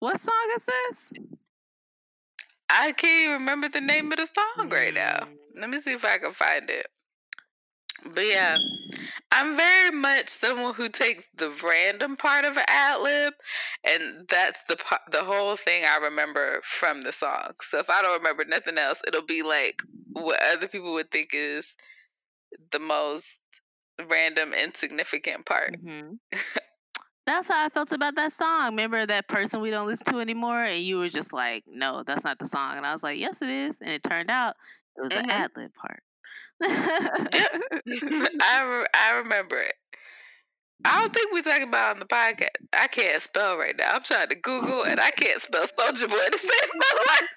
[0.00, 1.12] What song is this?
[2.70, 5.20] I can't even remember the name of the song right now.
[5.20, 5.60] Mm.
[5.60, 6.86] Let me see if I can find it.
[8.14, 8.56] But yeah,
[9.32, 13.32] I'm very much someone who takes the random part of an ad lib,
[13.82, 14.76] and that's the
[15.10, 17.54] the whole thing I remember from the song.
[17.60, 19.82] So if I don't remember nothing else, it'll be like
[20.12, 21.74] what other people would think is
[22.70, 23.40] the most
[24.08, 25.82] random, insignificant part.
[25.82, 26.14] Mm-hmm.
[27.26, 28.70] that's how I felt about that song.
[28.70, 32.24] Remember that person we don't listen to anymore, and you were just like, "No, that's
[32.24, 34.54] not the song," and I was like, "Yes, it is," and it turned out
[34.96, 35.26] it was mm-hmm.
[35.26, 36.02] the ad lib part.
[36.62, 39.74] I re- I remember it.
[40.84, 42.50] I don't think we're talking about on the podcast.
[42.72, 43.94] I can't spell right now.
[43.94, 47.28] I'm trying to Google and I can't spell Soulja Boy to save my life.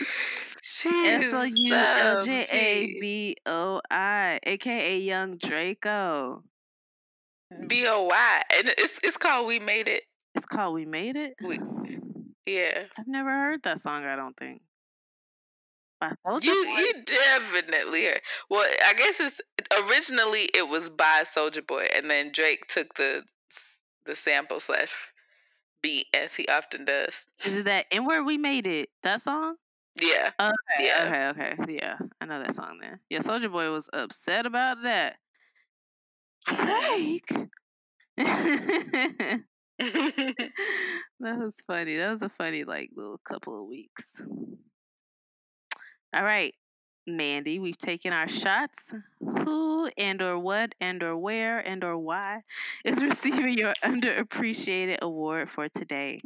[0.00, 6.42] S O U L J A B O I, aka Young Draco.
[7.66, 10.04] B O Y, and it's it's called We Made It.
[10.34, 11.34] It's called We Made It.
[11.42, 11.58] We,
[12.46, 12.84] yeah.
[12.98, 14.04] I've never heard that song.
[14.04, 14.62] I don't think.
[16.00, 16.48] By Soulja Boy.
[16.48, 18.20] You you definitely heard.
[18.48, 19.40] Well, I guess it's
[19.88, 23.22] originally it was by Soulja Boy, and then Drake took the
[24.04, 25.12] the sample slash
[25.82, 27.26] beat as he often does.
[27.44, 29.56] Is it that and where we made it that song?
[30.00, 30.30] Yeah.
[30.40, 30.52] Okay.
[30.80, 31.30] Yeah.
[31.30, 31.52] Okay.
[31.52, 31.74] Okay.
[31.74, 32.78] Yeah, I know that song.
[32.80, 35.16] Then yeah, Soulja Boy was upset about that.
[36.46, 37.32] Drake.
[38.16, 39.42] that
[41.20, 41.96] was funny.
[41.96, 44.22] That was a funny like little couple of weeks.
[46.14, 46.54] All right,
[47.06, 48.94] Mandy, we've taken our shots.
[49.20, 52.42] Who and or what and or where and or why
[52.84, 56.20] is receiving your underappreciated award for today?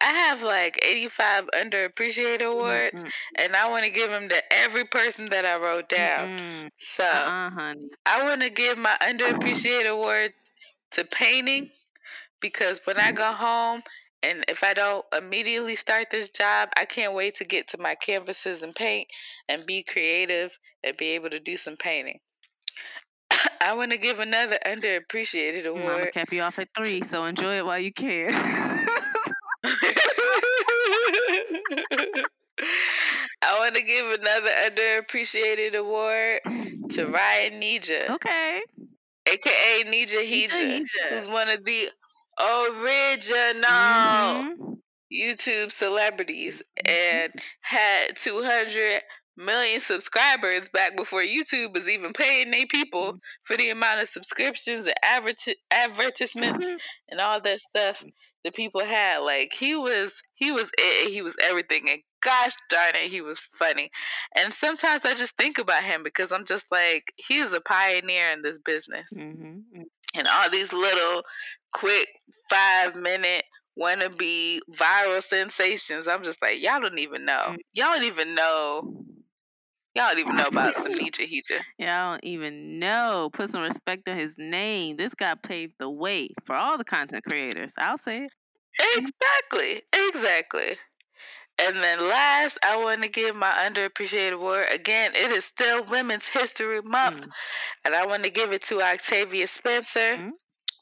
[0.00, 3.08] I have like 85 underappreciated awards, mm-hmm.
[3.36, 6.38] and I want to give them to every person that I wrote down.
[6.38, 6.66] Mm-hmm.
[6.78, 7.74] So uh-uh,
[8.04, 10.32] I want to give my underappreciated award
[10.92, 11.70] to painting
[12.40, 13.82] because when I go home
[14.22, 17.94] and if I don't immediately start this job, I can't wait to get to my
[17.94, 19.08] canvases and paint
[19.48, 22.20] and be creative and be able to do some painting.
[23.60, 25.84] I want to give another underappreciated award.
[25.84, 28.72] Mama kept you off at three, so enjoy it while you can.
[33.42, 36.40] I want to give another underappreciated award
[36.90, 38.10] to Ryan Higa.
[38.10, 38.62] Okay.
[39.26, 41.88] AKA Nigahiga, who's one of the
[42.40, 44.74] original mm-hmm.
[45.12, 49.02] YouTube celebrities and had 200
[49.36, 53.18] million subscribers back before YouTube was even paying their people mm-hmm.
[53.42, 55.32] for the amount of subscriptions and adver-
[55.70, 56.76] advertisements mm-hmm.
[57.10, 58.04] and all that stuff
[58.46, 59.18] the people had.
[59.18, 61.12] Like he was, he was it.
[61.12, 61.90] He was everything.
[61.90, 63.90] And gosh darn it, he was funny.
[64.36, 68.30] And sometimes I just think about him because I'm just like, he was a pioneer
[68.30, 69.12] in this business.
[69.14, 69.82] Mm-hmm.
[70.16, 71.22] And all these little
[71.72, 72.06] quick
[72.48, 73.44] five minute
[73.78, 76.08] wannabe viral sensations.
[76.08, 77.48] I'm just like, y'all don't even know.
[77.48, 77.56] Mm.
[77.74, 79.04] Y'all don't even know.
[79.96, 81.58] Y'all don't even know about some Nigahiga.
[81.78, 83.30] Y'all don't even know.
[83.32, 84.98] Put some respect on his name.
[84.98, 87.72] This guy paved the way for all the content creators.
[87.78, 88.32] I'll say it.
[88.98, 89.82] Exactly.
[90.08, 90.76] Exactly.
[91.58, 94.66] And then last, I want to give my underappreciated award.
[94.70, 97.22] Again, it is still Women's History Month.
[97.22, 97.30] Mm.
[97.86, 100.16] And I want to give it to Octavia Spencer.
[100.16, 100.30] Mm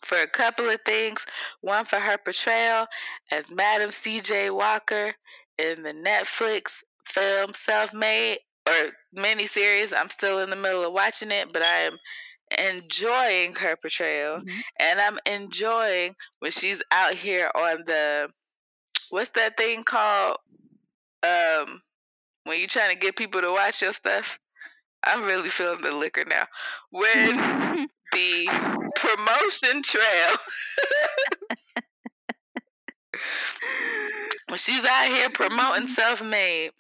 [0.03, 1.25] for a couple of things.
[1.63, 2.87] One for her portrayal
[3.33, 4.51] as Madam C.J.
[4.51, 5.15] Walker
[5.57, 9.93] in the Netflix film Self Made or mini series.
[9.93, 11.99] I'm still in the middle of watching it, but I am
[12.75, 14.39] enjoying her portrayal.
[14.39, 14.61] Mm-hmm.
[14.81, 18.29] And I'm enjoying when she's out here on the
[19.11, 20.39] what's that thing called?
[21.23, 21.81] Um
[22.45, 24.39] when you're trying to get people to watch your stuff.
[25.03, 26.47] I'm really feeling the liquor now.
[26.91, 27.37] When
[28.13, 30.37] the promotion trail.
[34.49, 36.71] when she's out here promoting self made,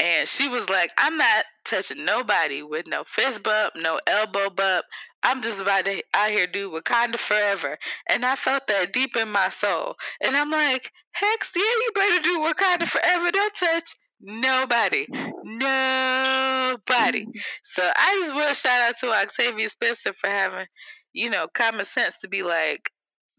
[0.00, 4.84] and she was like, I'm not touching nobody with no fist bump, no elbow bump.
[5.22, 7.76] I'm just about to out here do Wakanda forever.
[8.08, 9.96] And I felt that deep in my soul.
[10.22, 13.30] And I'm like, Hex, yeah, you better do Wakanda forever.
[13.32, 15.06] Don't touch Nobody.
[15.44, 17.26] Nobody.
[17.62, 20.66] So I just want to shout out to Octavia Spencer for having,
[21.12, 22.90] you know, common sense to be like,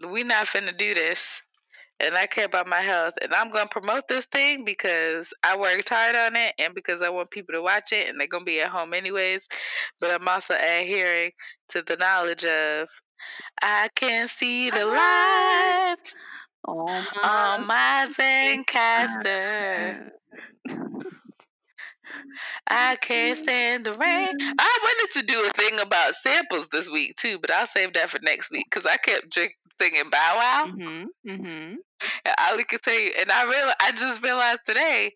[0.08, 1.42] we not finna do this.
[2.00, 3.16] And I care about my health.
[3.22, 7.02] And I'm going to promote this thing because I worked hard on it and because
[7.02, 9.48] I want people to watch it and they're going to be at home anyways.
[10.00, 11.32] But I'm also adhering
[11.70, 12.88] to the knowledge of
[13.62, 15.96] I can see the light
[16.66, 20.12] on my, on my Zencastr.
[22.68, 24.30] I can't stand the rain.
[24.42, 28.10] I wanted to do a thing about samples this week too, but I'll save that
[28.10, 29.38] for next week because I kept
[29.80, 30.66] thinking Bow Wow.
[30.68, 31.76] Mm-hmm, mm-hmm.
[32.26, 35.14] And Ollie can tell you, and I real I just realized today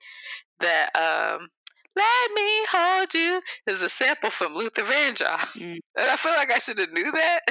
[0.60, 1.48] that um,
[1.96, 5.58] Let me hold you is a sample from Luther Vandross.
[5.62, 5.78] Mm.
[5.98, 7.42] And I feel like I should have knew that.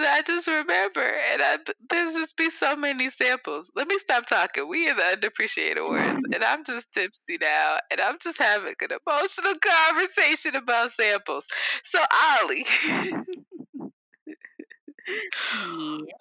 [0.00, 1.58] But I just remember, and I,
[1.90, 3.70] there's just be so many samples.
[3.76, 4.66] Let me stop talking.
[4.66, 8.88] We in the underappreciated awards, and I'm just tipsy now, and I'm just having an
[9.06, 9.54] emotional
[9.88, 11.46] conversation about samples.
[11.82, 11.98] So,
[12.42, 12.64] Ollie,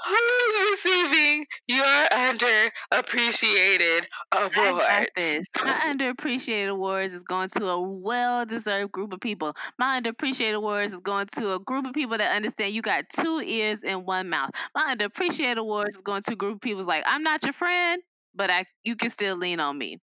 [0.07, 5.49] Who's receiving your underappreciated awards?
[5.63, 9.55] My underappreciated awards is going to a well deserved group of people.
[9.77, 13.41] My underappreciated awards is going to a group of people that understand you got two
[13.45, 14.51] ears and one mouth.
[14.75, 18.01] My underappreciated awards is going to a group of people like, I'm not your friend,
[18.35, 19.99] but I you can still lean on me.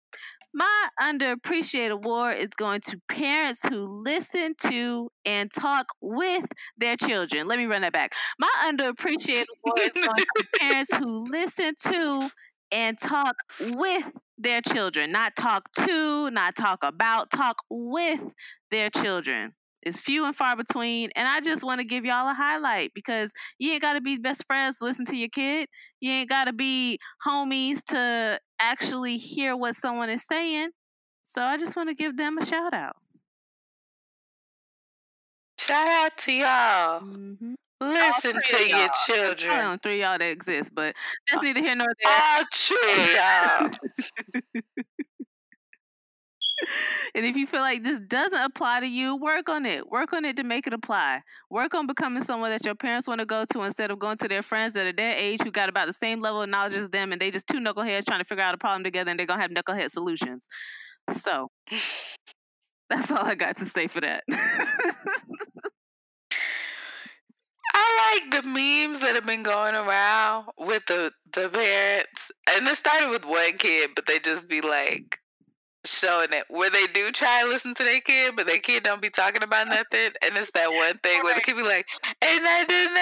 [0.57, 6.47] My underappreciated award is going to parents who listen to and talk with
[6.79, 7.47] their children.
[7.47, 8.15] Let me run that back.
[8.39, 12.31] My underappreciated award is going to parents who listen to
[12.73, 13.37] and talk
[13.75, 18.33] with their children, not talk to, not talk about, talk with
[18.71, 19.53] their children
[19.87, 21.11] is few and far between.
[21.17, 24.19] And I just want to give y'all a highlight because you ain't got to be
[24.19, 25.69] best friends to listen to your kid.
[26.01, 30.71] You ain't got to be homies to actually hear what someone is saying.
[31.23, 32.97] So I just want to give them a shout out.
[35.59, 37.01] Shout out to y'all.
[37.01, 37.55] Mm-hmm.
[37.81, 39.53] Listen to your children.
[39.53, 40.95] I don't three y'all that exist, but
[41.31, 42.13] that's neither here nor there.
[42.13, 42.79] All true,
[43.15, 44.63] y'all.
[47.15, 49.89] and if you feel like this doesn't apply to you, work on it.
[49.91, 51.23] Work on it to make it apply.
[51.51, 54.29] Work on becoming someone that your parents want to go to instead of going to
[54.29, 56.91] their friends that are their age who got about the same level of knowledge as
[56.91, 59.27] them and they just two knuckleheads trying to figure out a problem together and they're
[59.27, 60.49] going to have knucklehead solutions.
[61.11, 61.49] So
[62.91, 64.25] that's all I got to say for that.
[67.79, 72.75] I like the memes that have been going around with the the parents, and it
[72.77, 75.19] started with one kid, but they just be like,
[75.91, 79.03] showing it where they do try to listen to their kid, but their kid don't
[79.03, 80.13] be talking about nothing.
[80.23, 82.97] And it's that one thing where the kid be like, and I didn't,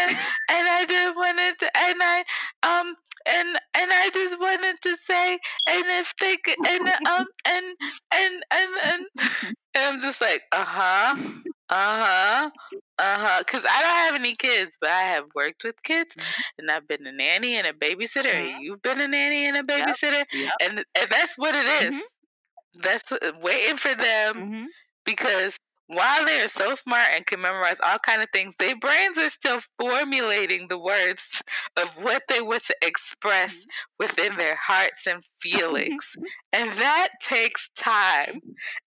[0.50, 2.24] and I just wanted to, and I,
[2.62, 2.94] um,
[3.26, 7.66] and and I just wanted to say, and if they could, and um, and
[8.14, 9.06] and and and,
[9.42, 11.16] and I'm just like, uh huh,
[11.68, 12.50] uh huh.
[12.96, 13.38] Uh huh.
[13.40, 16.42] Because I don't have any kids, but I have worked with kids, mm-hmm.
[16.58, 18.32] and I've been a nanny and a babysitter.
[18.32, 18.60] Mm-hmm.
[18.60, 20.26] You've been a nanny and a babysitter, yep.
[20.32, 20.52] Yep.
[20.62, 21.94] and and that's what it is.
[21.96, 22.23] Mm-hmm.
[22.82, 24.64] That's waiting for them mm-hmm.
[25.04, 29.18] because while they are so smart and can memorize all kind of things, their brains
[29.18, 31.42] are still formulating the words
[31.76, 33.70] of what they want to express mm-hmm.
[33.98, 36.16] within their hearts and feelings.
[36.52, 38.40] and that takes time.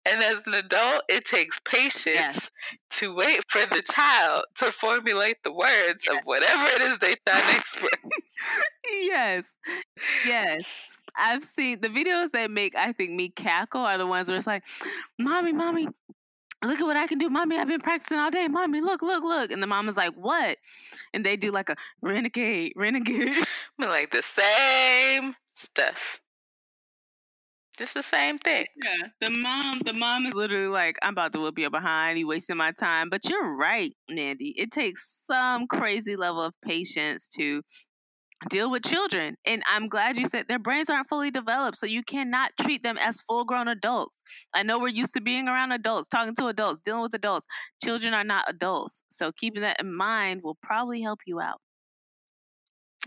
[0.06, 2.52] And as an adult, it takes patience yes.
[2.92, 6.18] to wait for the child to formulate the words yes.
[6.18, 8.12] of whatever it is they trying to express.
[8.92, 9.56] yes.
[10.26, 10.97] Yes.
[11.18, 14.48] I've seen the videos that make I think me cackle are the ones where it's
[14.48, 14.64] like,
[15.20, 15.88] "Mommy, mommy,
[16.64, 17.58] look at what I can do, mommy.
[17.58, 18.82] I've been practicing all day, mommy.
[18.82, 20.58] Look, look, look." And the mom is like, "What?"
[21.14, 23.34] And they do like a renegade, renegade,
[23.78, 26.22] but like the same stuff.
[27.78, 28.66] Just the same thing.
[28.84, 29.08] Yeah.
[29.22, 32.18] The mom, the mom is literally like, I'm about to whip you behind.
[32.18, 33.10] You wasting my time.
[33.10, 34.56] But you're right, Mandy.
[34.58, 37.62] It takes some crazy level of patience to
[38.50, 39.36] deal with children.
[39.46, 42.98] And I'm glad you said their brains aren't fully developed, so you cannot treat them
[42.98, 44.22] as full grown adults.
[44.54, 47.48] I know we're used to being around adults, talking to adults, dealing with adults.
[47.84, 49.04] Children are not adults.
[49.10, 51.60] So keeping that in mind will probably help you out.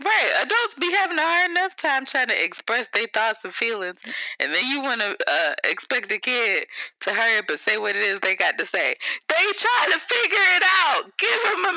[0.03, 4.01] Right, adults be having a hard enough time trying to express their thoughts and feelings,
[4.39, 6.65] and then you want to uh, expect a kid
[7.01, 8.95] to hurry up and say what it is they got to say.
[9.29, 11.03] They trying to figure it out.
[11.19, 11.73] Give them a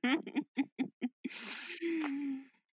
[0.00, 0.87] minute.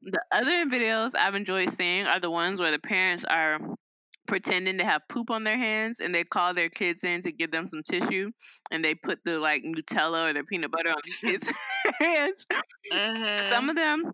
[0.04, 3.60] The other videos I've enjoyed seeing are the ones where the parents are
[4.28, 7.52] pretending to have poop on their hands and they call their kids in to give
[7.52, 8.32] them some tissue
[8.72, 11.52] and they put the like Nutella or their peanut butter on their kids'
[12.00, 12.46] hands.
[12.92, 13.42] Mm-hmm.
[13.42, 14.14] Some of them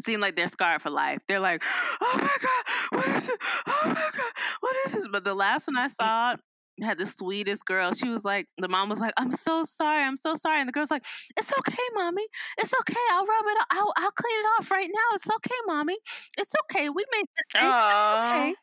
[0.00, 1.18] seem like they're scarred for life.
[1.28, 1.62] They're like,
[2.00, 3.38] oh my God, what is it?
[3.66, 5.08] Oh my God, what is this?
[5.08, 6.36] But the last one I saw,
[6.82, 7.94] had the sweetest girl.
[7.94, 10.60] She was like, the mom was like, I'm so sorry, I'm so sorry.
[10.60, 11.04] And the girl's like,
[11.36, 12.26] It's okay, mommy.
[12.58, 13.00] It's okay.
[13.12, 15.14] I'll rub it I'll, I'll clean it off right now.
[15.16, 15.96] It's okay, mommy.
[16.38, 16.88] It's okay.
[16.88, 17.62] We made this.
[17.62, 18.54] okay.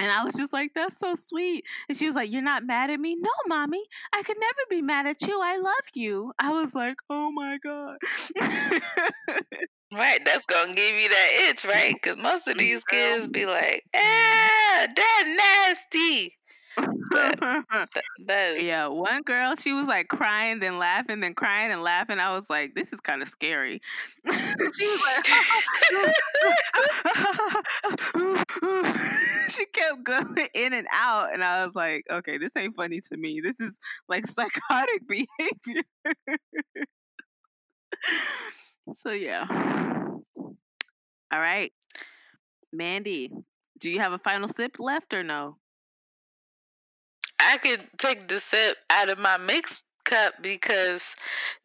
[0.00, 1.64] And I was just like, that's so sweet.
[1.88, 3.16] And she was like, You're not mad at me?
[3.16, 3.82] No, mommy.
[4.12, 5.40] I could never be mad at you.
[5.42, 6.32] I love you.
[6.38, 7.98] I was like, Oh my God.
[9.92, 10.20] right.
[10.24, 11.94] That's going to give you that itch, right?
[11.94, 16.36] Because most of these kids be like, Ah, that nasty.
[17.10, 17.88] that,
[18.26, 18.66] that is...
[18.66, 22.18] Yeah, one girl, she was like crying, then laughing, then crying and laughing.
[22.18, 23.80] I was like, this is kind of scary.
[24.30, 25.26] she was like,
[29.50, 31.32] she kept going in and out.
[31.32, 33.40] And I was like, okay, this ain't funny to me.
[33.40, 33.78] This is
[34.08, 35.82] like psychotic behavior.
[38.94, 39.46] so, yeah.
[41.32, 41.72] All right.
[42.72, 43.30] Mandy,
[43.78, 45.56] do you have a final sip left or no?
[47.38, 51.14] I could take the sip out of my mixed cup because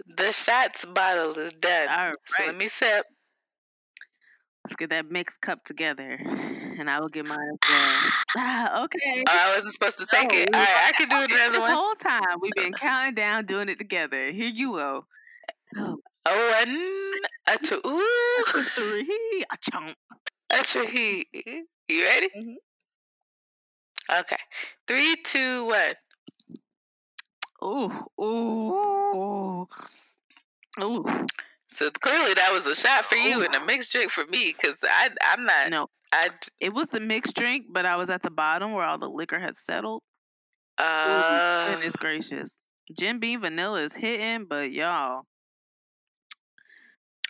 [0.07, 1.89] the shots bottle is done.
[1.89, 2.15] All right.
[2.25, 3.05] So let me sip.
[4.65, 8.11] Let's get that mixed cup together, and I will get mine as well.
[8.37, 9.23] Ah, okay.
[9.27, 10.53] Oh, I wasn't supposed to take it.
[10.53, 11.69] All right, I can do it another this one.
[11.69, 14.31] This whole time we've been counting down, doing it together.
[14.31, 15.05] Here you go.
[15.77, 19.95] Oh, oh one, a two, a three, a chomp.
[20.51, 21.25] A three.
[21.87, 22.27] You ready?
[22.27, 22.55] Mm-hmm.
[24.11, 24.37] Okay.
[24.87, 25.93] Three, two, one.
[27.63, 27.91] Ooh,
[28.21, 29.67] ooh,
[30.81, 31.05] ooh.
[31.67, 33.43] So clearly that was a shot for you ooh.
[33.43, 35.69] and a mixed drink for me because I I'm not.
[35.69, 36.29] No, I.
[36.59, 39.39] It was the mixed drink, but I was at the bottom where all the liquor
[39.39, 40.01] had settled.
[40.77, 42.57] Uh, ooh, goodness gracious,
[42.97, 45.25] Jim Beam Vanilla is hitting, but y'all.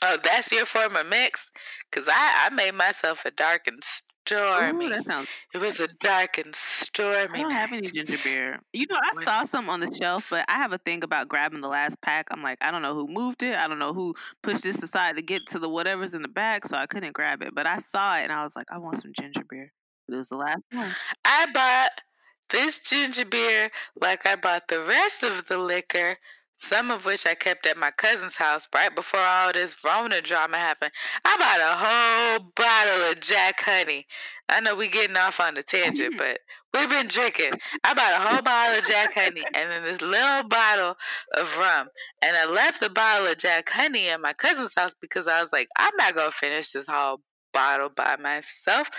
[0.01, 1.51] Oh, that's your form of mix?
[1.89, 4.85] Because I, I made myself a dark and stormy.
[4.85, 5.27] Ooh, that sounds.
[5.53, 7.39] It was a dark and stormy.
[7.39, 8.59] I don't have any ginger beer.
[8.73, 11.61] You know, I saw some on the shelf, but I have a thing about grabbing
[11.61, 12.27] the last pack.
[12.31, 13.55] I'm like, I don't know who moved it.
[13.55, 16.65] I don't know who pushed this aside to get to the whatever's in the back,
[16.65, 17.53] so I couldn't grab it.
[17.53, 19.71] But I saw it and I was like, I want some ginger beer.
[20.07, 20.91] It was the last one.
[21.25, 22.01] I bought
[22.49, 23.69] this ginger beer
[23.99, 26.17] like I bought the rest of the liquor
[26.59, 30.57] some of which I kept at my cousin's house right before all this Rona drama
[30.57, 30.91] happened.
[31.23, 34.05] I bought a whole bottle of Jack Honey.
[34.49, 36.39] I know we getting off on the tangent, but
[36.73, 37.53] we've been drinking.
[37.85, 40.97] I bought a whole bottle of Jack Honey and then this little bottle
[41.37, 41.87] of rum.
[42.21, 45.53] And I left the bottle of Jack Honey at my cousin's house because I was
[45.53, 47.21] like, I'm not going to finish this whole
[47.53, 48.89] bottle by myself.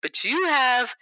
[0.00, 0.94] But you have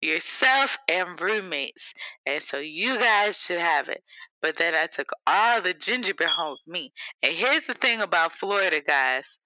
[0.00, 1.94] yourself and roommates.
[2.26, 4.02] And so you guys should have it.
[4.42, 6.92] But then I took all the gingerbread home with me.
[7.22, 9.38] And here's the thing about Florida, guys.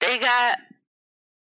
[0.00, 0.58] They got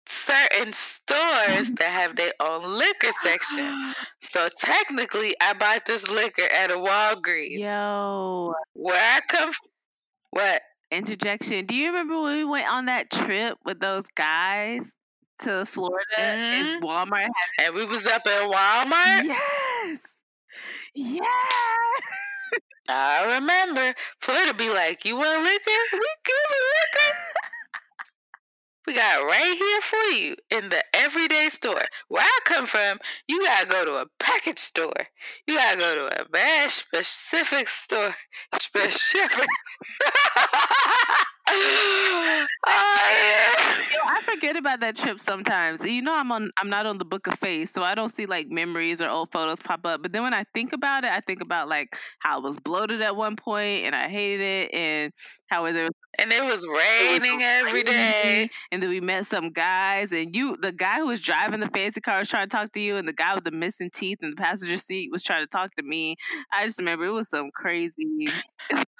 [0.06, 3.94] certain stores that have their own liquor section.
[4.20, 7.58] So technically, I bought this liquor at a Walgreens.
[7.58, 8.54] Yo.
[8.74, 9.68] Where I come from.
[10.30, 10.62] What?
[10.90, 11.66] Interjection.
[11.66, 14.97] Do you remember when we went on that trip with those guys?
[15.40, 16.40] To Florida mm-hmm.
[16.40, 19.24] and Walmart had And we was up at Walmart?
[19.24, 20.18] Yes.
[20.94, 21.22] Yeah.
[22.88, 23.94] I remember.
[24.20, 25.70] Florida be like, you want liquor?
[25.92, 27.16] We give liquor.
[28.86, 31.82] we got right here for you in the everyday store.
[32.08, 32.98] Where I come from,
[33.28, 35.04] you gotta go to a package store.
[35.46, 38.14] You gotta go to a very specific store.
[38.58, 39.48] Specific.
[43.90, 45.84] Yo, I forget about that trip sometimes.
[45.84, 46.50] You know, I'm on.
[46.58, 49.32] I'm not on the Book of Face, so I don't see like memories or old
[49.32, 50.02] photos pop up.
[50.02, 53.00] But then when I think about it, I think about like how I was bloated
[53.00, 55.12] at one point and I hated it, and
[55.46, 58.50] how there was and it was raining it was every day.
[58.72, 62.00] And then we met some guys, and you, the guy who was driving the fancy
[62.00, 64.30] car, was trying to talk to you, and the guy with the missing teeth in
[64.30, 66.16] the passenger seat was trying to talk to me.
[66.52, 67.94] I just remember it was some crazy.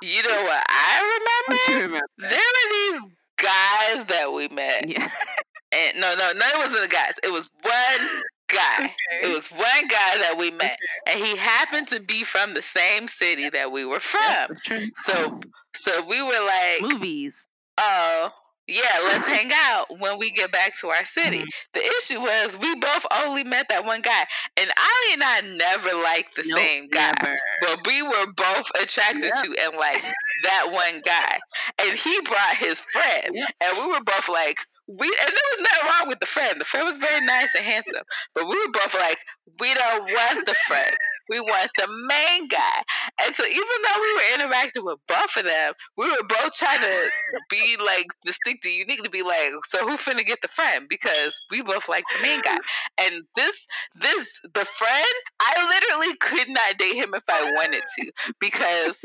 [0.00, 1.18] You know what I
[1.48, 1.60] remember?
[1.60, 2.37] What you remember?
[2.38, 3.06] Were these
[3.38, 4.88] guys that we met.
[4.88, 5.08] Yeah.
[5.72, 7.14] and no, no, no, it wasn't the guys.
[7.22, 8.08] It was one
[8.48, 8.78] guy.
[8.84, 9.28] Okay.
[9.28, 13.08] It was one guy that we met, and he happened to be from the same
[13.08, 14.56] city that we were from.
[15.04, 15.40] So,
[15.74, 17.46] so we were like movies.
[17.78, 18.30] Oh,
[18.68, 21.38] yeah, let's hang out when we get back to our city.
[21.38, 21.72] Mm-hmm.
[21.72, 24.26] The issue was we both only met that one guy,
[24.56, 27.38] and Ollie and I never liked the nope, same guy, never.
[27.62, 29.42] but we were both attracted yep.
[29.42, 30.02] to and like
[30.44, 31.38] that one guy,
[31.82, 33.50] and he brought his friend, yep.
[33.62, 34.58] and we were both like,
[34.88, 36.60] we and there was nothing wrong with the friend.
[36.60, 38.02] The friend was very nice and handsome,
[38.34, 39.18] but we were both like,
[39.60, 40.96] we don't want the friend.
[41.28, 42.82] We want the main guy.
[43.24, 46.80] And so even though we were interacting with both of them, we were both trying
[46.80, 47.10] to
[47.50, 50.86] be like distinct and unique to be like, so who finna get the friend?
[50.88, 52.58] Because we both like the main guy.
[53.02, 53.60] And this
[53.96, 59.04] this the friend, I literally could not date him if I wanted to because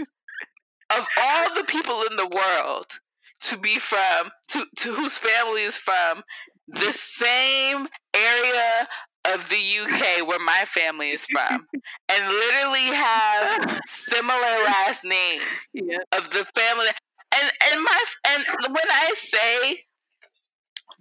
[0.98, 2.86] of all the people in the world
[3.44, 6.24] to be from to, to whose family is from
[6.68, 8.88] the same area
[9.34, 11.66] of the UK where my family is from
[12.10, 15.98] and literally have similar last names yeah.
[16.18, 16.88] of the family
[17.36, 19.78] and and my and when I say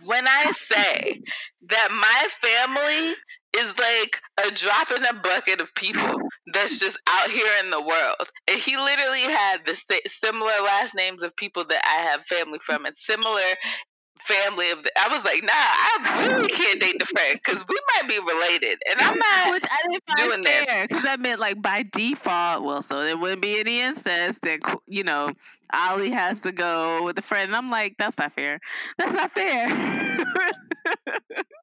[0.07, 1.23] when I say
[1.69, 3.15] that my family
[3.57, 6.17] is like a drop in a bucket of people
[6.53, 8.29] that's just out here in the world.
[8.49, 12.87] And he literally had the similar last names of people that I have family from
[12.87, 13.41] and similar
[14.23, 17.77] family of the, I was like, nah, I really can't date the friend because we
[17.97, 21.61] might be related, and I'm not Which I didn't doing this because that meant like
[21.61, 22.63] by default.
[22.63, 24.43] Well, so there wouldn't be any incest.
[24.43, 25.29] That you know,
[25.73, 28.61] Ollie has to go with a friend, and I'm like, that's not fair.
[28.99, 30.19] That's not fair.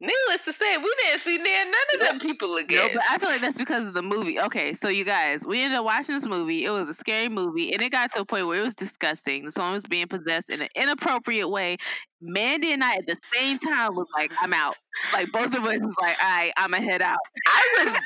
[0.00, 2.86] Needless to say, we didn't see near none of them people again.
[2.86, 4.38] No, but I feel like that's because of the movie.
[4.38, 6.64] Okay, so you guys, we ended up watching this movie.
[6.64, 9.44] It was a scary movie, and it got to a point where it was disgusting.
[9.44, 11.78] The woman was being possessed in an inappropriate way.
[12.20, 14.76] Mandy and I at the same time was like, "I'm out."
[15.12, 17.18] Like both of us was like, "All right, I'm gonna head out."
[17.48, 18.00] I was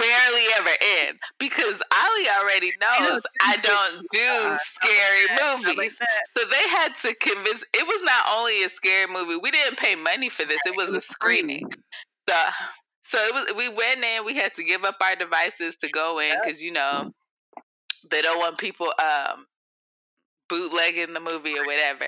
[0.00, 0.70] barely ever
[1.08, 5.96] in because Ollie already knows I don't do scary movies.
[6.36, 7.64] So they had to convince.
[7.74, 9.38] It was not only a scary movie.
[9.42, 10.60] We didn't pay money for this.
[10.66, 11.70] It was a screening.
[12.28, 12.36] So,
[13.02, 13.54] so it was.
[13.56, 14.24] We went in.
[14.24, 17.12] We had to give up our devices to go in because you know
[18.10, 19.46] they don't want people um
[20.50, 22.04] bootlegging the movie or whatever.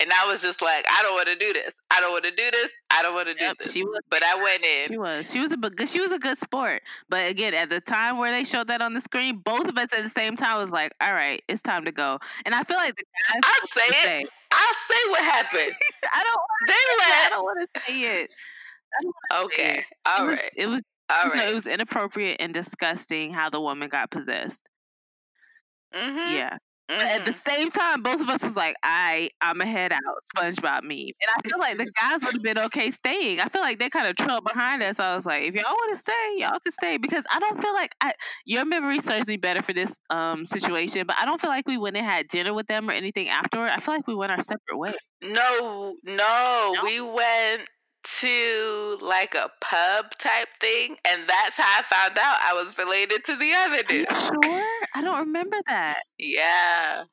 [0.00, 1.80] And I was just like, I don't want to do this.
[1.90, 2.72] I don't want to do this.
[2.90, 3.72] I don't want to do yep, this.
[3.72, 4.88] She was, but I went in.
[4.88, 5.30] She was.
[5.30, 5.88] She was a good.
[5.88, 6.82] She was a good sport.
[7.08, 9.92] But again, at the time where they showed that on the screen, both of us
[9.92, 12.18] at the same time was like, all right, it's time to go.
[12.44, 13.42] And I feel like the guys.
[13.44, 13.94] I'll say it.
[13.94, 15.72] Say, I'll say what happened.
[16.12, 16.40] I don't.
[16.66, 17.26] They let.
[17.26, 18.30] I don't want to say it.
[19.32, 19.78] Okay.
[19.78, 19.84] It.
[20.06, 20.30] All it right.
[20.30, 20.82] was, it was.
[21.10, 21.50] All right.
[21.50, 24.68] it was inappropriate and disgusting how the woman got possessed.
[25.94, 26.34] Mm-hmm.
[26.34, 26.58] Yeah.
[26.90, 27.00] Mm-hmm.
[27.00, 27.32] At the mm-hmm.
[27.32, 30.00] same time, both of us was like, "I, I'm a head out."
[30.36, 33.40] SpongeBob meme, and I feel like the guys would have been okay staying.
[33.40, 34.98] I feel like they kind of trailed behind us.
[35.00, 37.72] I was like, "If y'all want to stay, y'all can stay," because I don't feel
[37.72, 38.12] like I,
[38.44, 41.06] your memory serves me better for this um situation.
[41.06, 43.70] But I don't feel like we went and had dinner with them or anything afterward.
[43.70, 44.92] I feel like we went our separate way.
[45.22, 46.80] No, no, no?
[46.82, 47.66] we went
[48.04, 53.24] to like a pub type thing, and that's how I found out I was related
[53.24, 54.08] to the other dude.
[54.10, 54.64] sure,
[54.94, 56.00] I don't remember that.
[56.18, 57.04] Yeah,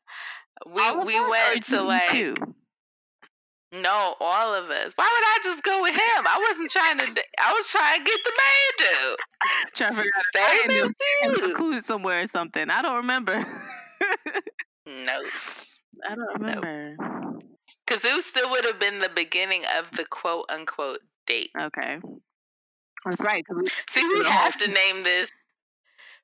[0.66, 2.10] we we went to like.
[2.10, 2.36] Too?
[3.74, 4.92] No, all of us.
[4.98, 6.28] Why would I just go with him?
[6.28, 7.24] I wasn't trying to.
[7.40, 9.18] I was trying to get the main dude.
[9.76, 10.04] Trevor,
[10.36, 10.92] I
[11.24, 12.70] him secluded somewhere or something.
[12.70, 13.36] I don't remember.
[13.36, 13.44] no,
[16.06, 16.98] I don't remember.
[17.00, 17.11] Nope.
[17.92, 21.52] Because it still would have been the beginning of the quote unquote date.
[21.60, 22.00] Okay.
[23.04, 23.44] That's right.
[23.54, 25.30] We, See, we have to name this.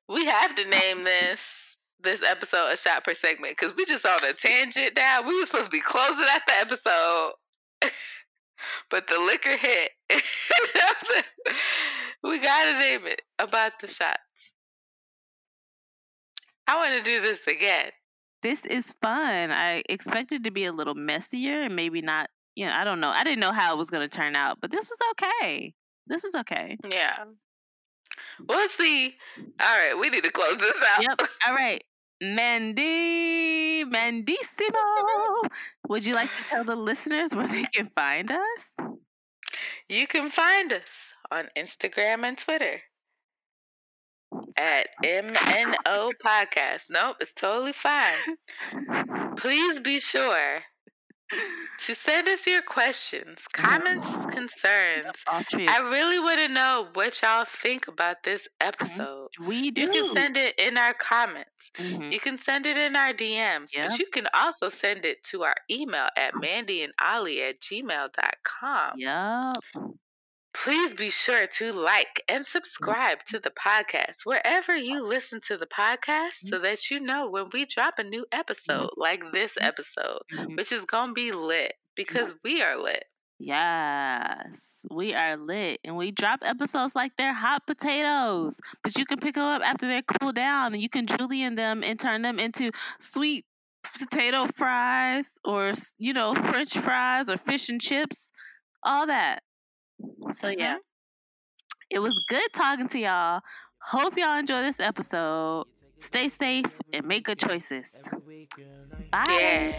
[0.08, 4.24] We have to name this this episode a shot per segment because we just on
[4.24, 5.20] a tangent now.
[5.26, 7.32] We were supposed to be closing out the episode,
[8.90, 9.90] but the liquor hit.
[12.22, 14.54] we gotta name it about the shots.
[16.66, 17.90] I want to do this again
[18.42, 19.50] this is fun.
[19.50, 23.10] I expected to be a little messier and maybe not, you know, I don't know.
[23.10, 25.74] I didn't know how it was going to turn out, but this is okay.
[26.06, 26.76] This is okay.
[26.92, 27.24] Yeah.
[28.48, 29.14] We'll see.
[29.38, 31.02] All right, we need to close this out.
[31.02, 31.22] Yep.
[31.46, 31.82] All right.
[32.20, 35.48] Mandy, Mandissimo.
[35.88, 38.74] Would you like to tell the listeners where they can find us?
[39.88, 42.80] You can find us on Instagram and Twitter
[44.56, 46.86] at MNO Podcast.
[46.90, 49.36] Nope, it's totally fine.
[49.36, 50.60] Please be sure
[51.80, 55.24] to send us your questions, comments, concerns.
[55.28, 58.68] I really want to know what y'all think about this mm-hmm.
[58.68, 59.28] episode.
[59.38, 59.82] We do.
[59.82, 61.70] You can send it in our comments.
[61.74, 62.12] Mm-hmm.
[62.12, 63.76] You can send it in our DMs.
[63.76, 63.86] Yep.
[63.88, 68.92] But you can also send it to our email at Mandy and mandyandollie at gmail.com.
[68.96, 69.56] Yep.
[70.64, 75.66] Please be sure to like and subscribe to the podcast wherever you listen to the
[75.66, 80.18] podcast so that you know when we drop a new episode like this episode,
[80.56, 83.04] which is going to be lit because we are lit.
[83.38, 85.78] Yes, we are lit.
[85.84, 89.86] And we drop episodes like they're hot potatoes, but you can pick them up after
[89.86, 93.44] they cool down and you can julienne them and turn them into sweet
[93.96, 98.32] potato fries or, you know, french fries or fish and chips,
[98.82, 99.44] all that.
[100.32, 100.74] So yeah.
[100.74, 100.78] Mm-hmm.
[101.90, 103.40] It was good talking to y'all.
[103.80, 105.64] Hope y'all enjoy this episode.
[105.96, 108.08] Stay safe and make good choices.
[109.10, 109.24] Bye.
[109.28, 109.72] Yeah.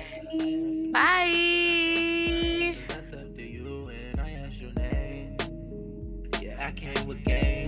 [0.91, 1.69] Bye.
[6.61, 7.58] I